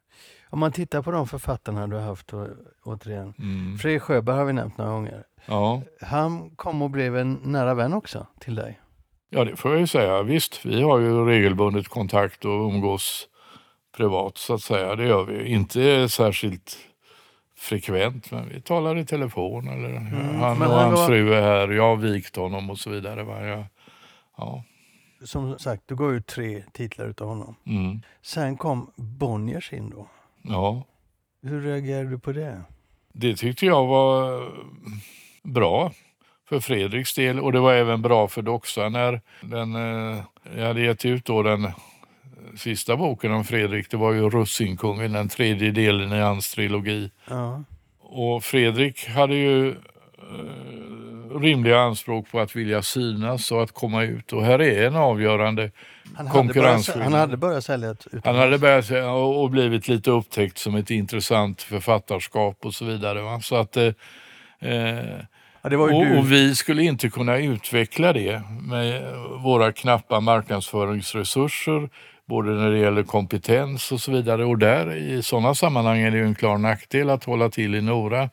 Om 0.49 0.59
man 0.59 0.71
tittar 0.71 1.01
på 1.01 1.11
de 1.11 1.27
författarna 1.27 1.87
du 1.87 1.95
har 1.95 2.03
haft, 2.03 2.33
återigen. 2.83 3.33
Mm. 3.39 3.77
Fredrik 3.77 4.01
Sjöberg 4.01 4.37
har 4.37 4.45
vi 4.45 4.53
nämnt 4.53 4.77
några 4.77 4.91
gånger. 4.91 5.23
Ja. 5.45 5.81
Han 6.01 6.49
kom 6.49 6.81
och 6.81 6.89
blev 6.89 7.17
en 7.17 7.33
nära 7.43 7.73
vän 7.73 7.93
också 7.93 8.27
till 8.39 8.55
dig. 8.55 8.79
Ja, 9.29 9.43
det 9.43 9.55
får 9.55 9.71
jag 9.71 9.79
ju 9.79 9.87
säga. 9.87 10.23
Visst, 10.23 10.65
vi 10.65 10.81
har 10.81 10.99
ju 10.99 11.25
regelbundet 11.25 11.87
kontakt 11.87 12.45
och 12.45 12.51
umgås 12.51 13.27
privat 13.97 14.37
så 14.37 14.53
att 14.53 14.61
säga. 14.61 14.95
Det 14.95 15.07
gör 15.07 15.23
vi. 15.23 15.47
Inte 15.47 16.09
särskilt 16.09 16.77
frekvent, 17.59 18.31
men 18.31 18.49
vi 18.49 18.61
talar 18.61 18.97
i 18.97 19.05
telefon. 19.05 19.67
Eller 19.67 19.89
mm, 19.89 20.39
han 20.39 20.61
och 20.61 20.67
hans 20.67 20.99
var... 20.99 21.07
fru 21.07 21.33
är 21.33 21.41
här, 21.41 21.67
jag 21.67 21.83
har 21.83 21.95
vikt 21.95 22.35
honom 22.35 22.69
och 22.69 22.77
så 22.77 22.89
vidare. 22.89 23.23
Va? 23.23 23.45
Jag, 23.45 23.65
ja. 24.37 24.63
Som 25.23 25.59
sagt, 25.59 25.83
du 25.85 25.95
går 25.95 26.13
ut 26.13 26.27
tre 26.27 26.63
titlar 26.71 27.05
utav 27.05 27.27
honom. 27.27 27.55
Mm. 27.65 28.01
Sen 28.21 28.57
kom 28.57 28.91
Bonniers 28.95 29.73
in 29.73 29.89
då. 29.89 30.07
Ja. 30.41 30.83
Hur 31.41 31.61
reagerade 31.61 32.09
du 32.09 32.19
på 32.19 32.31
det? 32.31 32.61
Det 33.13 33.35
tyckte 33.35 33.65
jag 33.65 33.85
var 33.85 34.43
bra 35.43 35.91
för 36.49 36.59
Fredriks 36.59 37.15
del 37.15 37.39
och 37.39 37.51
det 37.51 37.59
var 37.59 37.73
även 37.73 38.01
bra 38.01 38.27
för 38.27 38.41
Doxa 38.41 38.89
när 38.89 39.21
den, 39.41 39.75
eh, 39.75 40.23
jag 40.57 40.67
hade 40.67 40.81
gett 40.81 41.05
ut 41.05 41.25
då 41.25 41.43
den 41.43 41.67
sista 42.57 42.97
boken 42.97 43.31
om 43.31 43.43
Fredrik, 43.43 43.91
det 43.91 43.97
var 43.97 44.13
ju 44.13 44.29
Russinkungen, 44.29 45.13
den 45.13 45.29
tredje 45.29 45.71
delen 45.71 46.13
i 46.13 46.19
hans 46.19 46.51
trilogi. 46.51 47.11
Ja. 47.29 47.63
Och 47.99 48.43
Fredrik 48.43 49.07
hade 49.07 49.35
ju 49.35 49.69
eh, 49.69 49.75
rimliga 51.41 51.79
anspråk 51.79 52.31
på 52.31 52.39
att 52.39 52.55
vilja 52.55 52.81
synas 52.81 53.51
och 53.51 53.63
att 53.63 53.71
komma 53.71 54.03
ut. 54.03 54.33
Och 54.33 54.45
här 54.45 54.61
är 54.61 54.87
en 54.87 54.95
avgörande 54.95 55.71
konkurrensskillnad. 56.31 57.03
Han 57.03 57.19
hade 57.19 57.37
börjat 57.37 57.63
sälja 57.63 57.91
ett 57.91 58.07
Han 58.23 58.35
hade 58.35 58.57
börjat 58.57 58.85
sälja 58.85 59.11
och 59.11 59.49
blivit 59.49 59.87
lite 59.87 60.11
upptäckt 60.11 60.57
som 60.57 60.75
ett 60.75 60.89
intressant 60.89 61.61
författarskap 61.61 62.65
och 62.65 62.73
så 62.73 62.85
vidare. 62.85 63.21
Va? 63.21 63.39
Så 63.41 63.55
att, 63.55 63.77
eh, 63.77 63.93
Ja, 65.61 65.77
och, 65.77 66.17
och, 66.17 66.31
vi 66.31 66.55
skulle 66.55 66.83
inte 66.83 67.09
kunna 67.09 67.37
utveckla 67.37 68.13
det 68.13 68.41
med 68.61 69.15
våra 69.43 69.71
knappa 69.71 70.19
marknadsföringsresurser 70.19 71.89
både 72.29 72.51
när 72.51 72.71
det 72.71 72.77
gäller 72.77 73.03
kompetens 73.03 73.91
och 73.91 74.01
så 74.01 74.11
vidare. 74.11 74.45
Och 74.45 74.57
där 74.57 74.95
i 74.95 75.23
sådana 75.23 75.55
sammanhang 75.55 75.99
är 75.99 76.11
det 76.11 76.17
ju 76.17 76.23
en 76.23 76.35
klar 76.35 76.57
nackdel 76.57 77.09
att 77.09 77.23
hålla 77.23 77.49
till 77.49 77.75
i 77.75 77.81
Nora. 77.81 78.29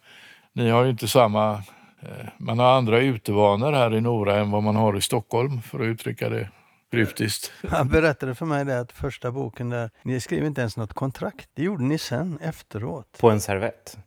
Ni 0.53 0.71
har 0.71 0.85
ju 0.85 0.91
inte 0.91 1.09
samma, 1.09 1.53
eh, 2.01 2.27
man 2.39 2.59
har 2.59 2.77
andra 2.77 3.01
utevanor 3.01 3.73
här 3.73 3.95
i 3.95 4.01
Nora 4.01 4.37
än 4.37 4.51
vad 4.51 4.63
man 4.63 4.77
har 4.77 4.97
i 4.97 5.01
Stockholm 5.01 5.63
för 5.63 5.81
att 5.81 5.85
uttrycka 5.85 6.29
det 6.29 6.49
kryptiskt. 6.91 7.53
Han 7.69 7.89
berättade 7.89 8.35
för 8.35 8.47
mig 8.47 8.65
det 8.65 8.81
att 8.81 8.93
första 8.93 9.31
boken 9.31 9.71
där, 9.71 9.91
ni 10.03 10.21
skrev 10.21 10.45
inte 10.45 10.61
ens 10.61 10.77
något 10.77 10.93
kontrakt. 10.93 11.49
Det 11.55 11.63
gjorde 11.63 11.85
ni 11.85 11.99
sen 11.99 12.39
efteråt. 12.43 13.19
På 13.21 13.31
en 13.31 13.41
servett? 13.41 13.99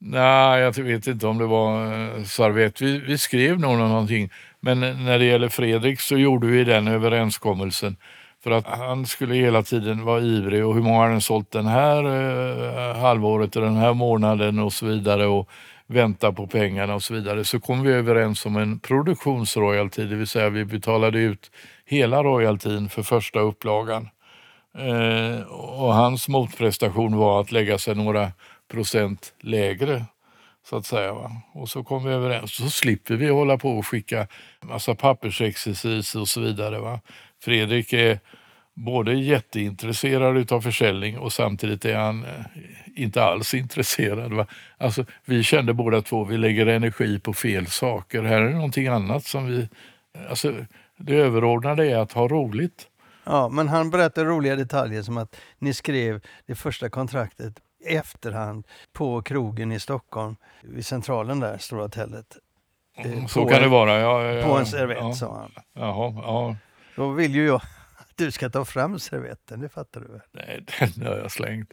Nej, 0.00 0.60
jag 0.60 0.78
vet 0.78 1.06
inte 1.06 1.26
om 1.26 1.38
det 1.38 1.46
var 1.46 1.92
eh, 1.92 2.24
servett. 2.24 2.80
Vi, 2.80 2.98
vi 2.98 3.18
skrev 3.18 3.60
nog 3.60 3.78
någonting. 3.78 4.30
Men 4.60 4.80
när 4.80 5.18
det 5.18 5.24
gäller 5.24 5.48
Fredrik 5.48 6.00
så 6.00 6.16
gjorde 6.16 6.46
vi 6.46 6.64
den 6.64 6.88
överenskommelsen 6.88 7.96
för 8.48 8.54
att 8.54 8.78
han 8.78 9.06
skulle 9.06 9.34
hela 9.34 9.62
tiden 9.62 10.04
vara 10.04 10.20
ivrig 10.20 10.66
och 10.66 10.74
hur 10.74 10.82
många 10.82 10.98
har 10.98 11.10
den 11.10 11.20
sålt 11.20 11.50
den 11.50 11.66
här 11.66 12.04
eh, 12.04 12.96
halvåret 12.96 13.56
och 13.56 13.62
den 13.62 13.76
här 13.76 13.94
månaden 13.94 14.58
och 14.58 14.72
så 14.72 14.86
vidare 14.86 15.26
och 15.26 15.48
vänta 15.86 16.32
på 16.32 16.46
pengarna 16.46 16.94
och 16.94 17.02
så 17.02 17.14
vidare. 17.14 17.44
Så 17.44 17.60
kom 17.60 17.82
vi 17.82 17.92
överens 17.92 18.46
om 18.46 18.56
en 18.56 18.80
produktionsroyalty, 18.80 20.04
det 20.04 20.16
vill 20.16 20.26
säga 20.26 20.48
vi 20.48 20.64
betalade 20.64 21.18
ut 21.18 21.50
hela 21.84 22.22
royaltyn 22.22 22.88
för 22.88 23.02
första 23.02 23.40
upplagan. 23.40 24.08
Eh, 24.78 25.42
och 25.52 25.94
hans 25.94 26.28
motprestation 26.28 27.16
var 27.16 27.40
att 27.40 27.52
lägga 27.52 27.78
sig 27.78 27.94
några 27.94 28.32
procent 28.70 29.34
lägre 29.40 30.04
så 30.68 30.76
att 30.76 30.86
säga. 30.86 31.12
Va? 31.12 31.32
Och 31.54 31.68
så 31.68 31.84
kom 31.84 32.04
vi 32.04 32.12
överens. 32.12 32.54
Så 32.54 32.70
slipper 32.70 33.14
vi 33.14 33.28
hålla 33.28 33.58
på 33.58 33.78
och 33.78 33.86
skicka 33.86 34.26
massa 34.62 34.94
pappersexercis 34.94 36.14
och 36.14 36.28
så 36.28 36.40
vidare. 36.40 36.78
Va? 36.78 37.00
Fredrik 37.40 37.92
är 37.92 38.20
både 38.78 39.14
jätteintresserad 39.14 40.52
av 40.52 40.60
försäljning 40.60 41.18
och 41.18 41.32
samtidigt 41.32 41.84
är 41.84 41.96
han 41.96 42.24
eh, 42.24 42.30
inte 42.96 43.22
alls 43.22 43.54
intresserad. 43.54 44.32
Va? 44.32 44.46
Alltså, 44.78 45.04
vi 45.24 45.42
kände 45.42 45.74
båda 45.74 46.02
två 46.02 46.24
vi 46.24 46.38
lägger 46.38 46.66
energi 46.66 47.20
på 47.20 47.32
fel 47.32 47.66
saker. 47.66 48.22
Här 48.22 48.40
är 48.40 48.48
det 48.48 48.54
någonting 48.54 48.86
annat 48.86 49.24
som 49.24 49.46
vi... 49.46 49.68
Alltså, 50.28 50.54
det 50.96 51.16
överordnade 51.16 51.90
är 51.90 51.96
att 51.96 52.12
ha 52.12 52.28
roligt. 52.28 52.86
Ja, 53.24 53.48
men 53.48 53.68
han 53.68 53.90
berättade 53.90 54.26
roliga 54.26 54.56
detaljer 54.56 55.02
som 55.02 55.18
att 55.18 55.36
ni 55.58 55.74
skrev 55.74 56.20
det 56.46 56.54
första 56.54 56.88
kontraktet 56.90 57.54
i 57.84 57.96
efterhand 57.96 58.66
på 58.92 59.22
krogen 59.22 59.72
i 59.72 59.80
Stockholm, 59.80 60.36
vid 60.62 60.86
centralen 60.86 61.40
där, 61.40 61.58
Stora 61.58 61.82
hotellet. 61.82 62.36
Mm, 63.04 63.28
så 63.28 63.46
kan 63.46 63.56
en, 63.56 63.62
det 63.62 63.68
vara, 63.68 64.00
ja. 64.00 64.22
ja 64.24 64.48
på 64.48 64.58
en 64.58 64.66
servett, 64.66 64.98
ja. 65.00 65.12
sa 65.12 65.36
han. 65.36 65.50
Jaha, 65.74 66.14
ja. 66.16 66.56
Då 66.96 67.10
vill 67.10 67.34
ju 67.34 67.46
jag 67.46 67.56
att 67.56 67.77
du 68.18 68.30
ska 68.30 68.50
ta 68.50 68.64
fram 68.64 68.98
servetten, 68.98 69.60
det 69.60 69.68
fattar 69.68 70.00
du 70.00 70.06
väl? 70.06 70.20
Nej, 70.32 70.64
den 70.94 71.06
har 71.06 71.16
jag 71.16 71.30
slängt. 71.30 71.72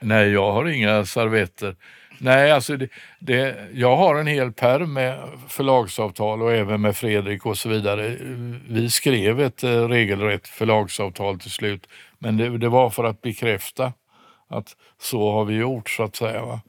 Nej, 0.00 0.28
jag 0.28 0.52
har 0.52 0.68
inga 0.68 1.04
servetter. 1.04 1.76
Nej, 2.18 2.52
alltså 2.52 2.76
det, 2.76 2.88
det, 3.18 3.56
jag 3.72 3.96
har 3.96 4.16
en 4.16 4.26
hel 4.26 4.52
perm 4.52 4.92
med 4.92 5.28
förlagsavtal 5.48 6.42
och 6.42 6.52
även 6.52 6.80
med 6.80 6.96
Fredrik 6.96 7.46
och 7.46 7.58
så 7.58 7.68
vidare. 7.68 8.16
Vi 8.68 8.90
skrev 8.90 9.40
ett 9.40 9.64
eh, 9.64 9.88
regelrätt 9.88 10.48
förlagsavtal 10.48 11.38
till 11.38 11.50
slut, 11.50 11.88
men 12.18 12.36
det, 12.36 12.58
det 12.58 12.68
var 12.68 12.90
för 12.90 13.04
att 13.04 13.22
bekräfta 13.22 13.92
att 14.48 14.76
så 15.00 15.32
har 15.32 15.44
vi 15.44 15.54
gjort 15.54 15.90
så 15.90 16.02
att 16.02 16.16
säga. 16.16 16.44
Va? 16.44 16.60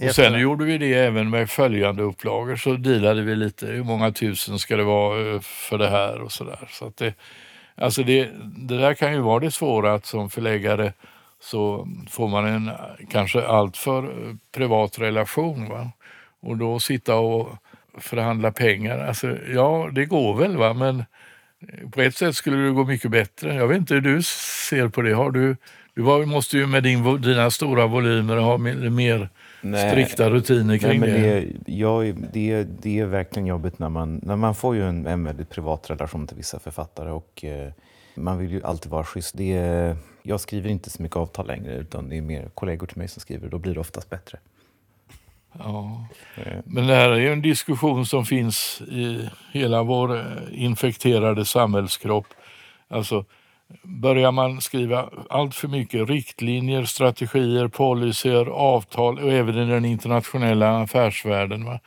Och 0.00 0.14
sen 0.14 0.40
gjorde 0.40 0.64
vi 0.64 0.78
det 0.78 0.94
även 0.94 1.30
med 1.30 1.50
följande 1.50 2.02
upplagor 2.02 2.56
så 2.56 2.72
dealade 2.72 3.22
vi 3.22 3.36
lite, 3.36 3.66
hur 3.66 3.84
många 3.84 4.12
tusen 4.12 4.58
ska 4.58 4.76
det 4.76 4.84
vara 4.84 5.34
eh, 5.34 5.40
för 5.40 5.78
det 5.78 5.90
här 5.90 6.20
och 6.20 6.32
sådär. 6.32 6.68
Så 6.70 6.86
att 6.86 6.96
det, 6.96 7.14
alltså 7.74 8.02
det, 8.02 8.30
det 8.56 8.78
där 8.78 8.94
kan 8.94 9.12
ju 9.12 9.20
vara 9.20 9.40
det 9.40 9.50
svåra 9.50 9.94
att 9.94 10.06
som 10.06 10.30
förläggare 10.30 10.92
så 11.40 11.88
får 12.10 12.28
man 12.28 12.46
en 12.46 12.70
kanske 13.10 13.46
alltför 13.46 14.04
eh, 14.04 14.34
privat 14.54 14.98
relation. 14.98 15.68
Va? 15.68 15.90
Och 16.40 16.56
då 16.56 16.80
sitta 16.80 17.16
och 17.16 17.48
förhandla 17.98 18.52
pengar, 18.52 18.98
alltså 18.98 19.36
ja 19.54 19.90
det 19.92 20.04
går 20.04 20.36
väl 20.36 20.56
va 20.56 20.74
men 20.74 20.98
eh, 20.98 21.90
på 21.90 22.00
ett 22.00 22.16
sätt 22.16 22.36
skulle 22.36 22.56
det 22.56 22.70
gå 22.70 22.84
mycket 22.84 23.10
bättre. 23.10 23.54
Jag 23.54 23.68
vet 23.68 23.78
inte 23.78 23.94
hur 23.94 24.00
du 24.00 24.22
ser 24.68 24.88
på 24.88 25.02
det. 25.02 25.12
Har 25.12 25.30
du 25.30 25.56
du 25.94 26.02
var, 26.02 26.26
måste 26.26 26.56
ju 26.58 26.66
med 26.66 26.82
din, 26.82 27.20
dina 27.20 27.50
stora 27.50 27.86
volymer 27.86 28.36
ha 28.36 28.58
mer 28.58 29.28
Nej. 29.60 29.90
strikta 29.90 30.30
rutiner 30.30 30.78
kring 30.78 31.00
Nej, 31.00 31.10
men 31.10 31.22
det. 31.22 31.40
Det, 31.40 31.72
jag, 31.72 32.14
det, 32.32 32.64
det 32.64 32.98
är 32.98 33.06
verkligen 33.06 33.46
jobbigt 33.46 33.78
när 33.78 33.88
man, 33.88 34.20
när 34.22 34.36
man 34.36 34.54
får 34.54 34.74
ju 34.74 34.88
en, 34.88 35.06
en 35.06 35.24
väldigt 35.24 35.50
privat 35.50 35.90
relation 35.90 36.26
till 36.26 36.36
vissa 36.36 36.58
författare 36.58 37.10
och 37.10 37.44
eh, 37.44 37.72
man 38.14 38.38
vill 38.38 38.50
ju 38.50 38.62
alltid 38.62 38.90
vara 38.90 39.04
schysst. 39.04 39.36
Det 39.38 39.52
är, 39.52 39.96
jag 40.22 40.40
skriver 40.40 40.70
inte 40.70 40.90
så 40.90 41.02
mycket 41.02 41.16
avtal 41.16 41.46
längre 41.46 41.74
utan 41.74 42.08
det 42.08 42.16
är 42.16 42.22
mer 42.22 42.48
kollegor 42.54 42.86
till 42.86 42.98
mig 42.98 43.08
som 43.08 43.20
skriver 43.20 43.48
då 43.48 43.58
blir 43.58 43.74
det 43.74 43.80
oftast 43.80 44.10
bättre. 44.10 44.38
Ja. 45.58 46.06
Eh. 46.36 46.58
Men 46.64 46.86
det 46.86 46.94
här 46.94 47.10
är 47.10 47.18
ju 47.18 47.32
en 47.32 47.42
diskussion 47.42 48.06
som 48.06 48.24
finns 48.24 48.80
i 48.80 49.28
hela 49.52 49.82
vår 49.82 50.16
eh, 50.16 50.24
infekterade 50.50 51.44
samhällskropp. 51.44 52.26
Alltså, 52.88 53.24
börjar 53.82 54.32
man 54.32 54.60
skriva 54.60 55.08
allt 55.30 55.54
för 55.54 55.68
mycket 55.68 56.08
riktlinjer, 56.08 56.84
strategier, 56.84 57.68
policyer, 57.68 58.46
avtal 58.46 59.18
och 59.18 59.32
även 59.32 59.58
i 59.58 59.66
den 59.66 59.84
internationella 59.84 60.80
affärsvärlden. 60.80 61.64
Va? 61.64 61.80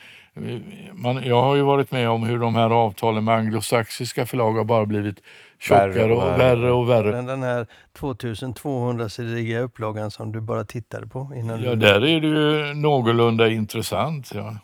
Man, 0.94 1.24
jag 1.24 1.42
har 1.42 1.56
ju 1.56 1.62
varit 1.62 1.92
med 1.92 2.10
om 2.10 2.24
hur 2.24 2.40
de 2.40 2.56
här 2.56 2.70
avtalen 2.70 3.24
med 3.24 3.36
anglosaxiska 3.36 4.26
förlag 4.26 4.52
har 4.52 4.64
bara 4.64 4.86
blivit 4.86 5.16
tjockare 5.60 6.14
och, 6.14 6.24
och 6.24 6.40
värre 6.40 6.72
och 6.72 6.90
värre. 6.90 7.22
Den 7.22 7.44
här 7.44 7.68
2200-sidiga 8.00 9.60
upplagan 9.60 10.12
som 10.12 10.32
du 10.32 10.42
bara 10.42 10.64
tittade 10.64 11.08
på 11.08 11.32
innan 11.36 11.64
Ja, 11.64 11.70
du... 11.70 11.76
där 11.76 12.06
är 12.06 12.22
det 12.22 12.28
ju 12.28 12.74
någorlunda 12.74 13.48
intressant. 13.48 14.32
Ja. 14.34 14.56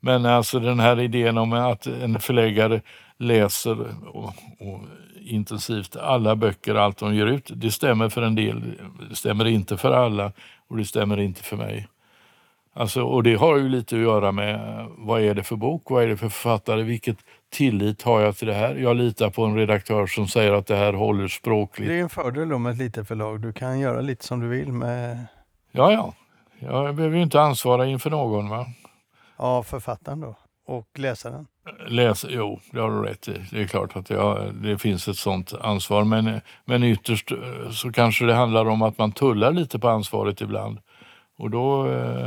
Men 0.00 0.26
alltså 0.26 0.60
den 0.60 0.80
här 0.80 1.00
idén 1.00 1.38
om 1.38 1.52
att 1.52 1.86
en 1.86 2.20
förläggare 2.20 2.80
läser 3.18 3.80
och, 4.08 4.34
och 4.58 4.80
intensivt 5.24 5.96
alla 5.96 6.36
böcker, 6.36 6.74
allt 6.74 6.98
de 6.98 7.14
ger 7.14 7.26
ut, 7.26 7.50
det 7.54 7.70
stämmer 7.70 8.08
för 8.08 8.22
en 8.22 8.34
del. 8.34 8.62
Det 9.10 9.16
stämmer 9.16 9.44
inte 9.44 9.76
för 9.76 9.92
alla 9.92 10.32
och 10.68 10.76
det 10.76 10.84
stämmer 10.84 11.20
inte 11.20 11.42
för 11.42 11.56
mig. 11.56 11.88
Alltså, 12.74 13.02
och 13.02 13.22
det 13.22 13.34
har 13.34 13.56
ju 13.56 13.68
lite 13.68 13.96
att 13.96 14.02
göra 14.02 14.32
med 14.32 14.86
vad 14.98 15.20
är 15.20 15.34
det 15.34 15.42
för 15.42 15.56
bok, 15.56 15.90
vad 15.90 16.02
är 16.02 16.08
det 16.08 16.16
för 16.16 16.28
författare, 16.28 16.82
vilket 16.82 17.16
tillit 17.50 18.02
har 18.02 18.20
jag 18.20 18.36
till 18.36 18.48
det 18.48 18.54
här? 18.54 18.74
Jag 18.74 18.96
litar 18.96 19.30
på 19.30 19.44
en 19.44 19.56
redaktör 19.56 20.06
som 20.06 20.28
säger 20.28 20.52
att 20.52 20.66
det 20.66 20.76
här 20.76 20.92
håller 20.92 21.28
språkligt. 21.28 21.88
Det 21.90 21.98
är 21.98 22.02
en 22.02 22.08
fördel 22.08 22.58
med 22.58 22.72
ett 22.72 22.78
litet 22.78 23.08
förlag. 23.08 23.40
Du 23.40 23.52
kan 23.52 23.78
göra 23.80 24.00
lite 24.00 24.24
som 24.24 24.40
du 24.40 24.48
vill 24.48 24.72
med... 24.72 25.26
Ja, 25.72 25.92
ja. 25.92 26.14
Jag 26.58 26.94
behöver 26.94 27.16
ju 27.16 27.22
inte 27.22 27.40
ansvara 27.40 27.86
inför 27.86 28.10
någon. 28.10 28.48
va? 28.48 28.66
Ja, 29.36 29.62
författaren 29.62 30.20
då? 30.20 30.36
Och 30.66 30.88
läsaren? 30.98 31.46
Läs, 31.88 32.26
jo, 32.28 32.60
det 32.70 32.80
har 32.80 32.90
du 32.90 33.08
rätt 33.08 33.28
i. 33.28 33.44
Det 33.50 33.62
är 33.62 33.66
klart 33.66 33.96
att 33.96 34.06
det, 34.06 34.52
det 34.52 34.78
finns 34.78 35.08
ett 35.08 35.16
sånt 35.16 35.52
ansvar. 35.60 36.04
Men, 36.04 36.40
men 36.64 36.84
ytterst 36.84 37.32
eh, 37.32 37.70
så 37.70 37.92
kanske 37.92 38.24
det 38.24 38.34
handlar 38.34 38.68
om 38.68 38.82
att 38.82 38.98
man 38.98 39.12
tullar 39.12 39.52
lite 39.52 39.78
på 39.78 39.88
ansvaret 39.88 40.40
ibland. 40.40 40.78
Och 41.38 41.50
då... 41.50 41.88
Eh, 41.88 42.26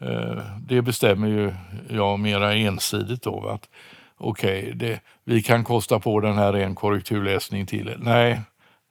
eh 0.00 0.42
det 0.60 0.82
bestämmer 0.82 1.28
ju 1.28 1.52
jag 1.88 2.20
mera 2.20 2.54
ensidigt 2.54 3.22
då. 3.22 3.48
Att 3.48 3.68
okej, 4.16 4.72
okay, 4.74 4.98
vi 5.24 5.42
kan 5.42 5.64
kosta 5.64 6.00
på 6.00 6.20
den 6.20 6.34
här 6.34 6.52
en 6.52 6.74
korrekturläsning 6.74 7.66
till. 7.66 7.94
Nej, 7.98 8.40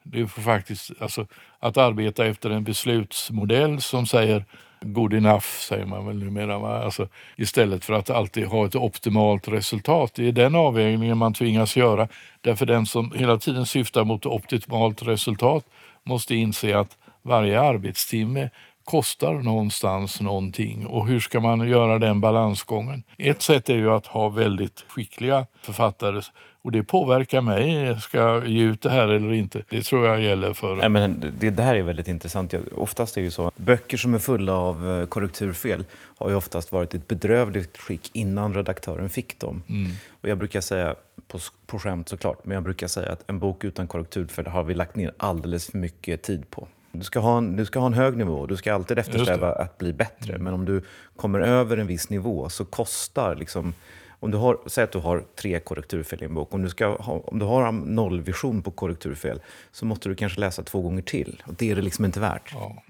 det 0.04 0.26
får 0.26 0.42
faktiskt, 0.42 0.90
alltså, 1.00 1.26
att 1.58 1.76
arbeta 1.76 2.26
efter 2.26 2.50
en 2.50 2.64
beslutsmodell 2.64 3.80
som 3.80 4.06
säger 4.06 4.44
good 4.82 5.14
enough, 5.14 5.44
säger 5.44 5.86
man 5.86 6.06
väl 6.06 6.24
numera, 6.24 6.58
va? 6.58 6.84
Alltså, 6.84 7.08
istället 7.36 7.84
för 7.84 7.92
att 7.92 8.10
alltid 8.10 8.46
ha 8.46 8.66
ett 8.66 8.74
optimalt 8.74 9.48
resultat. 9.48 10.14
Det 10.14 10.28
är 10.28 10.32
den 10.32 10.54
avvägningen 10.54 11.18
man 11.18 11.34
tvingas 11.34 11.76
göra. 11.76 12.08
Därför 12.40 12.66
den 12.66 12.86
som 12.86 13.12
hela 13.16 13.38
tiden 13.38 13.66
syftar 13.66 14.04
mot 14.04 14.26
optimalt 14.26 15.02
resultat 15.02 15.64
måste 16.02 16.34
inse 16.34 16.78
att 16.78 16.96
varje 17.22 17.60
arbetstimme 17.60 18.50
kostar 18.84 19.34
någonstans 19.34 20.20
någonting 20.20 20.86
och 20.86 21.06
hur 21.06 21.20
ska 21.20 21.40
man 21.40 21.68
göra 21.68 21.98
den 21.98 22.20
balansgången? 22.20 23.02
Ett 23.18 23.42
sätt 23.42 23.68
är 23.68 23.74
ju 23.74 23.90
att 23.90 24.06
ha 24.06 24.28
väldigt 24.28 24.84
skickliga 24.88 25.46
författare 25.62 26.22
och 26.62 26.72
det 26.72 26.82
påverkar 26.82 27.40
mig. 27.40 28.00
Ska 28.00 28.18
jag 28.18 28.48
ge 28.48 28.62
ut 28.62 28.82
det 28.82 28.90
här 28.90 29.08
eller 29.08 29.32
inte? 29.32 29.62
Det 29.68 29.82
tror 29.82 30.06
jag 30.06 30.20
gäller 30.20 30.52
för... 30.52 30.76
Nej, 30.76 30.88
men 30.88 31.32
det, 31.38 31.50
det 31.50 31.62
här 31.62 31.74
är 31.74 31.82
väldigt 31.82 32.08
intressant. 32.08 32.54
Oftast 32.76 33.16
är 33.16 33.20
det 33.20 33.24
ju 33.24 33.30
så 33.30 33.52
böcker 33.56 33.96
som 33.96 34.14
är 34.14 34.18
fulla 34.18 34.52
av 34.52 34.90
eh, 34.90 35.06
korrekturfel 35.06 35.84
har 36.18 36.28
ju 36.28 36.34
oftast 36.34 36.72
varit 36.72 36.94
i 36.94 36.96
ett 36.96 37.08
bedrövligt 37.08 37.78
skick 37.78 38.10
innan 38.12 38.54
redaktören 38.54 39.10
fick 39.10 39.38
dem. 39.40 39.62
Mm. 39.68 39.92
Och 40.20 40.28
jag 40.28 40.38
brukar 40.38 40.60
säga, 40.60 40.94
på, 41.28 41.38
på 41.66 41.78
skämt 41.78 42.08
såklart, 42.08 42.44
men 42.44 42.54
jag 42.54 42.62
brukar 42.62 42.86
säga 42.86 43.12
att 43.12 43.24
en 43.26 43.38
bok 43.38 43.64
utan 43.64 43.86
korrekturfel 43.86 44.46
har 44.46 44.64
vi 44.64 44.74
lagt 44.74 44.96
ner 44.96 45.12
alldeles 45.16 45.70
för 45.70 45.78
mycket 45.78 46.22
tid 46.22 46.50
på. 46.50 46.68
Du 46.92 47.04
ska, 47.04 47.20
ha 47.20 47.38
en, 47.38 47.56
du 47.56 47.64
ska 47.66 47.78
ha 47.78 47.86
en 47.86 47.94
hög 47.94 48.16
nivå, 48.16 48.46
du 48.46 48.56
ska 48.56 48.74
alltid 48.74 48.98
eftersträva 48.98 49.52
att 49.52 49.78
bli 49.78 49.92
bättre. 49.92 50.32
Mm. 50.32 50.44
Men 50.44 50.54
om 50.54 50.64
du 50.64 50.82
kommer 51.16 51.40
över 51.40 51.76
en 51.76 51.86
viss 51.86 52.10
nivå 52.10 52.48
så 52.48 52.64
kostar 52.64 53.36
liksom... 53.36 53.74
Om 54.20 54.30
du 54.30 54.36
har, 54.36 54.58
säg 54.66 54.84
att 54.84 54.92
du 54.92 54.98
har 54.98 55.24
tre 55.40 55.60
korrekturfel 55.60 56.22
i 56.22 56.24
en 56.24 56.34
bok. 56.34 56.54
Om 56.54 56.62
du, 56.62 56.68
ska 56.68 56.86
ha, 56.86 57.12
om 57.24 57.38
du 57.38 57.44
har 57.44 57.72
nollvision 57.72 58.62
på 58.62 58.70
korrekturfel 58.70 59.40
så 59.72 59.86
måste 59.86 60.08
du 60.08 60.14
kanske 60.14 60.40
läsa 60.40 60.62
två 60.62 60.80
gånger 60.80 61.02
till. 61.02 61.42
Och 61.46 61.54
det 61.54 61.70
är 61.70 61.76
det 61.76 61.82
liksom 61.82 62.04
inte 62.04 62.20
värt. 62.20 62.50
Ja. 62.52 62.82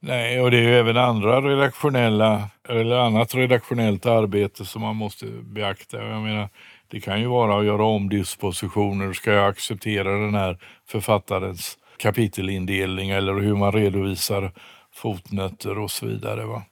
Nej, 0.00 0.40
och 0.40 0.50
det 0.50 0.56
är 0.56 0.62
ju 0.62 0.78
även 0.78 0.96
andra 0.96 1.40
redaktionella, 1.40 2.48
eller 2.68 2.96
annat 2.96 3.34
redaktionellt 3.34 4.06
arbete 4.06 4.64
som 4.64 4.82
man 4.82 4.96
måste 4.96 5.26
beakta. 5.26 5.96
Jag 5.96 6.22
menar, 6.22 6.48
det 6.88 7.00
kan 7.00 7.20
ju 7.20 7.26
vara 7.26 7.58
att 7.58 7.64
göra 7.64 7.84
omdispositioner. 7.84 9.12
Ska 9.12 9.32
jag 9.32 9.48
acceptera 9.48 10.18
den 10.18 10.34
här 10.34 10.58
författarens 10.86 11.78
kapitelindelning 12.00 13.10
eller 13.10 13.34
hur 13.34 13.56
man 13.56 13.72
redovisar 13.72 14.52
fotnötter 14.92 15.78
och 15.78 15.90
så 15.90 16.06
vidare. 16.06 16.44
Va? 16.44 16.62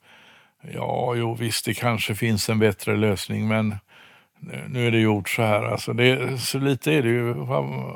Ja, 0.74 1.14
jo 1.16 1.34
visst, 1.34 1.64
det 1.64 1.74
kanske 1.74 2.14
finns 2.14 2.48
en 2.48 2.58
bättre 2.58 2.96
lösning, 2.96 3.48
men 3.48 3.76
nu 4.68 4.86
är 4.86 4.90
det 4.90 4.98
gjort 5.00 5.28
så 5.28 5.42
här. 5.42 5.64
Alltså 5.64 5.92
det, 5.92 6.38
så 6.38 6.58
lite 6.58 6.92
är 6.92 7.02
det 7.02 7.08
ju 7.08 7.30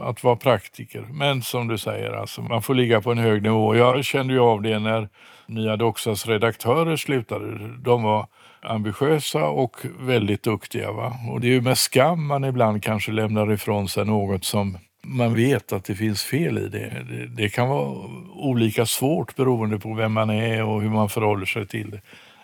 att 0.00 0.24
vara 0.24 0.36
praktiker. 0.36 1.06
Men 1.10 1.42
som 1.42 1.68
du 1.68 1.78
säger, 1.78 2.12
alltså, 2.12 2.42
man 2.42 2.62
får 2.62 2.74
ligga 2.74 3.00
på 3.00 3.12
en 3.12 3.18
hög 3.18 3.42
nivå. 3.42 3.76
Jag 3.76 4.04
kände 4.04 4.32
ju 4.32 4.40
av 4.40 4.62
det 4.62 4.78
när 4.78 5.08
Nya 5.46 5.76
Doxas 5.76 6.26
redaktörer 6.26 6.96
slutade. 6.96 7.76
De 7.78 8.02
var 8.02 8.26
ambitiösa 8.62 9.44
och 9.44 9.76
väldigt 10.00 10.42
duktiga. 10.42 10.92
Va? 10.92 11.12
Och 11.30 11.40
det 11.40 11.46
är 11.46 11.52
ju 11.52 11.60
med 11.60 11.78
skam 11.78 12.26
man 12.26 12.44
ibland 12.44 12.82
kanske 12.82 13.12
lämnar 13.12 13.52
ifrån 13.52 13.88
sig 13.88 14.04
något 14.04 14.44
som 14.44 14.78
man 15.02 15.34
vet 15.34 15.72
att 15.72 15.84
det 15.84 15.94
finns 15.94 16.22
fel 16.22 16.58
i 16.58 16.68
det. 16.68 17.04
det. 17.08 17.26
det. 17.26 17.48
kan 17.48 17.68
vara 17.68 18.10
olika 18.32 18.86
svårt 18.86 19.36
beroende 19.36 19.78
på 19.78 19.94
vem 19.94 20.12
man 20.12 20.30
är 20.30 20.64
och 20.64 20.82
hur 20.82 20.90
man 20.90 21.08
förhåller 21.08 21.46
sig 21.46 21.66
till 21.66 21.90
det. 21.90 22.00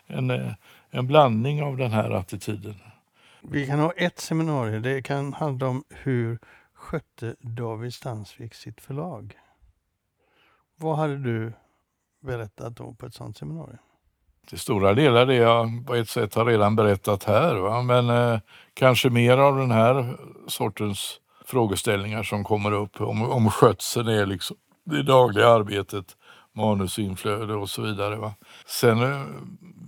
En, 0.07 0.31
eh, 0.31 0.53
en 0.91 1.07
blandning 1.07 1.63
av 1.63 1.77
den 1.77 1.93
här 1.93 2.11
attityden. 2.11 2.75
Vi 3.43 3.67
kan 3.67 3.79
ha 3.79 3.93
ett 3.93 4.19
seminarium. 4.19 4.83
Det 4.83 5.03
kan 5.03 5.33
handla 5.33 5.69
om 5.69 5.85
hur 5.89 6.39
skötte 6.75 7.37
David 7.41 7.95
Stansvik 7.95 8.55
sitt 8.55 8.81
förlag? 8.81 9.35
Vad 10.77 10.97
hade 10.97 11.19
du 11.19 11.53
berättat 12.21 12.77
då 12.77 12.93
på 12.93 13.07
ett 13.07 13.15
sådant 13.15 13.37
seminarium? 13.37 13.79
Till 14.49 14.59
stora 14.59 14.95
delar 14.95 15.27
det 15.27 15.35
jag 15.35 15.87
på 15.87 15.95
ett 15.95 16.09
sätt 16.09 16.35
har 16.35 16.45
redan 16.45 16.77
berättat 16.77 17.25
här. 17.25 17.55
Va? 17.55 17.83
Men 17.83 18.11
eh, 18.11 18.41
kanske 18.75 19.11
mer 19.11 19.39
av 19.39 19.57
den 19.57 19.71
här 19.71 20.17
sortens 20.47 21.21
frågeställningar 21.49 22.23
som 22.23 22.45
kommer 22.45 22.73
upp 22.73 23.01
om, 23.01 23.23
om 23.23 23.51
skötseln 23.51 24.09
är 24.09 24.27
liksom 24.27 24.57
det 24.85 25.03
dagliga 25.03 25.49
arbetet, 25.49 26.17
manusinflöde 26.57 27.55
och 27.55 27.71
så 27.71 27.83
vidare. 27.83 28.17
Va? 28.17 28.35
Sen 28.67 29.03
eh, 29.03 29.23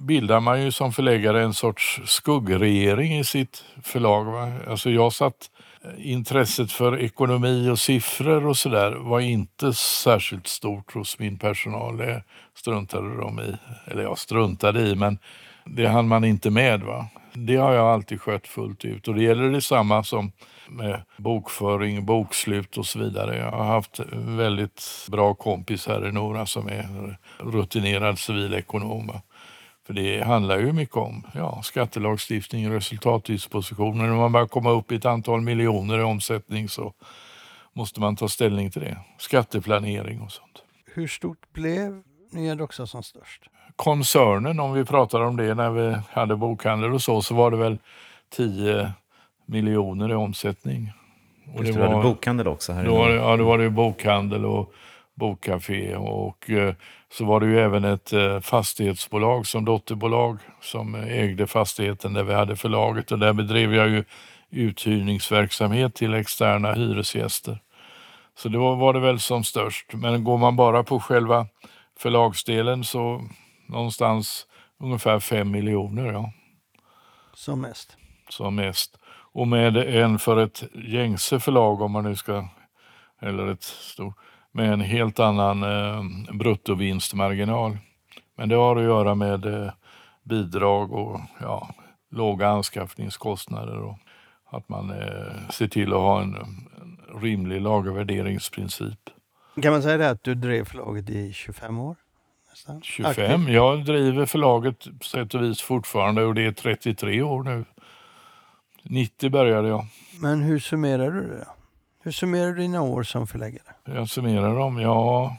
bildar 0.01 0.41
man 0.41 0.63
ju 0.63 0.73
som 0.73 0.93
förläggare 0.93 1.43
en 1.43 1.55
sorts 1.55 2.01
skuggregering 2.05 3.19
i 3.19 3.25
sitt 3.25 3.65
förlag. 3.83 4.25
Va? 4.25 4.53
Alltså 4.69 4.91
jag 4.91 5.13
satt 5.13 5.51
eh, 5.85 6.11
intresset 6.13 6.73
för 6.73 6.99
ekonomi 6.99 7.69
och 7.71 7.79
siffror 7.79 8.47
och 8.47 8.57
sådär 8.57 8.93
var 8.93 9.21
inte 9.21 9.73
särskilt 9.73 10.47
stort 10.47 10.95
hos 10.95 11.19
min 11.19 11.39
personal. 11.39 11.97
Det 11.97 12.23
struntade 12.55 13.17
de 13.17 13.41
i. 13.41 13.57
Eller 13.91 14.03
jag 14.03 14.19
struntade 14.19 14.81
i, 14.81 14.95
men 14.95 15.19
det 15.65 15.87
hann 15.87 16.09
man 16.09 16.25
inte 16.25 16.51
med. 16.51 16.83
va. 16.83 17.07
Det 17.33 17.57
har 17.57 17.73
jag 17.73 17.87
alltid 17.87 18.21
skött 18.21 18.47
fullt 18.47 18.85
ut 18.85 19.09
och 19.09 19.15
det 19.15 19.23
gäller 19.23 19.51
detsamma 19.51 20.05
som 20.05 20.33
med 20.71 21.03
bokföring, 21.17 22.05
bokslut 22.05 22.77
och 22.77 22.87
så 22.87 22.99
vidare. 22.99 23.37
Jag 23.37 23.51
har 23.51 23.65
haft 23.65 24.01
väldigt 24.13 25.07
bra 25.09 25.35
kompis 25.35 25.87
här 25.87 26.09
i 26.09 26.13
Nora 26.13 26.47
som 26.47 26.69
är 26.69 27.17
rutinerad 27.39 28.19
civilekonom. 28.19 29.13
För 29.87 29.95
det 29.95 30.25
handlar 30.25 30.59
ju 30.59 30.73
mycket 30.73 30.97
om 30.97 31.27
ja, 31.35 31.63
skattelagstiftning, 31.63 32.71
resultatdispositioner. 32.71 34.07
När 34.07 34.17
man 34.17 34.33
börjar 34.33 34.47
komma 34.47 34.71
upp 34.71 34.93
i 34.93 34.95
ett 34.95 35.05
antal 35.05 35.41
miljoner 35.41 35.99
i 35.99 36.03
omsättning 36.03 36.69
så 36.69 36.93
måste 37.73 38.01
man 38.01 38.17
ta 38.17 38.29
ställning 38.29 38.71
till 38.71 38.81
det. 38.81 38.97
Skatteplanering 39.19 40.21
och 40.21 40.33
sånt. 40.33 40.63
Hur 40.95 41.09
stort 41.09 41.53
blev 41.53 42.03
Nya 42.33 42.55
Doxa 42.55 42.87
som 42.87 43.03
störst? 43.03 43.43
Koncernen, 43.77 44.61
om 44.61 44.73
vi 44.73 44.85
pratar 44.85 45.21
om 45.21 45.37
det 45.37 45.55
när 45.55 45.71
vi 45.71 45.97
hade 46.11 46.37
bokhandel 46.37 46.93
och 46.93 47.03
så, 47.03 47.23
så 47.23 47.35
var 47.35 47.51
det 47.51 47.57
väl 47.57 47.79
10 48.31 48.93
miljoner 49.51 50.11
i 50.11 50.15
omsättning. 50.15 50.93
Och 51.55 51.65
Just 51.65 51.75
det, 51.75 51.81
var, 51.81 51.89
hade 51.89 52.03
bokhandel 52.03 52.49
också? 52.49 52.73
Här 52.73 52.85
då 52.85 52.95
var 52.95 53.09
det, 53.09 53.15
ja, 53.15 53.37
då 53.37 53.45
var 53.45 53.59
det 53.59 53.71
bokhandel 53.71 54.45
och 54.45 54.73
bokcafé 55.15 55.97
och 55.97 56.51
eh, 56.51 56.75
så 57.13 57.25
var 57.25 57.41
det 57.41 57.47
ju 57.47 57.61
även 57.61 57.85
ett 57.85 58.13
eh, 58.13 58.41
fastighetsbolag 58.41 59.47
som 59.47 59.65
dotterbolag 59.65 60.39
som 60.61 60.95
ägde 60.95 61.47
fastigheten 61.47 62.13
där 62.13 62.25
vi 62.25 62.35
hade 62.35 62.57
förlaget 62.57 63.13
och 63.13 63.19
där 63.19 63.33
bedrev 63.33 63.75
jag 63.75 63.89
ju 63.89 64.05
uthyrningsverksamhet 64.51 65.95
till 65.95 66.15
externa 66.15 66.73
hyresgäster. 66.73 67.59
Så 68.37 68.49
det 68.49 68.59
var, 68.59 68.77
var 68.77 68.93
det 68.93 69.01
väl 69.01 69.21
som 69.21 69.45
störst. 69.45 69.93
Men 69.93 70.25
går 70.25 70.39
man 70.39 70.57
bara 70.57 70.85
på 70.85 71.01
själva 71.01 71.47
förlagsdelen 71.99 72.85
så 72.85 73.29
någonstans 73.67 74.47
ungefär 74.79 75.21
fem 75.21 75.51
miljoner. 75.51 76.13
Ja. 76.13 76.33
Som 77.35 77.61
mest? 77.61 77.97
Som 78.29 78.55
mest. 78.55 79.00
Och 79.33 79.49
med 79.49 79.77
en 79.77 80.19
för 80.19 80.37
ett 80.37 80.63
gängse 80.75 81.41
förlag 81.41 81.81
om 81.81 81.93
man 81.93 82.05
nu 82.05 82.17
ska, 82.17 82.49
eller 83.21 83.47
ett 83.47 83.63
stort, 83.63 84.15
med 84.53 84.73
en 84.73 84.81
helt 84.81 85.21
annan 85.21 85.63
eh, 85.63 86.03
bruttovinstmarginal. 86.35 87.79
Men 88.37 88.49
det 88.49 88.57
har 88.57 88.77
att 88.77 88.83
göra 88.83 89.15
med 89.15 89.47
eh, 89.47 89.73
bidrag 90.23 90.93
och 90.93 91.21
ja, 91.41 91.75
låga 92.11 92.49
anskaffningskostnader 92.49 93.79
och 93.79 93.99
att 94.51 94.69
man 94.69 94.91
eh, 94.91 95.49
ser 95.51 95.69
till 95.69 95.93
att 95.93 95.99
ha 95.99 96.23
en, 96.23 96.35
en 96.35 97.21
rimlig 97.23 97.61
lagervärderingsprincip. 97.61 99.11
Kan 99.63 99.73
man 99.73 99.83
säga 99.83 99.97
det 99.97 100.11
att 100.11 100.25
du 100.25 100.35
drev 100.35 100.65
förlaget 100.65 101.11
i 101.11 101.33
25 101.33 101.79
år? 101.79 101.97
Nästan. 102.51 102.83
25? 102.83 103.41
Aktiv. 103.41 103.55
Jag 103.55 103.85
driver 103.85 104.27
förlaget 104.27 104.85
på 104.99 105.05
sätt 105.05 105.35
och 105.35 105.43
vis 105.43 105.61
fortfarande 105.61 106.25
och 106.25 106.35
det 106.35 106.47
är 106.47 106.53
33 106.53 107.23
år 107.23 107.43
nu. 107.43 107.65
90 108.83 109.31
började 109.31 109.69
jag. 109.69 109.87
Men 110.21 110.43
hur 110.43 110.59
summerar 110.59 111.11
du 111.11 111.29
det? 111.29 111.47
Hur 112.03 112.13
summerar 112.13 112.53
du 112.53 112.63
dina 112.63 112.83
år 112.83 113.03
som 113.03 113.27
förläggare? 113.27 113.75
Jag 113.85 114.09
summerar 114.09 114.59
dem, 114.59 114.81
ja. 114.81 115.37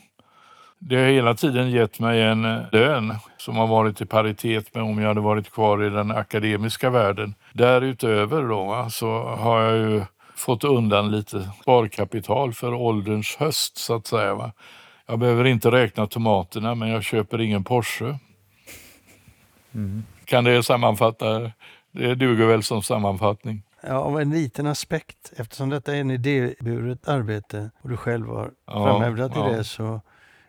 Det 0.79 0.95
har 0.95 1.05
hela 1.05 1.33
tiden 1.33 1.71
gett 1.71 1.99
mig 1.99 2.21
en 2.21 2.41
lön 2.71 3.15
som 3.37 3.57
har 3.57 3.67
varit 3.67 4.01
i 4.01 4.05
paritet 4.05 4.75
med 4.75 4.83
om 4.83 4.99
jag 4.99 5.07
hade 5.07 5.21
varit 5.21 5.51
kvar 5.51 5.83
i 5.83 5.89
den 5.89 6.11
akademiska 6.11 6.89
världen. 6.89 7.35
Därutöver 7.53 8.43
då, 8.43 8.87
så 8.89 9.23
har 9.23 9.61
jag 9.61 9.77
ju 9.77 10.01
fått 10.35 10.63
undan 10.63 11.11
lite 11.11 11.49
sparkapital 11.61 12.53
för 12.53 12.73
ålderns 12.73 13.35
höst 13.35 13.77
så 13.77 13.95
att 13.95 14.07
säga. 14.07 14.35
Va? 14.35 14.51
Jag 15.05 15.19
behöver 15.19 15.45
inte 15.45 15.71
räkna 15.71 16.07
tomaterna 16.07 16.75
men 16.75 16.89
jag 16.89 17.03
köper 17.03 17.41
ingen 17.41 17.63
Porsche. 17.63 18.17
Mm. 19.73 20.03
Kan 20.25 20.43
det 20.43 20.63
sammanfatta? 20.63 21.51
Det 21.91 22.15
duger 22.15 22.45
väl 22.45 22.63
som 22.63 22.81
sammanfattning. 22.81 23.63
Ja, 23.81 23.93
av 23.93 24.21
en 24.21 24.29
liten 24.29 24.67
aspekt. 24.67 25.33
Eftersom 25.37 25.69
detta 25.69 25.95
är 25.95 26.01
en 26.01 26.11
idéburet 26.11 27.07
arbete 27.07 27.71
och 27.81 27.89
du 27.89 27.97
själv 27.97 28.27
har 28.27 28.51
ja, 28.65 28.85
framhävdat 28.85 29.31
ja. 29.35 29.51
i 29.51 29.53
det 29.53 29.63
så 29.63 30.01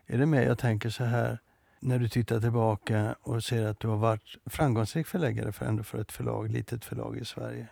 är 0.06 0.18
det 0.18 0.26
med 0.26 0.46
jag 0.46 0.58
tänker 0.58 0.90
så 0.90 1.04
här. 1.04 1.38
När 1.80 1.98
du 1.98 2.08
tittar 2.08 2.40
tillbaka 2.40 3.14
och 3.22 3.44
ser 3.44 3.66
att 3.66 3.80
du 3.80 3.88
har 3.88 3.96
varit 3.96 4.36
framgångsrik 4.46 5.06
förläggare 5.06 5.52
för, 5.52 5.66
ändå 5.66 5.82
för 5.82 5.98
ett 5.98 6.12
förlag, 6.12 6.50
litet 6.50 6.84
förlag 6.84 7.18
i 7.18 7.24
Sverige. 7.24 7.66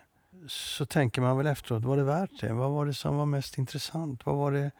Så 0.47 0.85
tänker 0.85 1.21
man 1.21 1.37
väl 1.37 1.47
efteråt, 1.47 1.83
var 1.83 1.97
det 1.97 2.03
värt 2.03 2.41
det? 2.41 2.53
Vad 2.53 2.71
var 2.71 2.85
det 2.85 2.93
som 2.93 3.17
var 3.17 3.25
mest 3.25 3.57
intressant? 3.57 4.25
Vad 4.25 4.35
var 4.35 4.51
det, 4.51 4.71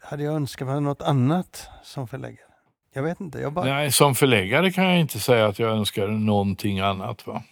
hade 0.00 0.22
jag 0.22 0.34
önskat 0.34 0.68
mig 0.68 0.80
något 0.80 1.02
annat 1.02 1.68
som 1.82 2.08
förläggare? 2.08 2.48
Jag 2.92 3.02
vet 3.02 3.20
inte. 3.20 3.38
Jag 3.38 3.52
bara... 3.52 3.64
Nej, 3.64 3.92
som 3.92 4.14
förläggare 4.14 4.72
kan 4.72 4.84
jag 4.84 5.00
inte 5.00 5.20
säga 5.20 5.46
att 5.46 5.58
jag 5.58 5.70
önskar 5.70 6.08
någonting 6.08 6.80
annat. 6.80 7.26
Va? 7.26 7.42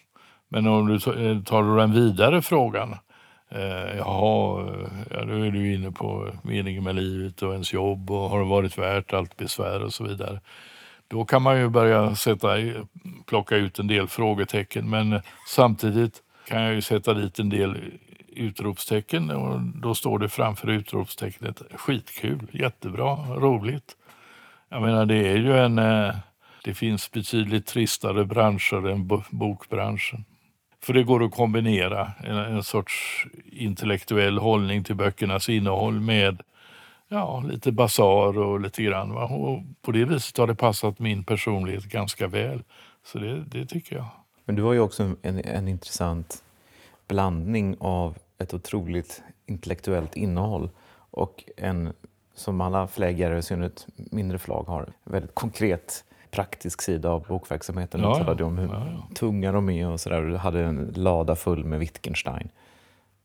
Men 0.48 0.66
om 0.66 0.86
du 0.86 0.94
eh, 0.94 1.42
tar 1.42 1.76
den 1.76 1.92
vidare 1.92 2.42
frågan. 2.42 2.96
Eh, 3.48 3.96
jaha, 3.96 4.60
eh, 4.60 4.88
ja, 5.10 5.24
då 5.24 5.32
är 5.32 5.50
du 5.50 5.74
inne 5.74 5.92
på 5.92 6.32
meningen 6.42 6.84
med 6.84 6.94
livet 6.94 7.42
och 7.42 7.52
ens 7.52 7.72
jobb 7.72 8.10
och 8.10 8.30
har 8.30 8.38
det 8.38 8.44
varit 8.44 8.78
värt 8.78 9.12
allt 9.12 9.36
besvär 9.36 9.82
och 9.82 9.94
så 9.94 10.04
vidare. 10.04 10.40
Då 11.08 11.24
kan 11.24 11.42
man 11.42 11.58
ju 11.58 11.68
börja 11.68 12.14
sätta, 12.14 12.48
plocka 13.26 13.56
ut 13.56 13.78
en 13.78 13.86
del 13.86 14.08
frågetecken 14.08 14.90
men 14.90 15.12
eh, 15.12 15.20
samtidigt 15.48 16.22
kan 16.48 16.62
jag 16.62 16.74
ju 16.74 16.82
sätta 16.82 17.14
dit 17.14 17.38
en 17.38 17.48
del 17.48 17.76
utropstecken 18.28 19.30
och 19.30 19.60
då 19.60 19.94
står 19.94 20.18
det 20.18 20.28
framför 20.28 20.70
utropstecknet 20.70 21.62
skitkul, 21.74 22.48
jättebra, 22.52 23.14
roligt. 23.16 23.96
Jag 24.68 24.82
menar 24.82 25.06
det 25.06 25.28
är 25.28 25.36
ju 25.36 25.56
en, 25.58 25.76
det 26.64 26.74
finns 26.74 27.10
betydligt 27.10 27.66
tristare 27.66 28.24
branscher 28.24 28.88
än 28.88 29.06
bokbranschen. 29.30 30.24
För 30.86 30.92
det 30.92 31.02
går 31.02 31.24
att 31.24 31.30
kombinera 31.30 32.12
en, 32.24 32.36
en 32.36 32.62
sorts 32.62 33.26
intellektuell 33.44 34.38
hållning 34.38 34.84
till 34.84 34.94
böckernas 34.94 35.48
innehåll 35.48 36.00
med 36.00 36.42
ja, 37.08 37.40
lite 37.40 37.72
basar 37.72 38.38
och 38.38 38.60
lite 38.60 38.82
grann. 38.82 39.14
Va? 39.14 39.24
Och 39.24 39.62
på 39.82 39.92
det 39.92 40.04
viset 40.04 40.36
har 40.36 40.46
det 40.46 40.54
passat 40.54 40.98
min 40.98 41.24
personlighet 41.24 41.84
ganska 41.84 42.26
väl. 42.26 42.62
Så 43.04 43.18
det, 43.18 43.44
det 43.44 43.66
tycker 43.66 43.96
jag. 43.96 44.06
Men 44.44 44.54
du 44.56 44.62
har 44.62 44.72
ju 44.72 44.80
också 44.80 45.14
en, 45.22 45.40
en 45.44 45.68
intressant 45.68 46.42
blandning 47.08 47.76
av 47.80 48.16
ett 48.38 48.54
otroligt 48.54 49.22
intellektuellt 49.46 50.16
innehåll 50.16 50.70
och 51.10 51.44
en, 51.56 51.92
som 52.34 52.60
alla 52.60 52.88
förläggare, 52.88 53.38
i 53.38 53.42
synnerhet 53.42 53.86
mindre 53.96 54.38
förlag, 54.38 54.64
har, 54.64 54.92
väldigt 55.04 55.34
konkret 55.34 56.04
praktisk 56.36 56.82
sida 56.82 57.10
av 57.10 57.26
bokverksamheten. 57.28 58.00
Ja, 58.00 58.08
du 58.08 58.24
talade 58.24 58.44
om 58.44 58.58
hur 58.58 58.68
ja, 58.68 58.86
ja. 58.90 59.14
tunga 59.14 59.52
de 59.52 59.70
är 59.70 59.88
och 59.88 60.00
sådär. 60.00 60.22
Du 60.22 60.36
hade 60.36 60.64
en 60.64 60.92
lada 60.96 61.36
full 61.36 61.64
med 61.64 61.78
Wittgenstein. 61.78 62.48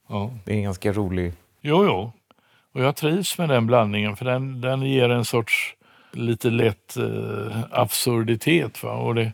Ja. 0.10 0.32
Det 0.46 0.52
är 0.52 0.58
en 0.58 0.64
ganska 0.64 0.94
rolig... 0.94 1.34
Jo, 1.62 1.86
jo. 1.86 2.12
Och 2.74 2.82
jag 2.82 2.96
trivs 2.96 3.38
med 3.38 3.50
den 3.50 3.68
blandningen 3.68 4.16
för 4.16 4.26
den, 4.26 4.62
den 4.62 4.82
ger 4.82 5.10
en 5.10 5.26
sorts 5.26 5.76
lite 6.12 6.50
lätt 6.50 6.98
eh, 6.98 7.64
absurditet. 7.72 8.84
Va? 8.84 8.94
Och 8.94 9.16
det, 9.16 9.34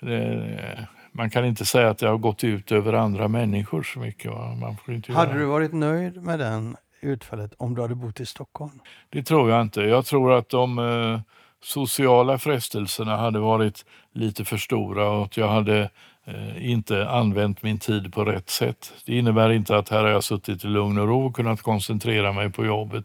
det, 0.00 0.88
man 1.12 1.30
kan 1.30 1.44
inte 1.44 1.64
säga 1.64 1.90
att 1.90 1.98
det 1.98 2.08
har 2.08 2.18
gått 2.18 2.44
ut 2.44 2.72
över 2.72 2.92
andra 2.92 3.28
människor 3.28 3.82
så 3.82 3.98
mycket. 3.98 4.30
Va? 4.30 4.54
Man 4.54 4.76
får 4.76 4.94
inte 4.94 5.12
hade 5.12 5.30
göra. 5.30 5.40
du 5.40 5.46
varit 5.46 5.72
nöjd 5.72 6.22
med 6.22 6.38
den 6.38 6.76
utfallet 7.00 7.54
om 7.58 7.74
du 7.74 7.82
hade 7.82 7.94
bott 7.94 8.20
i 8.20 8.26
Stockholm? 8.26 8.80
Det 9.10 9.22
tror 9.22 9.50
jag 9.50 9.62
inte. 9.62 9.80
Jag 9.80 10.06
tror 10.06 10.32
att 10.32 10.48
de 10.48 10.78
eh, 10.78 11.20
sociala 11.62 12.38
frestelserna 12.38 13.16
hade 13.16 13.38
varit 13.38 13.84
lite 14.14 14.44
för 14.44 14.56
stora 14.56 15.10
och 15.10 15.24
att 15.24 15.36
jag 15.36 15.48
hade 15.48 15.90
eh, 16.24 16.70
inte 16.70 17.08
använt 17.08 17.62
min 17.62 17.78
tid 17.78 18.12
på 18.12 18.24
rätt 18.24 18.50
sätt. 18.50 18.92
Det 19.06 19.18
innebär 19.18 19.50
inte 19.50 19.76
att 19.76 19.88
här 19.88 20.02
har 20.02 20.10
jag 20.10 20.24
suttit 20.24 20.64
i 20.64 20.66
lugn 20.66 20.98
och 20.98 21.08
ro 21.08 21.26
och 21.26 21.36
kunnat 21.36 21.62
koncentrera 21.62 22.32
mig 22.32 22.52
på 22.52 22.64
jobbet. 22.64 23.04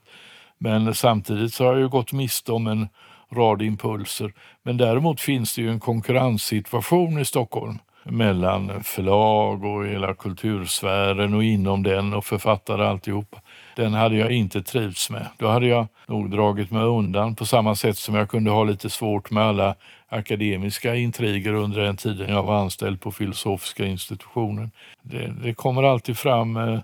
Men 0.57 0.93
samtidigt 0.93 1.53
så 1.53 1.65
har 1.65 1.75
jag 1.75 1.89
gått 1.89 2.13
miste 2.13 2.51
om 2.51 2.67
en 2.67 2.87
rad 3.31 3.61
impulser. 3.61 4.33
Men 4.63 4.77
däremot 4.77 5.21
finns 5.21 5.55
det 5.55 5.61
ju 5.61 5.69
en 5.69 5.79
konkurrenssituation 5.79 7.19
i 7.19 7.25
Stockholm 7.25 7.79
mellan 8.03 8.83
förlag 8.83 9.63
och 9.63 9.85
hela 9.85 10.13
kultursfären 10.13 11.33
och 11.33 11.43
inom 11.43 11.83
den 11.83 12.13
och 12.13 12.25
författare 12.25 12.85
alltihopa 12.85 13.41
den 13.75 13.93
hade 13.93 14.15
jag 14.15 14.31
inte 14.31 14.63
trivts 14.63 15.09
med. 15.09 15.27
Då 15.37 15.47
hade 15.47 15.67
jag 15.67 15.87
nog 16.07 16.31
dragit 16.31 16.71
mig 16.71 16.83
undan 16.83 17.35
på 17.35 17.45
samma 17.45 17.75
sätt 17.75 17.97
som 17.97 18.15
jag 18.15 18.29
kunde 18.29 18.51
ha 18.51 18.63
lite 18.63 18.89
svårt 18.89 19.31
med 19.31 19.43
alla 19.43 19.75
akademiska 20.09 20.95
intriger 20.95 21.53
under 21.53 21.81
den 21.81 21.97
tiden 21.97 22.33
jag 22.33 22.43
var 22.43 22.61
anställd 22.61 23.01
på 23.01 23.11
filosofiska 23.11 23.85
institutionen. 23.85 24.71
Det, 25.01 25.33
det 25.43 25.53
kommer 25.53 25.83
alltid 25.83 26.17
fram 26.17 26.57
eh, 26.57 26.79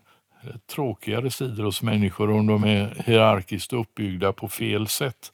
tråkigare 0.75 1.31
sidor 1.31 1.63
hos 1.63 1.81
människor 1.81 2.31
om 2.31 2.47
de 2.47 2.63
är 2.63 3.03
hierarkiskt 3.05 3.73
uppbyggda 3.73 4.33
på 4.33 4.47
fel 4.47 4.87
sätt. 4.87 5.31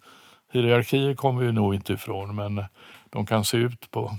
Hierarkier 0.53 1.15
kommer 1.15 1.43
vi 1.43 1.51
nog 1.51 1.75
inte 1.75 1.93
ifrån 1.93 2.35
men 2.35 2.63
de 3.09 3.25
kan 3.25 3.45
se 3.45 3.57
ut 3.57 3.91
på 3.91 4.17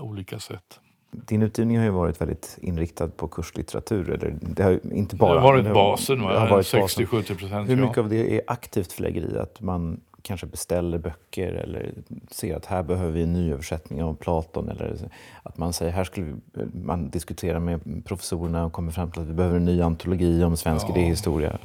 olika 0.00 0.38
sätt. 0.38 0.80
Din 1.10 1.42
utgivning 1.42 1.78
har 1.78 1.84
ju 1.84 1.90
varit 1.90 2.20
väldigt 2.20 2.58
inriktad 2.60 3.08
på 3.08 3.28
kurslitteratur. 3.28 4.10
Eller 4.10 4.36
det 4.40 4.62
har 4.62 4.80
inte 4.92 5.16
bara, 5.16 5.34
det 5.34 5.40
har 5.40 5.52
varit 5.52 5.74
basen, 5.74 6.20
60-70 6.20 7.38
procent. 7.38 7.70
Hur 7.70 7.76
mycket 7.76 7.96
ja. 7.96 8.02
av 8.02 8.08
det 8.08 8.34
är 8.36 8.40
aktivt 8.46 8.92
förläggeri? 8.92 9.38
Att 9.38 9.60
man 9.60 10.00
kanske 10.22 10.46
beställer 10.46 10.98
böcker 10.98 11.52
eller 11.52 11.92
ser 12.30 12.56
att 12.56 12.66
här 12.66 12.82
behöver 12.82 13.12
vi 13.12 13.22
en 13.22 13.32
nyöversättning 13.32 14.02
av 14.02 14.14
Platon. 14.14 14.68
Eller 14.68 14.96
att 15.42 15.58
man 15.58 15.72
säger 15.72 15.92
här 15.92 16.04
skulle 16.04 16.36
man 16.72 17.10
diskutera 17.10 17.60
med 17.60 18.02
professorerna 18.04 18.64
och 18.64 18.72
kommer 18.72 18.92
fram 18.92 19.10
till 19.10 19.22
att 19.22 19.28
vi 19.28 19.32
behöver 19.32 19.56
en 19.56 19.64
ny 19.64 19.82
antologi 19.82 20.44
om 20.44 20.56
svensk 20.56 20.86
ja. 20.88 20.96
idéhistoria. 20.96 21.58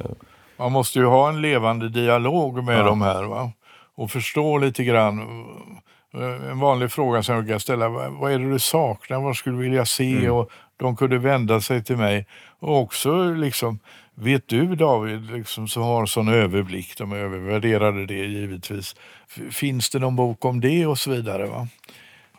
Man 0.56 0.72
måste 0.72 0.98
ju 0.98 1.04
ha 1.04 1.28
en 1.28 1.42
levande 1.42 1.88
dialog 1.88 2.64
med 2.64 2.78
ja. 2.78 2.84
de 2.84 3.02
här 3.02 3.24
va? 3.24 3.52
och 3.94 4.10
förstå 4.10 4.58
lite 4.58 4.84
grann 4.84 5.20
en 6.14 6.58
vanlig 6.58 6.92
fråga 6.92 7.22
som 7.22 7.34
jag 7.34 7.48
kan 7.48 7.60
ställa, 7.60 7.88
vad 7.88 8.32
är 8.32 8.38
det 8.38 8.50
du 8.50 8.58
saknar, 8.58 9.20
vad 9.20 9.36
skulle 9.36 9.56
du 9.56 9.62
vilja 9.62 9.86
se? 9.86 10.16
Mm. 10.16 10.32
Och 10.32 10.50
de 10.76 10.96
kunde 10.96 11.18
vända 11.18 11.60
sig 11.60 11.84
till 11.84 11.96
mig. 11.96 12.26
Och 12.58 12.80
också 12.80 13.34
liksom, 13.34 13.78
vet 14.14 14.48
du 14.48 14.76
David, 14.76 15.30
liksom, 15.30 15.68
som 15.68 15.82
har 15.82 16.06
sån 16.06 16.28
överblick, 16.28 16.98
de 16.98 17.12
övervärderade 17.12 18.06
det 18.06 18.14
givetvis. 18.14 18.96
Finns 19.50 19.90
det 19.90 19.98
någon 19.98 20.16
bok 20.16 20.44
om 20.44 20.60
det 20.60 20.86
och 20.86 20.98
så 20.98 21.10
vidare? 21.10 21.46
Va? 21.46 21.68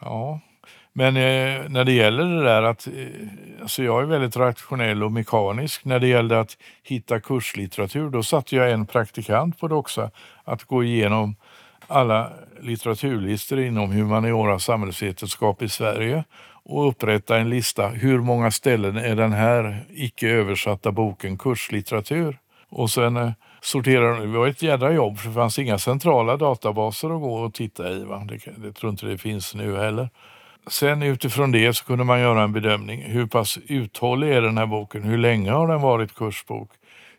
Ja, 0.01 0.39
men 0.93 1.17
eh, 1.17 1.69
när 1.69 1.83
det 1.83 1.91
gäller 1.91 2.25
det 2.25 2.43
där 2.43 2.63
att, 2.63 2.87
eh, 2.87 2.93
alltså 3.61 3.83
jag 3.83 4.01
är 4.01 4.05
väldigt 4.05 4.37
rationell 4.37 5.03
och 5.03 5.11
mekanisk. 5.11 5.85
När 5.85 5.99
det 5.99 6.07
gällde 6.07 6.39
att 6.39 6.57
hitta 6.83 7.19
kurslitteratur, 7.19 8.09
då 8.09 8.23
satte 8.23 8.55
jag 8.55 8.71
en 8.71 8.85
praktikant 8.85 9.59
på 9.59 9.67
Doxa 9.67 10.11
att 10.43 10.63
gå 10.63 10.83
igenom 10.83 11.35
alla 11.87 12.31
litteraturlistor 12.63 13.59
inom 13.59 13.91
humaniora 13.91 14.53
och 14.53 14.61
samhällsvetenskap 14.61 15.61
i 15.61 15.69
Sverige 15.69 16.23
och 16.65 16.87
upprätta 16.87 17.37
en 17.37 17.49
lista. 17.49 17.87
Hur 17.87 18.19
många 18.19 18.51
ställen 18.51 18.97
är 18.97 19.15
den 19.15 19.33
här 19.33 19.85
icke 19.89 20.29
översatta 20.29 20.91
boken 20.91 21.37
kurslitteratur? 21.37 22.37
Och 22.69 22.89
sen 22.89 23.17
eh, 23.17 23.31
sortera 23.61 24.19
Det 24.19 24.27
var 24.27 24.47
ett 24.47 24.61
jädra 24.61 24.93
jobb 24.93 25.17
för 25.17 25.27
det 25.27 25.35
fanns 25.35 25.59
inga 25.59 25.77
centrala 25.77 26.37
databaser 26.37 27.15
att 27.15 27.21
gå 27.21 27.35
och 27.35 27.53
titta 27.53 27.91
i. 27.91 28.03
Va? 28.03 28.27
Det, 28.27 28.51
det 28.57 28.73
tror 28.73 28.91
inte 28.91 29.05
det 29.05 29.17
finns 29.17 29.55
nu 29.55 29.77
heller. 29.77 30.09
Sen 30.67 31.03
utifrån 31.03 31.51
det 31.51 31.73
så 31.73 31.85
kunde 31.85 32.03
man 32.03 32.19
göra 32.19 32.43
en 32.43 32.53
bedömning. 32.53 33.01
Hur 33.01 33.25
pass 33.25 33.57
uthållig 33.67 34.31
är 34.31 34.41
den 34.41 34.57
här 34.57 34.65
boken? 34.65 35.03
Hur 35.03 35.17
länge 35.17 35.51
har 35.51 35.67
den 35.67 35.81
varit 35.81 36.15
kursbok? 36.15 36.69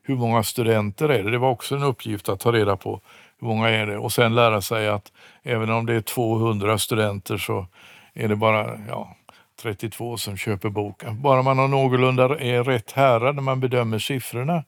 Hur 0.03 0.17
många 0.17 0.43
studenter 0.43 1.09
är 1.09 1.23
det? 1.23 1.31
Det 1.31 1.39
var 1.39 1.51
också 1.51 1.75
en 1.75 1.83
uppgift 1.83 2.29
att 2.29 2.41
ta 2.41 2.53
reda 2.53 2.77
på. 2.77 3.01
Hur 3.45 3.49
många 3.49 3.69
är 3.69 3.87
det? 3.87 3.99
Och 3.99 4.13
sen 4.13 4.35
lära 4.35 4.61
sig 4.61 4.89
att 4.89 5.13
även 5.43 5.71
om 5.71 5.87
det 5.87 5.95
är 5.95 6.01
200 6.01 6.79
studenter 6.79 7.37
så 7.37 7.67
är 8.15 8.29
det 8.29 8.37
bara 8.37 8.79
ja, 8.89 9.17
32 9.63 10.17
som 10.17 10.37
köper 10.37 10.69
boken. 10.69 11.23
Bara 11.23 11.43
man 11.43 11.59
har 11.59 11.69
någorlunda 11.69 12.25
är 12.39 12.65
rätt 12.65 12.93
härad 12.93 13.35
när 13.35 13.43
man 13.43 13.61
bedömer 13.61 13.99
siffrorna 13.99 14.65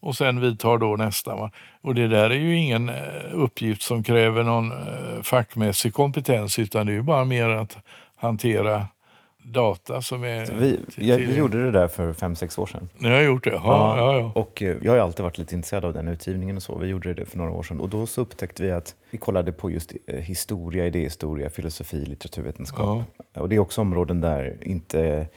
och 0.00 0.16
sen 0.16 0.40
vidtar 0.40 0.78
då 0.78 0.96
nästa. 0.96 1.36
Va? 1.36 1.50
Och 1.80 1.94
det 1.94 2.08
där 2.08 2.30
är 2.30 2.34
ju 2.34 2.56
ingen 2.56 2.88
eh, 2.88 2.94
uppgift 3.32 3.82
som 3.82 4.02
kräver 4.02 4.42
någon 4.42 4.72
eh, 4.72 5.22
fackmässig 5.22 5.94
kompetens 5.94 6.58
utan 6.58 6.86
det 6.86 6.92
är 6.92 6.96
ju 6.96 7.02
bara 7.02 7.24
mer 7.24 7.48
att 7.48 7.78
hantera 8.16 8.86
data 9.52 10.02
som 10.02 10.24
är... 10.24 10.52
Vi, 10.58 10.80
jag, 10.96 11.18
vi 11.18 11.36
gjorde 11.36 11.64
det 11.64 11.70
där 11.70 11.88
för 11.88 12.12
fem 12.12 12.36
sex 12.36 12.58
år 12.58 12.66
sedan. 12.66 12.88
Ni 12.98 13.08
har 13.08 13.20
gjort 13.20 13.44
det? 13.44 13.50
Ja, 13.50 13.60
ja. 13.64 13.96
ja, 13.96 14.18
ja. 14.18 14.40
Och 14.40 14.62
eh, 14.62 14.76
jag 14.82 14.92
har 14.92 14.98
alltid 14.98 15.22
varit 15.22 15.38
lite 15.38 15.54
intresserad 15.54 15.84
av 15.84 15.92
den 15.92 16.08
utgivningen 16.08 16.56
och 16.56 16.62
så. 16.62 16.78
Vi 16.78 16.86
gjorde 16.86 17.14
det 17.14 17.24
för 17.24 17.38
några 17.38 17.50
år 17.50 17.62
sedan 17.62 17.80
och 17.80 17.88
då 17.88 18.06
så 18.06 18.20
upptäckte 18.20 18.62
vi 18.62 18.70
att 18.70 18.94
vi 19.10 19.18
kollade 19.18 19.52
på 19.52 19.70
just 19.70 19.92
historia, 20.06 20.86
idéhistoria, 20.86 21.50
filosofi, 21.50 22.04
litteraturvetenskap. 22.04 23.04
Ja. 23.34 23.40
Och 23.40 23.48
det 23.48 23.56
är 23.56 23.60
också 23.60 23.80
områden 23.80 24.20
där 24.20 24.58
inte 24.62 25.28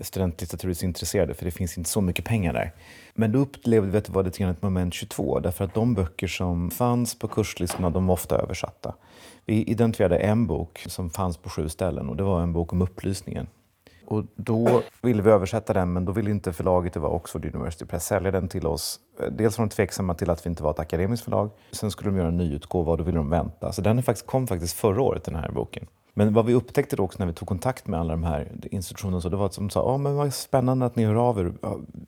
studentlitteratur 0.00 0.70
är 0.70 0.74
så 0.74 0.84
intresserade 0.84 1.34
för 1.34 1.44
det 1.44 1.50
finns 1.50 1.78
inte 1.78 1.90
så 1.90 2.00
mycket 2.00 2.24
pengar 2.24 2.52
där. 2.52 2.72
Men 3.14 3.32
då 3.32 3.38
upplevde 3.38 3.90
vi 3.90 3.98
att 3.98 4.04
det 4.04 4.12
var 4.12 4.24
lite 4.24 4.38
grann 4.38 4.50
ett 4.50 4.62
moment 4.62 4.94
22 4.94 5.40
därför 5.40 5.64
att 5.64 5.74
de 5.74 5.94
böcker 5.94 6.26
som 6.26 6.70
fanns 6.70 7.18
på 7.18 7.28
kurslistorna 7.28 7.90
de 7.90 8.06
var 8.06 8.14
ofta 8.14 8.36
översatta. 8.36 8.94
Vi 9.44 9.62
identifierade 9.62 10.18
en 10.18 10.46
bok 10.46 10.84
som 10.86 11.10
fanns 11.10 11.36
på 11.36 11.50
sju 11.50 11.68
ställen 11.68 12.08
och 12.08 12.16
det 12.16 12.22
var 12.22 12.42
en 12.42 12.52
bok 12.52 12.72
om 12.72 12.82
upplysningen. 12.82 13.46
Och 14.10 14.24
då 14.36 14.82
ville 15.02 15.22
vi 15.22 15.30
översätta 15.30 15.72
den 15.72 15.92
men 15.92 16.04
då 16.04 16.12
ville 16.12 16.30
inte 16.30 16.52
förlaget, 16.52 16.92
det 16.92 17.00
var 17.00 17.08
Oxford 17.08 17.44
University 17.44 17.84
Press, 17.84 18.06
sälja 18.06 18.30
den 18.30 18.48
till 18.48 18.66
oss. 18.66 19.00
Dels 19.30 19.58
var 19.58 19.66
de 19.66 19.70
tveksamma 19.70 20.14
till 20.14 20.30
att 20.30 20.46
vi 20.46 20.50
inte 20.50 20.62
var 20.62 20.70
ett 20.70 20.78
akademiskt 20.78 21.24
förlag. 21.24 21.50
Sen 21.72 21.90
skulle 21.90 22.10
de 22.10 22.16
göra 22.16 22.28
en 22.28 22.36
nyutgåva 22.36 22.92
och 22.92 22.98
då 22.98 23.04
ville 23.04 23.18
de 23.18 23.30
vänta. 23.30 23.72
Så 23.72 23.82
den 23.82 24.02
kom 24.26 24.46
faktiskt 24.46 24.76
förra 24.76 25.02
året, 25.02 25.24
den 25.24 25.34
här 25.34 25.50
boken. 25.50 25.86
Men 26.14 26.34
vad 26.34 26.46
vi 26.46 26.54
upptäckte 26.54 26.96
då 26.96 27.02
också 27.02 27.18
när 27.18 27.26
vi 27.26 27.32
tog 27.32 27.48
kontakt 27.48 27.86
med 27.86 28.00
alla 28.00 28.12
de 28.12 28.24
här 28.24 28.52
institutionerna, 28.70 29.20
så 29.20 29.28
det 29.28 29.36
var 29.36 29.46
att 29.46 29.56
de 29.56 29.70
sa 29.70 29.94
oh, 29.94 29.98
men 29.98 30.16
vad 30.16 30.34
spännande 30.34 30.86
att 30.86 30.96
ni 30.96 31.04
hör 31.04 31.14
av 31.14 31.38
er. 31.38 31.52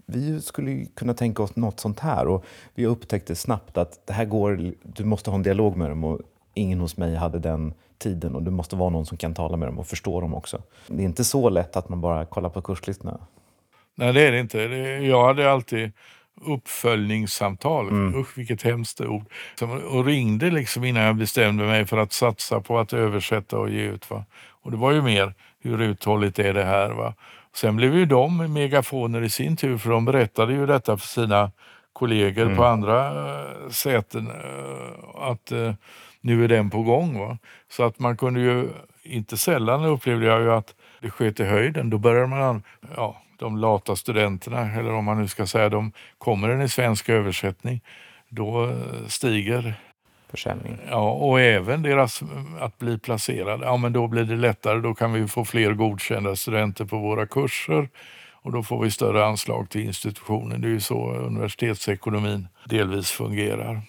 Vi 0.07 0.41
skulle 0.41 0.85
kunna 0.85 1.15
tänka 1.15 1.43
oss 1.43 1.57
något 1.57 1.81
sånt 1.81 2.01
här. 2.01 2.29
Och 2.29 2.45
vi 2.75 2.87
upptäckte 2.87 3.37
snabbt 3.37 3.79
att 3.79 4.07
det 4.07 4.13
här 4.13 4.25
går, 4.25 4.75
du 4.83 5.05
måste 5.05 5.31
ha 5.31 5.35
en 5.37 5.43
dialog 5.43 5.77
med 5.77 5.91
dem. 5.91 6.05
Och 6.05 6.21
ingen 6.55 6.81
hos 6.81 6.97
mig 6.97 7.15
hade 7.15 7.39
den 7.39 7.75
tiden 8.01 8.35
och 8.35 8.43
du 8.43 8.51
måste 8.51 8.77
vara 8.77 8.91
någon 8.91 9.07
som 9.07 9.19
kan 9.19 9.35
tala 9.35 9.57
med 9.57 9.69
dem 9.69 9.79
och 9.79 9.87
förstå 9.87 10.21
dem 10.21 10.35
också. 10.35 10.63
Det 10.87 11.03
är 11.03 11.07
inte 11.07 11.25
så 11.25 11.49
lätt 11.49 11.77
att 11.77 11.89
man 11.89 12.01
bara 12.01 12.25
kollar 12.25 12.49
på 12.49 12.63
kurslistorna. 12.63 13.19
Nej, 13.95 14.13
det 14.13 14.27
är 14.27 14.33
det 14.33 14.41
inte. 14.41 14.59
Jag 15.09 15.25
hade 15.25 15.53
alltid 15.53 15.93
uppföljningssamtal. 16.47 17.89
Mm. 17.89 18.21
Usch 18.21 18.39
vilket 18.39 18.63
hemskt 18.63 19.01
ord. 19.01 19.25
Och 19.91 20.05
ringde 20.05 20.51
liksom 20.51 20.85
innan 20.85 21.03
jag 21.03 21.17
bestämde 21.17 21.65
mig 21.65 21.87
för 21.87 21.97
att 21.97 22.13
satsa 22.13 22.61
på 22.61 22.79
att 22.79 22.93
översätta 22.93 23.59
och 23.59 23.71
ge 23.71 23.83
ut. 23.83 24.11
Va? 24.11 24.25
Och 24.63 24.71
det 24.71 24.77
var 24.77 24.93
ju 24.93 25.03
mer, 25.03 25.35
hur 25.61 25.81
uthålligt 25.81 26.39
är 26.39 26.55
det 26.55 26.65
här? 26.65 26.91
Va? 26.91 27.15
Sen 27.55 27.77
blev 27.77 27.95
ju 27.95 28.07
de 28.07 28.53
megafoner 28.53 29.23
i 29.23 29.31
sin 29.31 29.57
tur 29.57 29.79
för 29.79 29.91
de 29.91 30.05
berättade 30.05 30.53
ju 30.53 30.67
detta 30.67 30.97
för 30.97 31.07
sina 31.07 31.51
kollegor 31.93 32.43
mm. 32.43 32.57
på 32.57 32.65
andra 32.65 33.07
äh, 33.07 33.71
säten 33.71 34.31
äh, 34.31 35.23
att 35.23 35.53
äh, 35.53 35.73
nu 36.21 36.45
är 36.45 36.49
den 36.49 36.71
på 36.71 36.83
gång. 36.83 37.19
Va? 37.19 37.39
Så 37.69 37.83
att 37.83 37.99
man 37.99 38.17
kunde 38.17 38.41
ju, 38.41 38.69
inte 39.03 39.37
sällan 39.37 39.85
upplevde 39.85 40.27
jag 40.27 40.41
ju 40.41 40.53
att 40.53 40.75
det 41.01 41.11
sket 41.11 41.41
i 41.41 41.45
höjden. 41.45 41.91
Då 41.91 41.99
började 41.99 42.27
man, 42.27 42.63
ja, 42.97 43.23
de 43.39 43.57
lata 43.57 43.97
studenterna, 43.97 44.73
eller 44.73 44.93
om 44.93 45.05
man 45.05 45.21
nu 45.21 45.29
ska 45.29 45.47
säga 45.47 45.69
de 45.69 45.93
kommer 46.19 46.49
den 46.49 46.63
i 46.63 46.69
svensk 46.69 47.09
översättning, 47.09 47.81
då 48.29 48.65
eh, 48.65 49.07
stiger 49.07 49.75
försäljning. 50.31 50.79
Ja, 50.91 51.11
och 51.11 51.41
även 51.41 51.83
deras 51.83 52.23
att 52.61 52.79
bli 52.79 52.99
placerade. 52.99 53.65
Ja, 53.65 53.77
men 53.77 53.93
då 53.93 54.07
blir 54.07 54.25
det 54.25 54.37
lättare. 54.37 54.81
Då 54.81 54.95
kan 54.95 55.13
vi 55.13 55.29
få 55.29 55.45
fler 55.45 55.73
godkända 55.73 56.37
studenter 56.37 56.85
på 56.85 56.99
våra 56.99 57.27
kurser 57.27 57.89
och 58.43 58.53
då 58.53 58.63
får 58.63 58.85
vi 58.85 58.91
större 58.91 59.25
anslag 59.25 59.71
till 59.71 59.81
institutionen. 59.81 60.61
Det 60.61 60.69
är 60.69 60.73
ju 60.73 60.81
så 60.81 61.13
universitetsekonomin 61.13 62.49
delvis 62.65 63.11
fungerar. 63.11 63.83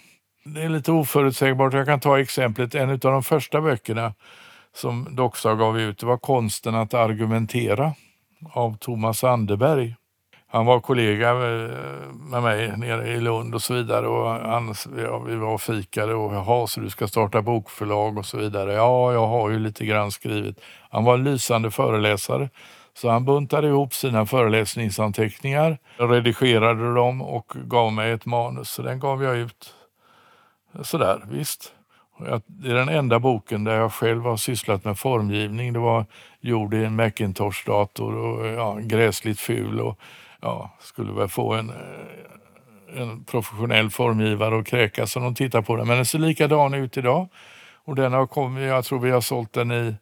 Det 0.43 0.61
är 0.61 0.69
lite 0.69 0.91
oförutsägbart. 0.91 1.73
Jag 1.73 1.85
kan 1.85 1.99
ta 1.99 2.19
exemplet, 2.19 2.75
en 2.75 2.89
av 2.89 2.97
de 2.97 3.23
första 3.23 3.61
böckerna 3.61 4.13
som 4.73 5.15
Doxa 5.15 5.55
gav 5.55 5.79
ut, 5.79 5.99
det 5.99 6.05
var 6.05 6.17
Konsten 6.17 6.75
att 6.75 6.93
argumentera 6.93 7.93
av 8.53 8.77
Thomas 8.77 9.23
Anderberg. 9.23 9.95
Han 10.47 10.65
var 10.65 10.79
kollega 10.79 11.29
eh, 11.29 11.69
med 12.13 12.43
mig 12.43 12.77
nere 12.77 13.07
i 13.07 13.19
Lund 13.19 13.55
och 13.55 13.61
så 13.61 13.73
vidare. 13.73 14.07
Och 14.07 14.29
han, 14.29 14.73
ja, 14.97 15.19
vi 15.19 15.35
var 15.35 15.53
och 15.53 15.61
fikade 15.61 16.13
och 16.13 16.33
jaha, 16.33 16.67
så 16.67 16.79
du 16.79 16.89
ska 16.89 17.07
starta 17.07 17.41
bokförlag 17.41 18.17
och 18.17 18.25
så 18.25 18.37
vidare. 18.37 18.73
Ja, 18.73 19.13
jag 19.13 19.27
har 19.27 19.49
ju 19.49 19.59
lite 19.59 19.85
grann 19.85 20.11
skrivit. 20.11 20.59
Han 20.89 21.03
var 21.03 21.13
en 21.13 21.23
lysande 21.23 21.71
föreläsare. 21.71 22.49
Så 22.93 23.09
han 23.09 23.25
buntade 23.25 23.67
ihop 23.67 23.93
sina 23.93 24.25
föreläsningsanteckningar, 24.25 25.77
redigerade 25.97 26.93
dem 26.93 27.21
och 27.21 27.53
gav 27.65 27.93
mig 27.93 28.11
ett 28.11 28.25
manus. 28.25 28.69
Så 28.69 28.81
den 28.81 28.99
gav 28.99 29.23
jag 29.23 29.37
ut. 29.37 29.75
Sådär, 30.81 31.23
visst. 31.29 31.73
Det 32.45 32.69
är 32.69 32.75
den 32.75 32.89
enda 32.89 33.19
boken 33.19 33.63
där 33.63 33.75
jag 33.75 33.93
själv 33.93 34.23
har 34.23 34.37
sysslat 34.37 34.85
med 34.85 34.99
formgivning. 34.99 35.73
Det 35.73 35.79
var 35.79 36.05
gjord 36.39 36.73
i 36.73 36.85
en 36.85 36.95
Macintosh-dator 36.95 38.15
och 38.15 38.47
ja, 38.47 38.77
gräsligt 38.81 39.39
ful 39.39 39.79
och 39.79 39.99
ja, 40.41 40.71
skulle 40.79 41.11
väl 41.11 41.27
få 41.27 41.53
en, 41.53 41.69
eh, 41.69 43.01
en 43.01 43.23
professionell 43.23 43.89
formgivare 43.89 44.59
att 44.59 44.67
kräkas 44.67 45.15
om 45.15 45.23
de 45.23 45.35
tittar 45.35 45.61
på 45.61 45.75
den. 45.75 45.87
Men 45.87 45.95
den 45.95 46.05
ser 46.05 46.19
likadan 46.19 46.73
ut 46.73 46.97
idag 46.97 47.27
och 47.85 47.95
den 47.95 48.13
har 48.13 48.27
kommit, 48.27 48.63
jag 48.63 48.85
tror 48.85 48.99
vi 48.99 49.11
har 49.11 49.21
sålt 49.21 49.53
den 49.53 49.71
i 49.71 49.95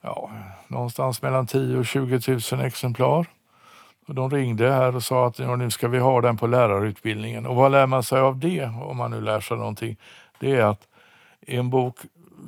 ja, 0.00 0.30
någonstans 0.68 1.22
mellan 1.22 1.46
10 1.46 1.78
och 1.78 1.86
20 1.86 2.20
000 2.52 2.60
exemplar. 2.66 3.26
Och 4.06 4.14
de 4.14 4.30
ringde 4.30 4.70
här 4.70 4.96
och 4.96 5.02
sa 5.02 5.26
att 5.26 5.38
ja, 5.38 5.56
nu 5.56 5.70
ska 5.70 5.88
vi 5.88 5.98
ha 5.98 6.20
den 6.20 6.36
på 6.36 6.46
lärarutbildningen. 6.46 7.46
Och 7.46 7.56
vad 7.56 7.72
lär 7.72 7.86
man 7.86 8.02
sig 8.02 8.20
av 8.20 8.38
det, 8.38 8.64
om 8.64 8.96
man 8.96 9.10
nu 9.10 9.20
lär 9.20 9.40
sig 9.40 9.56
någonting? 9.56 9.96
Det 10.40 10.56
är 10.56 10.64
att 10.64 10.88
en 11.46 11.70
bok 11.70 11.96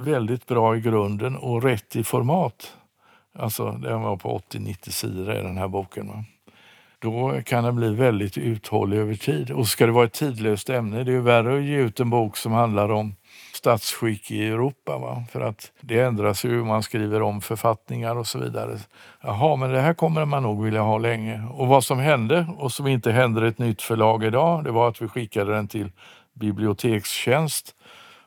väldigt 0.00 0.46
bra 0.46 0.76
i 0.76 0.80
grunden 0.80 1.36
och 1.36 1.62
rätt 1.62 1.96
i 1.96 2.04
format. 2.04 2.76
Alltså 3.34 3.70
den 3.70 4.02
var 4.02 4.16
på 4.16 4.38
80-90 4.50 4.90
sidor 4.90 5.34
i 5.34 5.42
den 5.42 5.56
här 5.56 5.68
boken. 5.68 6.08
Va? 6.08 6.24
Då 6.98 7.40
kan 7.44 7.64
den 7.64 7.76
bli 7.76 7.94
väldigt 7.94 8.38
uthållig 8.38 8.98
över 8.98 9.14
tid. 9.14 9.50
Och 9.50 9.68
ska 9.68 9.86
det 9.86 9.92
vara 9.92 10.04
ett 10.04 10.12
tidlöst 10.12 10.70
ämne, 10.70 11.04
det 11.04 11.10
är 11.10 11.14
ju 11.14 11.20
värre 11.20 11.58
att 11.58 11.64
ge 11.64 11.76
ut 11.76 12.00
en 12.00 12.10
bok 12.10 12.36
som 12.36 12.52
handlar 12.52 12.90
om 12.90 13.14
statsskick 13.58 14.30
i 14.30 14.48
Europa. 14.48 14.98
Va? 14.98 15.24
För 15.32 15.40
att 15.40 15.72
det 15.80 16.00
ändras 16.00 16.44
ju, 16.44 16.64
man 16.64 16.82
skriver 16.82 17.22
om 17.22 17.40
författningar 17.40 18.16
och 18.16 18.26
så 18.26 18.38
vidare. 18.38 18.78
Jaha, 19.22 19.56
men 19.56 19.70
det 19.70 19.80
här 19.80 19.94
kommer 19.94 20.24
man 20.24 20.42
nog 20.42 20.64
vilja 20.64 20.80
ha 20.80 20.98
länge. 20.98 21.42
Och 21.52 21.66
vad 21.66 21.84
som 21.84 21.98
hände 21.98 22.46
och 22.58 22.72
som 22.72 22.86
inte 22.86 23.12
händer 23.12 23.42
ett 23.42 23.58
nytt 23.58 23.82
förlag 23.82 24.24
idag, 24.24 24.64
det 24.64 24.70
var 24.70 24.88
att 24.88 25.02
vi 25.02 25.08
skickade 25.08 25.52
den 25.52 25.68
till 25.68 25.92
bibliotekstjänst 26.34 27.74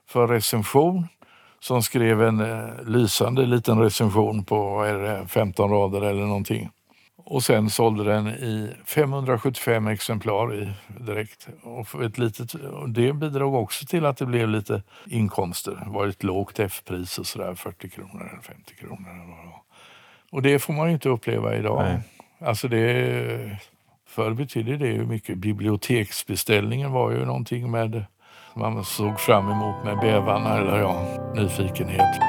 för 0.07 0.27
recension 0.27 1.07
som 1.59 1.81
skrev 1.81 2.21
en 2.21 2.39
eh, 2.39 2.83
lysande 2.85 3.45
liten 3.45 3.79
recension 3.79 4.43
på 4.43 4.83
är 4.83 4.93
det, 4.93 5.27
15 5.27 5.71
rader 5.71 6.01
eller 6.01 6.23
någonting. 6.23 6.69
Och 7.31 7.43
sen 7.43 7.69
sålde 7.69 8.03
den 8.03 8.27
i 8.27 8.73
575 8.85 9.87
exemplar 9.87 10.55
i 10.55 10.73
direkt. 10.99 11.47
Och 11.63 12.03
ett 12.03 12.17
litet, 12.17 12.55
det 12.87 13.13
bidrog 13.13 13.55
också 13.55 13.85
till 13.85 14.05
att 14.05 14.17
det 14.17 14.25
blev 14.25 14.49
lite 14.49 14.83
inkomster. 15.05 15.81
Det 15.85 15.91
var 15.91 16.07
ett 16.07 16.23
lågt 16.23 16.59
F-pris 16.59 17.19
och 17.19 17.25
sådär, 17.27 17.55
40 17.55 17.89
kronor 17.89 18.29
eller 18.31 18.41
50 18.41 18.75
kronor. 18.75 19.07
Och 20.31 20.41
det 20.41 20.59
får 20.59 20.73
man 20.73 20.87
ju 20.87 20.93
inte 20.93 21.09
uppleva 21.09 21.55
idag. 21.55 21.83
Nej. 21.83 21.99
Alltså 22.49 22.67
det, 22.67 23.57
förr 24.07 24.33
betydde 24.33 24.77
det 24.77 24.87
ju 24.87 25.05
mycket. 25.05 25.37
Biblioteksbeställningen 25.37 26.91
var 26.91 27.11
ju 27.11 27.25
någonting 27.25 27.71
med 27.71 28.05
man 28.55 28.83
såg 28.83 29.19
fram 29.19 29.51
emot 29.51 29.85
med 29.85 29.97
bävan 29.97 30.45
eller 30.45 30.79
ja, 30.79 31.03
nyfikenhet. 31.35 32.19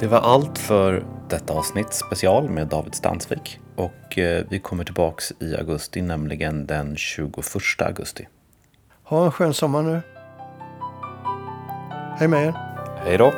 Det 0.00 0.06
var 0.06 0.18
allt 0.18 0.58
för 0.58 1.04
detta 1.28 1.54
avsnitt 1.54 1.92
special 1.92 2.50
med 2.50 2.66
David 2.66 2.94
Stansvik. 2.94 3.60
Och 3.76 4.18
eh, 4.18 4.44
vi 4.50 4.58
kommer 4.58 4.84
tillbaks 4.84 5.32
i 5.40 5.56
augusti, 5.56 6.02
nämligen 6.02 6.66
den 6.66 6.96
21 6.96 7.32
augusti. 7.78 8.28
Ha 9.02 9.24
en 9.24 9.32
skön 9.32 9.54
sommar 9.54 9.82
nu. 9.82 10.00
Hej 12.18 12.28
med 12.28 12.46
er. 12.46 12.54
Hej 13.04 13.18
då! 13.18 13.32